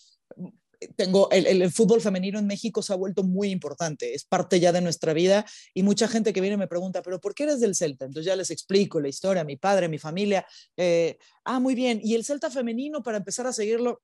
tengo 0.96 1.30
el, 1.32 1.46
el, 1.46 1.72
fútbol 1.72 2.02
femenino 2.02 2.40
en 2.40 2.48
México 2.48 2.82
se 2.82 2.94
ha 2.94 2.96
vuelto 2.96 3.24
muy 3.24 3.50
importante, 3.50 4.14
es 4.14 4.24
parte 4.24 4.60
ya 4.60 4.72
de 4.72 4.82
nuestra 4.82 5.14
vida 5.14 5.46
y 5.74 5.84
mucha 5.84 6.08
gente 6.08 6.34
que 6.34 6.42
viene 6.42 6.58
me 6.58 6.68
pregunta, 6.68 7.02
pero 7.02 7.20
¿por 7.20 7.34
qué 7.34 7.44
eres 7.44 7.60
del 7.60 7.76
Celta? 7.76 8.06
Entonces 8.06 8.28
ya 8.28 8.36
les 8.36 8.52
explico 8.52 9.00
la 9.00 9.10
historia, 9.10 9.44
mi 9.44 9.58
padre, 9.58 9.88
mi 9.88 10.00
familia. 10.00 10.46
Eh, 10.78 11.18
ah, 11.46 11.60
muy 11.60 11.76
bien. 11.76 12.00
¿Y 12.04 12.16
el 12.16 12.26
Celta 12.26 12.50
femenino 12.50 13.04
para 13.04 13.18
empezar 13.18 13.48
a 13.48 13.54
seguirlo? 13.54 14.02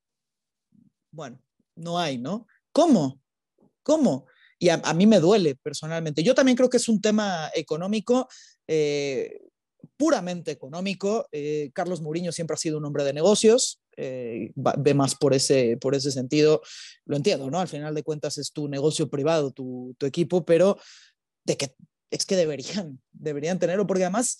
Bueno, 1.12 1.42
no 1.76 2.00
hay, 2.00 2.18
¿no? 2.18 2.48
¿Cómo? 2.72 3.22
¿Cómo? 3.84 4.26
y 4.60 4.70
a, 4.70 4.94
mí 4.94 5.08
me 5.08 5.20
duele 5.20 5.56
personalmente. 5.56 6.22
Yo 6.22 6.36
también 6.36 6.58
creo 6.58 6.70
que 6.70 6.78
es 6.78 6.90
un 6.90 7.00
tema 7.00 7.50
económico, 7.56 8.28
eh, 8.68 9.42
puramente 9.96 10.52
económico. 10.52 11.28
Eh, 11.32 11.72
Carlos 11.74 12.02
Mourinho 12.02 12.34
siempre 12.34 12.56
ha 12.56 12.58
sido 12.58 12.78
un 12.78 12.86
hombre 12.86 13.06
de 13.06 13.14
negocios, 13.14 13.79
eh, 14.00 14.52
ve 14.56 14.94
más 14.94 15.16
por 15.16 15.34
ese, 15.34 15.78
por 15.78 15.96
ese 15.96 16.12
sentido, 16.12 16.62
lo 17.06 17.18
entiendo, 17.18 17.50
¿no? 17.50 17.60
Al 17.60 17.68
final 17.68 17.94
de 17.94 18.04
cuentas 18.04 18.38
es 18.38 18.52
tu 18.52 18.68
negocio 18.68 19.10
privado, 19.10 19.52
tu, 19.52 19.96
tu 19.98 20.06
equipo, 20.06 20.46
pero 20.46 20.78
de 21.44 21.58
que 21.58 21.76
es 22.12 22.26
que 22.26 22.36
deberían, 22.36 23.02
deberían 23.12 23.60
tenerlo, 23.60 23.86
porque 23.88 24.04
además 24.04 24.40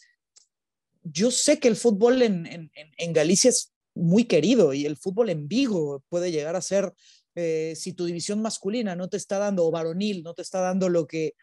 yo 1.04 1.32
sé 1.32 1.60
que 1.60 1.68
el 1.68 1.76
fútbol 1.76 2.22
en, 2.22 2.72
en, 2.74 3.14
Galicia 3.14 3.50
es 3.50 3.74
muy 3.96 4.26
querido 4.26 4.74
y 4.74 4.86
el 4.86 4.98
fútbol 4.98 5.30
en 5.30 5.48
Vigo 5.48 6.04
puede 6.10 6.32
llegar 6.32 6.56
a 6.56 6.62
ser 6.62 6.94
eh, 7.36 7.74
si 7.76 7.94
tu 7.94 8.06
división 8.06 8.42
masculina 8.42 8.96
no 8.96 9.10
te 9.10 9.18
está 9.18 9.38
dando, 9.38 9.66
o 9.66 9.72
varonil, 9.72 10.24
no 10.24 10.34
te 10.34 10.42
está 10.42 10.60
dando 10.60 10.90
lo 10.90 11.08
que, 11.08 11.36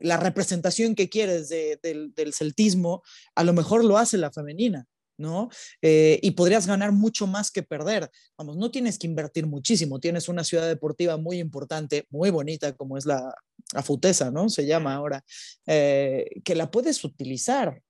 la 0.00 0.16
representación 0.16 0.94
que 0.94 1.08
quieres 1.08 1.48
del, 1.48 2.34
celtismo, 2.34 3.02
a 3.34 3.44
lo 3.44 3.52
mejor 3.52 3.84
lo 3.84 3.98
hace 3.98 4.16
la 4.16 4.32
femenina. 4.32 4.86
¿No? 5.16 5.48
Eh, 5.82 6.18
y 6.22 6.32
podrías 6.32 6.66
ganar 6.66 6.92
mucho 6.92 7.26
más 7.26 7.50
que 7.50 7.62
perder. 7.62 8.10
Vamos, 8.36 8.56
no 8.56 8.70
tienes 8.70 8.98
que 8.98 9.06
invertir 9.06 9.46
muchísimo, 9.46 10.00
tienes 10.00 10.28
una 10.28 10.44
ciudad 10.44 10.66
deportiva 10.66 11.16
muy 11.16 11.38
importante, 11.38 12.06
muy 12.10 12.30
bonita, 12.30 12.74
como 12.74 12.96
es 12.96 13.06
la 13.06 13.34
Afutesa, 13.74 14.30
¿no? 14.30 14.48
Se 14.48 14.66
llama 14.66 14.94
ahora, 14.94 15.24
eh, 15.66 16.28
que 16.44 16.54
la 16.54 16.70
puedes 16.70 17.02
utilizar. 17.04 17.80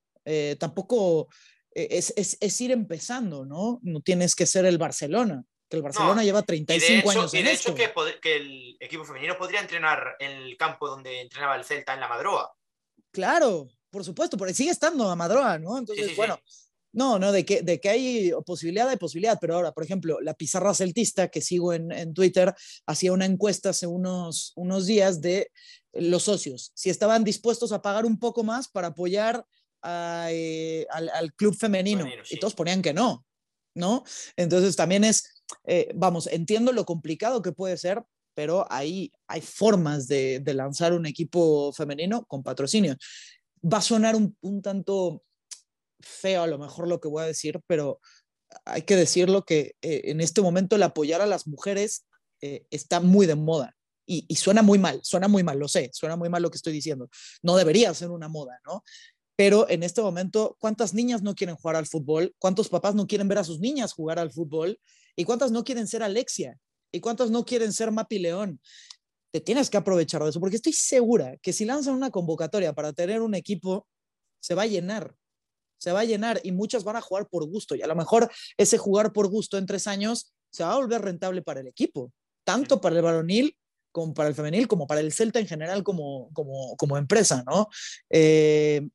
tampoco 0.58 1.28
es, 1.74 2.14
es, 2.16 2.60
ir 2.60 2.70
empezando, 2.70 3.44
¿no? 3.44 3.80
No 3.82 4.00
tienes 4.00 4.34
que 4.34 4.46
ser 4.46 4.64
el 4.64 4.78
Barcelona 4.78 5.44
el 5.74 5.82
Barcelona 5.82 6.22
lleva 6.22 6.42
35 6.42 7.10
años 7.10 7.34
en 7.34 7.40
y 7.40 7.42
de 7.42 7.52
hecho 7.52 7.74
Que, 7.74 7.92
que, 8.20 8.36
el 8.36 8.76
equipo 8.80 9.04
femenino 9.04 9.36
podría 9.36 9.60
entrenar 9.60 10.16
en 10.18 10.30
el 10.30 10.56
campo 10.56 10.88
donde 10.88 11.20
entrenaba 11.20 11.56
el 11.56 11.64
Celta 11.64 11.94
en 11.94 12.00
la 12.00 12.08
Madroa. 12.08 12.54
Claro, 13.10 13.68
por 13.90 14.04
supuesto, 14.04 14.36
porque 14.36 14.54
sigue 14.54 14.70
estando 14.70 15.06
la 15.06 15.16
Madroa, 15.16 15.58
¿no? 15.58 15.78
Entonces, 15.78 16.16
bueno, 16.16 16.38
no, 16.94 17.18
no, 17.18 17.32
de 17.32 17.44
que, 17.44 17.62
de 17.62 17.80
que 17.80 17.88
hay 17.88 18.32
posibilidad, 18.46 18.88
hay 18.88 18.96
posibilidad, 18.96 19.38
pero 19.40 19.56
ahora, 19.56 19.72
por 19.72 19.84
ejemplo, 19.84 20.20
la 20.20 20.34
pizarra 20.34 20.74
celtista 20.74 21.28
que 21.28 21.40
sigo 21.40 21.72
en, 21.72 21.92
en 21.92 22.14
Twitter 22.14 22.54
hacía 22.86 23.12
una 23.12 23.26
encuesta 23.26 23.70
hace 23.70 23.86
unos, 23.86 24.52
unos 24.56 24.86
días 24.86 25.20
de 25.20 25.50
los 25.92 26.24
socios, 26.24 26.72
si 26.74 26.90
estaban 26.90 27.24
dispuestos 27.24 27.72
a 27.72 27.82
pagar 27.82 28.06
un 28.06 28.18
poco 28.18 28.42
más 28.42 28.68
para 28.68 28.88
apoyar 28.88 29.44
eh, 29.84 30.86
al, 30.90 31.10
al, 31.10 31.34
club 31.34 31.54
femenino, 31.54 32.06
y 32.30 32.38
todos 32.38 32.54
ponían 32.54 32.80
que 32.80 32.94
no, 32.94 33.26
¿no? 33.74 34.04
Entonces 34.36 34.76
también 34.76 35.04
es, 35.04 35.44
eh, 35.64 35.90
vamos, 35.94 36.26
entiendo 36.26 36.72
lo 36.72 36.84
complicado 36.84 37.42
que 37.42 37.52
puede 37.52 37.76
ser, 37.76 38.02
pero 38.34 38.66
ahí 38.70 39.12
hay 39.26 39.40
formas 39.40 40.08
de, 40.08 40.42
lanzar 40.46 40.92
un 40.92 41.06
equipo 41.06 41.72
femenino 41.72 42.24
con 42.26 42.42
patrocinio. 42.42 42.96
Va 43.62 43.78
a 43.78 43.82
sonar 43.82 44.16
un, 44.16 44.62
tanto 44.62 45.22
feo 46.00 46.42
a 46.42 46.46
lo 46.46 46.58
mejor 46.58 46.88
lo 46.88 47.00
que 47.00 47.08
voy 47.08 47.22
a 47.22 47.26
decir, 47.26 47.60
pero 47.66 48.00
hay 48.64 48.82
que 48.82 48.96
decirlo 48.96 49.44
que 49.44 49.76
eh, 49.82 50.02
en 50.04 50.20
este 50.20 50.42
momento 50.42 50.76
el 50.76 50.82
apoyar 50.82 51.20
a 51.20 51.26
las 51.26 51.46
mujeres 51.46 52.06
eh, 52.40 52.66
está 52.70 53.00
muy 53.00 53.26
de 53.26 53.34
moda. 53.34 53.76
Y, 54.06 54.34
suena 54.36 54.60
muy 54.60 54.78
mal, 54.78 55.00
suena 55.02 55.28
muy 55.28 55.42
mal, 55.42 55.58
lo 55.58 55.66
sé, 55.66 55.88
suena 55.94 56.14
muy 56.14 56.28
mal 56.28 56.42
lo 56.42 56.50
que 56.50 56.58
estoy 56.58 56.74
diciendo. 56.74 57.08
No 57.42 57.56
debería 57.56 57.94
ser 57.94 58.10
una 58.10 58.28
moda, 58.28 58.60
¿no? 58.66 58.84
Pero 59.34 59.68
en 59.70 59.82
este 59.82 60.02
momento, 60.02 60.56
¿cuántas 60.60 60.92
niñas 60.92 61.22
no 61.22 61.34
quieren 61.34 61.56
jugar 61.56 61.76
al 61.76 61.86
fútbol? 61.86 62.34
¿Cuántos 62.38 62.68
papás 62.68 62.94
no 62.94 63.06
quieren 63.06 63.28
ver 63.28 63.38
a 63.38 63.44
sus 63.44 63.60
niñas 63.60 63.94
jugar 63.94 64.18
al 64.18 64.30
fútbol? 64.30 64.78
¿Y 65.16 65.24
cuántas 65.24 65.52
no 65.52 65.64
quieren 65.64 65.86
ser 65.86 66.02
Alexia? 66.02 66.58
¿Y 66.92 67.00
cuántas 67.00 67.30
no 67.30 67.46
quieren 67.46 67.72
ser 67.72 67.90
Mapi 67.90 68.18
León? 68.18 68.60
Te 69.32 69.40
tienes 69.40 69.70
que 69.70 69.78
aprovechar 69.78 70.22
de 70.22 70.28
eso, 70.28 70.38
porque 70.38 70.56
estoy 70.56 70.74
segura 70.74 71.38
que 71.38 71.54
si 71.54 71.64
lanzan 71.64 71.94
una 71.94 72.10
convocatoria 72.10 72.74
para 72.74 72.92
tener 72.92 73.22
un 73.22 73.34
equipo, 73.34 73.88
se 74.38 74.54
va 74.54 74.62
a 74.62 74.66
llenar, 74.66 75.16
se 75.84 75.92
va 75.92 76.00
a 76.00 76.04
llenar 76.04 76.40
y 76.42 76.50
muchas 76.50 76.82
van 76.82 76.96
a 76.96 77.02
jugar 77.02 77.28
por 77.28 77.46
gusto. 77.46 77.74
Y 77.74 77.82
a 77.82 77.86
lo 77.86 77.94
mejor 77.94 78.30
ese 78.56 78.78
jugar 78.78 79.12
por 79.12 79.28
gusto 79.28 79.58
en 79.58 79.66
tres 79.66 79.86
años 79.86 80.32
se 80.50 80.64
va 80.64 80.72
a 80.72 80.76
volver 80.76 81.02
rentable 81.02 81.42
para 81.42 81.60
el 81.60 81.66
equipo, 81.66 82.10
tanto 82.42 82.80
para 82.80 82.96
el 82.96 83.02
varonil 83.02 83.54
como 83.92 84.14
para 84.14 84.30
el 84.30 84.34
femenil, 84.34 84.66
como 84.66 84.86
para 84.86 85.02
el 85.02 85.12
Celta 85.12 85.40
en 85.40 85.46
general 85.46 85.84
como, 85.84 86.30
como, 86.32 86.74
como 86.76 86.96
empresa, 86.96 87.44
¿no? 87.46 87.68
Eh, 88.08 88.88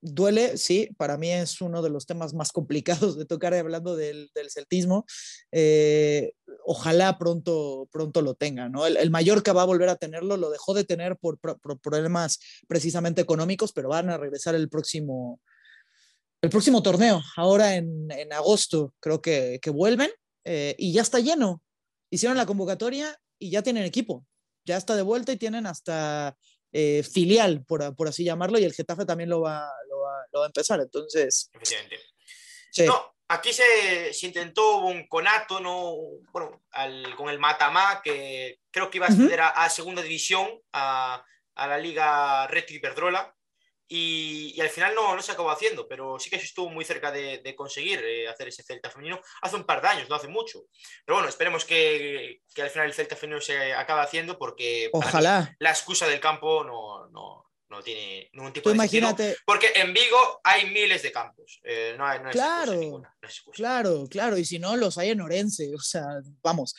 duele, 0.00 0.56
sí, 0.56 0.88
para 0.96 1.16
mí 1.16 1.30
es 1.30 1.60
uno 1.60 1.80
de 1.80 1.90
los 1.90 2.06
temas 2.06 2.34
más 2.34 2.52
complicados 2.52 3.16
de 3.16 3.24
tocar 3.24 3.54
hablando 3.54 3.96
del, 3.96 4.30
celtismo. 4.48 5.04
Eh, 5.52 6.32
ojalá 6.64 7.18
pronto, 7.18 7.88
pronto 7.92 8.22
lo 8.22 8.34
tenga, 8.34 8.68
¿no? 8.68 8.86
El, 8.86 9.10
Mallorca 9.10 9.52
va 9.52 9.62
a 9.62 9.66
volver 9.66 9.88
a 9.88 9.96
tenerlo, 9.96 10.36
lo 10.36 10.50
dejó 10.50 10.74
de 10.74 10.84
tener 10.84 11.16
por, 11.16 11.38
problemas 11.80 12.40
precisamente 12.68 13.20
económicos, 13.20 13.72
pero 13.72 13.88
van 13.88 14.10
a 14.10 14.18
regresar 14.18 14.54
el 14.54 14.68
próximo, 14.68 15.40
el 16.42 16.50
próximo 16.50 16.82
torneo, 16.82 17.22
ahora 17.36 17.74
en, 17.74 18.32
agosto, 18.32 18.94
creo 19.00 19.20
que, 19.20 19.58
que 19.60 19.70
vuelven 19.70 20.10
eh, 20.44 20.74
y 20.78 20.92
ya 20.92 21.02
está 21.02 21.18
lleno. 21.20 21.62
Hicieron 22.10 22.36
la 22.36 22.46
convocatoria 22.46 23.18
y 23.38 23.50
ya 23.50 23.62
tienen 23.62 23.84
equipo, 23.84 24.26
ya 24.64 24.76
está 24.76 24.96
de 24.96 25.02
vuelta 25.02 25.32
y 25.32 25.36
tienen 25.36 25.66
hasta 25.66 26.36
eh, 26.72 27.02
filial, 27.02 27.64
por, 27.64 27.94
por, 27.94 28.08
así 28.08 28.24
llamarlo, 28.24 28.58
y 28.58 28.64
el 28.64 28.72
Getafe 28.72 29.04
también 29.04 29.28
lo 29.28 29.40
va, 29.40 29.68
lo 29.88 30.00
va, 30.00 30.14
lo 30.32 30.40
va 30.40 30.46
a 30.46 30.48
empezar. 30.48 30.80
Entonces. 30.80 31.50
Efectivamente. 31.52 31.98
No, 32.86 33.16
aquí 33.28 33.52
se, 33.52 34.12
se, 34.12 34.26
intentó 34.26 34.78
un 34.78 35.06
conato, 35.08 35.60
¿no? 35.60 35.94
Bueno, 36.32 36.62
al, 36.70 37.14
con 37.16 37.28
el 37.28 37.38
Matamá, 37.38 38.00
que 38.02 38.60
creo 38.70 38.90
que 38.90 38.98
iba 38.98 39.06
a 39.06 39.10
acceder 39.10 39.40
a, 39.40 39.68
segunda 39.68 40.02
división, 40.02 40.48
a, 40.72 41.24
a, 41.54 41.66
la 41.66 41.78
Liga 41.78 42.46
Reto 42.46 42.72
y 42.72 42.76
Iberdrola. 42.76 43.34
Y, 43.92 44.52
y, 44.54 44.60
al 44.60 44.68
final 44.70 44.94
no, 44.94 45.16
no 45.16 45.20
se 45.20 45.32
acabó 45.32 45.50
haciendo, 45.50 45.88
pero 45.88 46.16
sí 46.20 46.30
que 46.30 46.36
estuvo 46.36 46.70
muy 46.70 46.84
cerca 46.84 47.10
de, 47.10 47.38
de 47.38 47.56
conseguir 47.56 47.98
eh, 48.04 48.28
hacer 48.28 48.46
ese 48.46 48.62
Celta 48.62 48.88
femenino 48.88 49.20
hace 49.42 49.56
un 49.56 49.64
par 49.64 49.82
de 49.82 49.88
años, 49.88 50.08
no 50.08 50.14
hace 50.14 50.28
mucho. 50.28 50.60
Pero 51.04 51.16
bueno, 51.16 51.28
esperemos 51.28 51.64
que, 51.64 52.40
que 52.54 52.62
al 52.62 52.70
final 52.70 52.86
el 52.86 52.94
Celta 52.94 53.16
femenino 53.16 53.40
se 53.40 53.72
acabe 53.74 54.02
haciendo 54.02 54.38
porque 54.38 54.90
Ojalá. 54.92 55.56
la 55.58 55.70
excusa 55.70 56.06
del 56.06 56.20
campo 56.20 56.62
no, 56.62 57.08
no, 57.08 57.50
no 57.68 57.82
tiene 57.82 58.30
ningún 58.32 58.52
tipo 58.52 58.64
Tú 58.64 58.70
de 58.70 58.76
imagínate... 58.76 59.22
sentido. 59.24 59.42
Porque 59.44 59.72
en 59.74 59.92
Vigo 59.92 60.40
hay 60.44 60.70
miles 60.70 61.02
de 61.02 61.10
campos. 61.10 61.60
Eh, 61.64 61.96
no 61.98 62.06
hay, 62.06 62.20
no 62.20 62.26
hay 62.28 62.32
claro, 62.32 62.74
ninguna, 62.74 63.16
no 63.20 63.28
hay 63.28 63.52
claro, 63.52 64.06
claro. 64.08 64.38
Y 64.38 64.44
si 64.44 64.60
no, 64.60 64.76
los 64.76 64.98
hay 64.98 65.10
en 65.10 65.20
Orense. 65.20 65.74
O 65.74 65.80
sea, 65.80 66.04
vamos. 66.44 66.74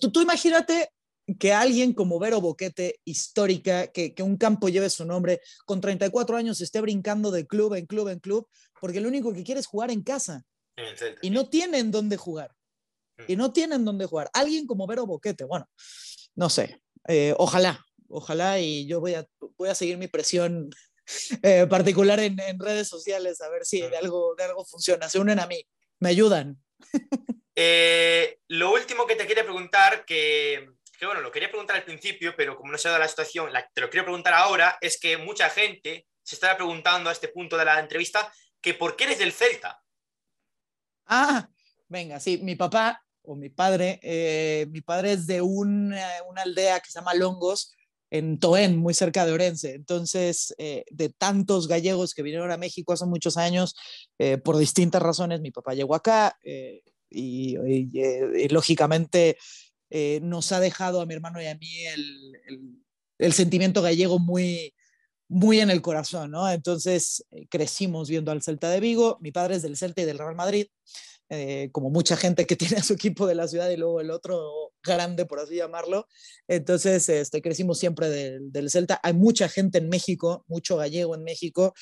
Tú, 0.00 0.12
tú 0.12 0.20
imagínate 0.20 0.90
que 1.36 1.52
alguien 1.52 1.92
como 1.92 2.18
Vero 2.18 2.40
Boquete, 2.40 3.00
histórica, 3.04 3.88
que, 3.88 4.14
que, 4.14 4.22
un 4.22 4.36
campo 4.36 4.68
lleve 4.68 4.88
su 4.88 5.04
nombre, 5.04 5.40
con 5.66 5.80
34 5.80 6.36
años 6.36 6.60
esté 6.60 6.80
brincando 6.80 7.30
de 7.30 7.46
club 7.46 7.74
en 7.74 7.86
club 7.86 8.08
en 8.08 8.18
club, 8.18 8.48
porque 8.80 9.00
lo 9.00 9.08
único 9.08 9.34
que 9.34 9.44
quiere 9.44 9.60
es 9.60 9.66
jugar 9.66 9.90
en 9.90 10.02
casa. 10.02 10.44
y 11.20 11.30
no 11.30 11.48
tienen 11.48 11.90
dónde 11.90 12.16
jugar. 12.16 12.52
Y 13.26 13.34
no 13.36 13.52
tienen 13.52 13.84
dónde 13.84 14.06
jugar. 14.06 14.30
Alguien 14.32 14.66
como 14.66 14.86
Vero 14.86 15.04
Boquete, 15.04 15.44
bueno, 15.44 15.68
no 16.34 16.48
sé. 16.48 16.80
Eh, 17.08 17.34
ojalá, 17.36 17.84
ojalá 18.08 18.60
y 18.60 18.86
yo 18.86 19.00
voy 19.00 19.14
a, 19.14 19.26
voy 19.56 19.68
a 19.68 19.74
seguir 19.74 19.98
mi 19.98 20.08
presión 20.08 20.70
eh, 21.42 21.66
particular 21.68 22.20
en, 22.20 22.38
en, 22.40 22.58
redes 22.58 22.88
sociales 22.88 23.40
a 23.40 23.48
ver 23.48 23.64
si 23.64 23.80
de 23.80 23.96
algo, 23.96 24.34
de 24.36 24.44
algo 24.44 24.64
funciona. 24.64 25.08
Se 25.08 25.18
unen 25.18 25.40
a 25.40 25.46
mí, 25.46 25.62
me 26.00 26.10
ayudan. 26.10 26.58
Eh, 27.60 28.38
lo 28.46 28.72
último 28.72 29.04
que 29.04 29.16
te 29.16 29.26
quería 29.26 29.42
preguntar, 29.42 30.04
que 30.04 30.70
que 30.98 31.06
bueno, 31.06 31.20
lo 31.20 31.30
quería 31.30 31.48
preguntar 31.48 31.76
al 31.76 31.84
principio, 31.84 32.34
pero 32.36 32.56
como 32.56 32.72
no 32.72 32.78
se 32.78 32.88
ha 32.88 32.90
dado 32.90 33.04
la 33.04 33.08
situación, 33.08 33.52
la, 33.52 33.66
te 33.72 33.80
lo 33.80 33.88
quiero 33.88 34.04
preguntar 34.04 34.34
ahora, 34.34 34.76
es 34.80 34.98
que 34.98 35.16
mucha 35.16 35.48
gente 35.48 36.06
se 36.22 36.34
estará 36.34 36.56
preguntando 36.56 37.08
a 37.08 37.12
este 37.12 37.28
punto 37.28 37.56
de 37.56 37.64
la 37.64 37.78
entrevista 37.78 38.32
que 38.60 38.74
por 38.74 38.96
qué 38.96 39.04
eres 39.04 39.20
del 39.20 39.32
Celta. 39.32 39.80
Ah, 41.06 41.48
venga, 41.86 42.18
sí, 42.18 42.38
mi 42.42 42.56
papá 42.56 43.00
o 43.22 43.36
mi 43.36 43.48
padre, 43.48 44.00
eh, 44.02 44.66
mi 44.70 44.80
padre 44.80 45.12
es 45.12 45.26
de 45.26 45.40
una, 45.40 46.04
una, 46.28 46.42
aldea 46.42 46.80
que 46.80 46.90
se 46.90 46.98
llama 46.98 47.14
Longos, 47.14 47.74
en 48.10 48.40
Toén, 48.40 48.76
muy 48.76 48.94
cerca 48.94 49.24
de 49.24 49.32
Orense. 49.32 49.74
Entonces, 49.74 50.54
eh, 50.58 50.84
de 50.90 51.10
tantos 51.10 51.68
gallegos 51.68 52.12
que 52.12 52.22
vinieron 52.22 52.50
a 52.50 52.56
México 52.56 52.92
hace 52.92 53.06
muchos 53.06 53.36
años, 53.36 53.76
eh, 54.18 54.38
por 54.38 54.56
distintas 54.56 55.02
razones, 55.02 55.40
mi 55.40 55.50
papá 55.50 55.74
llegó 55.74 55.94
acá 55.94 56.36
y, 56.42 56.82
y, 57.10 57.56
y 57.94 58.48
lógicamente 58.48 59.36
eh, 59.90 60.20
nos 60.22 60.52
ha 60.52 60.60
dejado 60.60 61.00
a 61.00 61.06
mi 61.06 61.14
hermano 61.14 61.40
y 61.40 61.46
a 61.46 61.54
mí 61.54 61.70
el, 63.18 63.32
sentimiento 63.32 63.82
gallego 63.82 64.18
muy, 64.18 64.74
muy 65.28 65.60
en 65.60 65.70
el 65.70 65.82
corazón, 65.82 66.30
¿no? 66.30 66.50
Entonces 66.50 67.24
eh, 67.30 67.46
crecimos 67.48 68.08
viendo 68.08 68.30
al 68.30 68.42
Celta 68.42 68.70
de 68.70 68.80
Vigo, 68.80 69.18
mi 69.20 69.32
padre 69.32 69.56
es 69.56 69.62
del 69.62 69.76
Celta 69.76 70.02
y 70.02 70.04
del 70.04 70.18
Real 70.18 70.34
Madrid, 70.34 70.66
eh, 71.30 71.70
como 71.72 71.90
mucha 71.90 72.16
gente 72.16 72.46
que 72.46 72.56
tiene 72.56 72.76
a 72.76 72.82
su 72.82 72.92
equipo 72.92 73.26
de 73.26 73.34
la 73.34 73.48
ciudad 73.48 73.70
y 73.70 73.76
luego 73.76 74.00
el 74.00 74.10
otro 74.10 74.72
grande, 74.82 75.24
por 75.26 75.40
así 75.40 75.56
llamarlo. 75.56 76.06
Entonces, 76.46 77.08
este, 77.08 77.42
crecimos 77.42 77.78
siempre 77.78 78.08
del, 78.10 78.70
Celta. 78.70 79.00
Hay 79.02 79.14
mucha 79.14 79.48
gente 79.48 79.78
en 79.78 79.88
México, 79.88 80.44
mucho 80.48 80.76
gallego 80.76 81.14
en 81.14 81.24
México, 81.24 81.74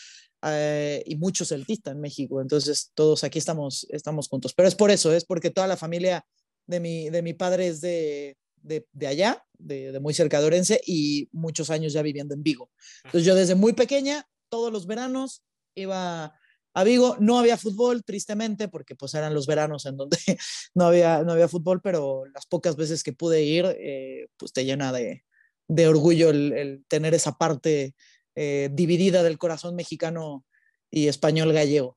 y 1.05 1.17
mucho 1.17 1.45
celtista 1.45 1.91
en 1.91 2.01
México. 2.01 2.41
Entonces, 2.41 2.93
todos 2.95 3.25
aquí 3.25 3.39
estamos, 3.41 3.85
estamos 3.91 4.29
juntos. 4.29 4.55
Pero 4.55 4.69
es 4.69 4.77
por 4.77 4.93
eso, 4.93 5.13
es 5.13 5.25
porque 5.25 5.51
toda 5.51 5.67
la 5.67 5.77
familia 5.77 6.25
de 6.67 6.81
mi, 6.81 7.11
de 7.11 7.23
mi 7.23 7.35
padre 7.35 7.69
es 7.69 7.81
de, 7.81 8.37
de, 8.57 8.87
de 8.93 9.07
allá, 9.07 9.45
de, 9.59 9.93
de, 9.93 10.01
muy 10.01 10.15
cerca 10.15 10.41
de 10.41 10.47
Orense, 10.47 10.81
y 10.87 11.29
muchos 11.33 11.71
años 11.71 11.93
ya 11.93 12.03
viviendo 12.03 12.35
en 12.35 12.43
Vigo. 12.43 12.71
Entonces 13.05 13.25
yo 13.25 13.35
desde 13.35 13.55
muy 13.55 13.73
pequeña, 13.73 14.29
todos 14.49 14.73
los 14.73 14.87
veranos, 14.87 15.43
iba 15.75 16.35
a 16.77 16.85
Vigo. 16.85 17.17
No 17.21 17.39
había 17.39 17.57
fútbol, 17.57 18.05
tristemente, 18.05 18.69
porque 18.69 18.95
pues 18.95 19.15
eran 19.15 19.35
los 19.35 19.47
veranos 19.47 19.87
en 19.87 19.97
donde 19.97 20.19
no 20.75 20.87
había, 20.87 21.23
no 21.23 21.33
había 21.33 21.49
fútbol, 21.49 21.81
pero 21.81 22.25
las 22.35 22.47
pocas 22.47 22.77
veces 22.77 23.03
que 23.03 23.13
pude 23.13 23.43
ir, 23.43 23.65
eh, 23.79 24.29
pues 24.37 24.53
te 24.53 24.65
llena 24.65 24.93
de, 24.93 25.25
de 25.69 25.89
orgullo 25.89 26.31
el, 26.31 26.85
tener 26.89 27.15
esa 27.15 27.33
parte 27.39 27.95
eh, 28.35 28.69
dividida 28.73 29.23
del 29.23 29.39
corazón 29.39 29.75
mexicano 29.75 30.45
y 30.91 31.09
español 31.09 31.53
gallego. 31.53 31.97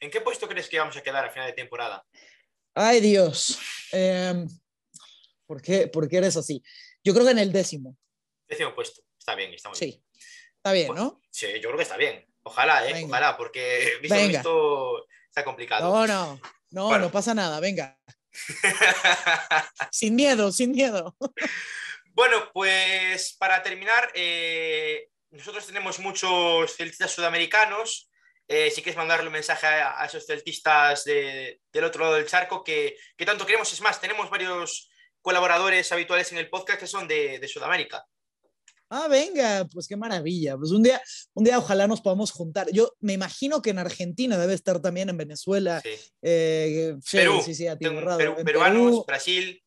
¿En 0.00 0.10
qué 0.10 0.20
puesto 0.20 0.48
crees 0.48 0.68
que 0.68 0.78
vamos 0.78 0.96
a 0.96 1.02
quedar 1.02 1.24
a 1.24 1.30
final 1.30 1.46
de 1.46 1.54
temporada? 1.54 2.04
Ay, 2.74 3.00
Dios. 3.00 3.58
Eh, 3.92 4.46
¿por, 5.46 5.60
qué, 5.60 5.88
¿Por 5.88 6.08
qué 6.08 6.18
eres 6.18 6.36
así? 6.36 6.62
Yo 7.02 7.12
creo 7.12 7.24
que 7.24 7.32
en 7.32 7.38
el 7.38 7.52
décimo. 7.52 7.96
Décimo 8.48 8.74
puesto. 8.74 9.02
Está 9.18 9.34
bien, 9.34 9.52
está 9.52 9.68
muy 9.68 9.78
sí. 9.78 9.86
bien. 9.86 10.04
Está 10.56 10.72
bien, 10.72 10.94
¿no? 10.94 11.20
Sí, 11.30 11.46
yo 11.54 11.68
creo 11.68 11.76
que 11.76 11.82
está 11.82 11.96
bien. 11.96 12.26
Ojalá, 12.42 12.86
¿eh? 12.88 12.92
Venga. 12.92 13.08
Ojalá, 13.08 13.36
porque 13.36 13.98
visto 14.00 14.14
Venga. 14.14 14.38
esto 14.38 15.06
está 15.26 15.44
complicado. 15.44 15.88
No, 15.92 16.06
no, 16.06 16.40
no, 16.70 16.86
bueno. 16.86 17.06
no 17.06 17.12
pasa 17.12 17.34
nada, 17.34 17.60
venga. 17.60 17.98
sin 19.90 20.14
miedo, 20.14 20.52
sin 20.52 20.72
miedo. 20.72 21.16
bueno, 22.12 22.50
pues 22.52 23.34
para 23.38 23.62
terminar, 23.62 24.10
eh, 24.14 25.08
nosotros 25.30 25.66
tenemos 25.66 25.98
muchos 25.98 26.76
celtistas 26.76 27.10
sudamericanos 27.10 28.09
eh, 28.52 28.68
si 28.68 28.82
quieres 28.82 28.96
mandarle 28.96 29.28
un 29.28 29.32
mensaje 29.32 29.64
a, 29.64 30.02
a 30.02 30.06
esos 30.06 30.26
celtistas 30.26 31.04
de, 31.04 31.60
del 31.72 31.84
otro 31.84 32.02
lado 32.02 32.16
del 32.16 32.26
charco 32.26 32.64
que, 32.64 32.96
que, 33.16 33.24
tanto 33.24 33.46
queremos. 33.46 33.72
Es 33.72 33.80
más, 33.80 34.00
tenemos 34.00 34.28
varios 34.28 34.90
colaboradores 35.22 35.92
habituales 35.92 36.32
en 36.32 36.38
el 36.38 36.50
podcast 36.50 36.80
que 36.80 36.88
son 36.88 37.06
de, 37.06 37.38
de, 37.38 37.46
Sudamérica. 37.46 38.04
Ah, 38.88 39.06
venga, 39.08 39.68
pues 39.72 39.86
qué 39.86 39.96
maravilla. 39.96 40.56
Pues 40.56 40.72
un 40.72 40.82
día, 40.82 41.00
un 41.32 41.44
día 41.44 41.58
ojalá 41.58 41.86
nos 41.86 42.00
podamos 42.00 42.32
juntar. 42.32 42.66
Yo 42.72 42.92
me 42.98 43.12
imagino 43.12 43.62
que 43.62 43.70
en 43.70 43.78
Argentina 43.78 44.36
debe 44.36 44.54
estar 44.54 44.82
también, 44.82 45.08
en 45.10 45.16
Venezuela. 45.16 45.80
Sí. 45.80 45.90
Eh, 46.20 46.96
Perú, 47.12 47.40
sí, 47.44 47.54
sí, 47.54 47.66
Perú, 47.78 48.00
peruanos, 48.44 48.44
Perú. 48.44 49.04
Brasil. 49.06 49.62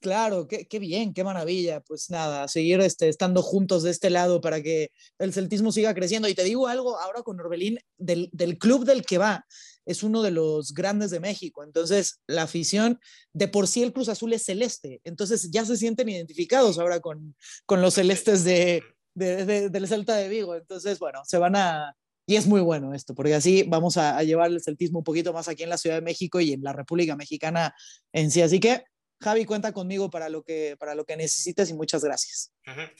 Claro, 0.00 0.48
qué, 0.48 0.66
qué, 0.66 0.80
bien, 0.80 1.14
qué 1.14 1.22
maravilla. 1.22 1.80
Pues 1.80 2.10
nada, 2.10 2.48
seguir 2.48 2.80
este, 2.80 3.08
estando 3.08 3.40
juntos 3.40 3.84
de 3.84 3.90
este 3.90 4.10
lado 4.10 4.40
para 4.40 4.60
que 4.60 4.90
el 5.18 5.32
celtismo 5.32 5.70
siga 5.70 5.94
creciendo. 5.94 6.28
Y 6.28 6.34
te 6.34 6.42
digo 6.42 6.66
algo 6.66 6.98
ahora 6.98 7.22
con 7.22 7.38
Orbelín, 7.38 7.78
del, 7.98 8.28
del 8.32 8.58
club 8.58 8.84
del 8.84 9.06
que 9.06 9.18
va, 9.18 9.46
es 9.86 10.02
uno 10.02 10.22
de 10.22 10.32
los 10.32 10.74
grandes 10.74 11.12
de 11.12 11.20
México. 11.20 11.62
Entonces, 11.62 12.20
la 12.26 12.42
afición, 12.42 12.98
de 13.32 13.46
por 13.46 13.68
sí 13.68 13.82
el 13.82 13.92
Cruz 13.92 14.08
Azul 14.08 14.32
es 14.32 14.44
celeste. 14.44 15.00
Entonces, 15.04 15.50
ya 15.52 15.64
se 15.64 15.76
sienten 15.76 16.08
identificados 16.08 16.80
ahora 16.80 16.98
con, 17.00 17.36
con 17.64 17.80
los 17.80 17.94
celestes 17.94 18.42
de, 18.42 18.82
de, 19.14 19.44
de, 19.44 19.70
del 19.70 19.86
Celta 19.86 20.16
de 20.16 20.28
Vigo. 20.28 20.56
Entonces, 20.56 20.98
bueno, 20.98 21.20
se 21.24 21.38
van 21.38 21.54
a, 21.54 21.94
y 22.26 22.36
es 22.36 22.46
muy 22.46 22.60
bueno 22.60 22.94
esto, 22.94 23.14
porque 23.14 23.34
así 23.34 23.64
vamos 23.64 23.96
a, 23.96 24.16
a, 24.16 24.22
llevar 24.24 24.50
el 24.50 24.62
celtismo 24.62 24.98
un 24.98 25.04
poquito 25.04 25.32
más 25.32 25.48
aquí 25.48 25.62
en 25.62 25.70
la 25.70 25.78
Ciudad 25.78 25.96
de 25.96 26.02
México 26.02 26.40
y 26.40 26.52
en 26.52 26.62
la 26.62 26.72
República 26.72 27.16
Mexicana 27.16 27.74
en 28.12 28.30
sí. 28.30 28.42
Así 28.42 28.60
que 28.60 28.84
Javi, 29.22 29.44
cuenta 29.44 29.72
conmigo 29.72 30.10
para 30.10 30.28
lo 30.28 30.42
que, 30.42 30.76
para 30.78 30.94
lo 30.94 31.04
que 31.04 31.16
necesites 31.16 31.70
y 31.70 31.74
muchas 31.74 32.04
gracias. 32.04 32.52
Uh 32.66 32.70
-huh. 32.70 32.92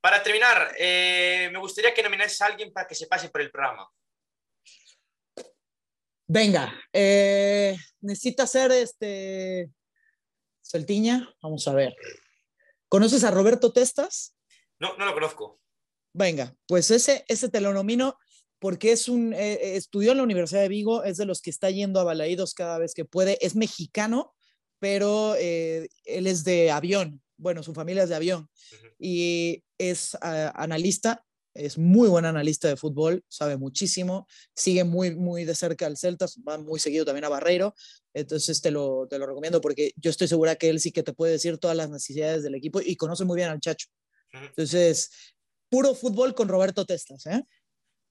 Para 0.00 0.22
terminar, 0.22 0.74
eh, 0.78 1.48
me 1.52 1.58
gustaría 1.58 1.92
que 1.92 2.02
nominases 2.02 2.40
a 2.40 2.46
alguien 2.46 2.72
para 2.72 2.86
que 2.86 2.94
se 2.94 3.06
pase 3.06 3.30
por 3.30 3.40
el 3.40 3.50
programa. 3.50 3.88
Venga, 6.26 6.72
eh, 6.92 7.76
necesita 8.00 8.46
ser 8.46 8.70
este 8.70 9.70
Celtiña. 10.62 11.28
Vamos 11.42 11.66
a 11.66 11.72
ver. 11.72 11.96
¿Conoces 12.88 13.24
a 13.24 13.30
Roberto 13.30 13.72
Testas? 13.72 14.36
No, 14.78 14.96
no 14.98 15.06
lo 15.06 15.14
conozco. 15.14 15.60
Venga, 16.12 16.54
pues 16.66 16.90
ese, 16.90 17.24
ese 17.28 17.48
te 17.48 17.60
lo 17.60 17.72
nomino 17.72 18.18
porque 18.58 18.92
es 18.92 19.08
un, 19.08 19.32
eh, 19.32 19.76
estudió 19.76 20.12
en 20.12 20.18
la 20.18 20.22
Universidad 20.24 20.62
de 20.62 20.68
Vigo, 20.68 21.04
es 21.04 21.16
de 21.16 21.26
los 21.26 21.40
que 21.40 21.50
está 21.50 21.70
yendo 21.70 22.00
a 22.00 22.04
Balaídos 22.04 22.54
cada 22.54 22.78
vez 22.78 22.92
que 22.92 23.04
puede, 23.04 23.38
es 23.44 23.54
mexicano, 23.54 24.34
pero 24.78 25.34
eh, 25.36 25.88
él 26.04 26.26
es 26.26 26.44
de 26.44 26.70
avión, 26.70 27.22
bueno, 27.36 27.62
su 27.62 27.74
familia 27.74 28.02
es 28.02 28.08
de 28.08 28.16
avión, 28.16 28.48
y 28.98 29.62
es 29.78 30.14
uh, 30.14 30.50
analista, 30.54 31.24
es 31.54 31.78
muy 31.78 32.08
buen 32.08 32.24
analista 32.24 32.68
de 32.68 32.76
fútbol, 32.76 33.24
sabe 33.28 33.56
muchísimo, 33.56 34.26
sigue 34.54 34.84
muy, 34.84 35.14
muy 35.14 35.44
de 35.44 35.54
cerca 35.54 35.86
al 35.86 35.96
Celta, 35.96 36.26
va 36.46 36.58
muy 36.58 36.78
seguido 36.78 37.04
también 37.04 37.24
a 37.24 37.28
Barreiro, 37.28 37.74
entonces 38.14 38.60
te 38.60 38.70
lo, 38.70 39.06
te 39.08 39.18
lo 39.18 39.26
recomiendo 39.26 39.60
porque 39.60 39.92
yo 39.96 40.10
estoy 40.10 40.28
segura 40.28 40.56
que 40.56 40.68
él 40.68 40.80
sí 40.80 40.92
que 40.92 41.02
te 41.02 41.12
puede 41.12 41.32
decir 41.32 41.58
todas 41.58 41.76
las 41.76 41.90
necesidades 41.90 42.42
del 42.42 42.54
equipo 42.54 42.80
y 42.80 42.96
conoce 42.96 43.24
muy 43.24 43.36
bien 43.36 43.48
al 43.48 43.60
Chacho. 43.60 43.88
Entonces, 44.32 45.10
puro 45.68 45.94
fútbol 45.94 46.34
con 46.34 46.48
Roberto 46.48 46.84
Testas, 46.84 47.26
¿eh? 47.26 47.42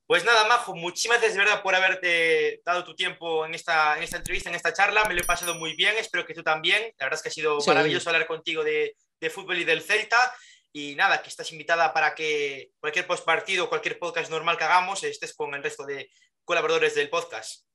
Pues 0.07 0.23
nada, 0.23 0.47
Majo, 0.47 0.73
muchísimas 0.73 1.17
gracias 1.17 1.37
de 1.37 1.43
verdad 1.43 1.61
por 1.61 1.75
haberte 1.75 2.61
dado 2.63 2.85
tu 2.85 2.95
tiempo 2.95 3.45
en 3.45 3.53
esta, 3.53 3.97
en 3.97 4.03
esta 4.03 4.15
entrevista, 4.15 4.49
en 4.49 4.55
esta 4.55 4.71
charla. 4.71 5.03
Me 5.03 5.13
lo 5.13 5.19
he 5.19 5.25
pasado 5.25 5.53
muy 5.55 5.75
bien, 5.75 5.97
espero 5.97 6.25
que 6.25 6.33
tú 6.33 6.43
también. 6.43 6.81
La 6.97 7.07
verdad 7.07 7.17
es 7.17 7.21
que 7.21 7.27
ha 7.27 7.31
sido 7.31 7.57
maravilloso 7.67 8.09
hablar 8.09 8.25
contigo 8.25 8.63
de, 8.63 8.95
de, 9.19 9.29
fútbol 9.29 9.57
y 9.57 9.65
del 9.65 9.81
Celta. 9.81 10.33
Y 10.71 10.95
nada, 10.95 11.21
que 11.21 11.27
estás 11.27 11.51
invitada 11.51 11.93
para 11.93 12.15
que 12.15 12.69
cualquier 12.79 13.05
postpartido, 13.05 13.67
cualquier 13.67 13.99
podcast 13.99 14.31
normal 14.31 14.57
que 14.57 14.63
hagamos, 14.63 15.03
estés 15.03 15.33
con 15.33 15.53
el 15.53 15.61
resto 15.63 15.85
de 15.85 16.09
colaboradores 16.45 16.95
del 16.95 17.09
podcast. 17.09 17.65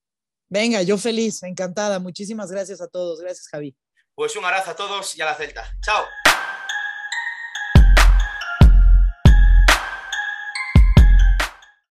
Venga, 0.48 0.80
yo 0.80 0.96
feliz, 0.96 1.42
encantada. 1.42 1.98
Muchísimas 1.98 2.50
gracias 2.50 2.80
a 2.80 2.88
todos. 2.88 3.20
Gracias, 3.20 3.46
Javi. 3.48 3.76
Pues 4.14 4.36
un 4.36 4.44
abrazo 4.44 4.70
a 4.70 4.76
todos 4.76 5.16
y 5.18 5.20
a 5.20 5.26
la 5.26 5.34
Celta. 5.34 5.70
Chao. 5.82 6.04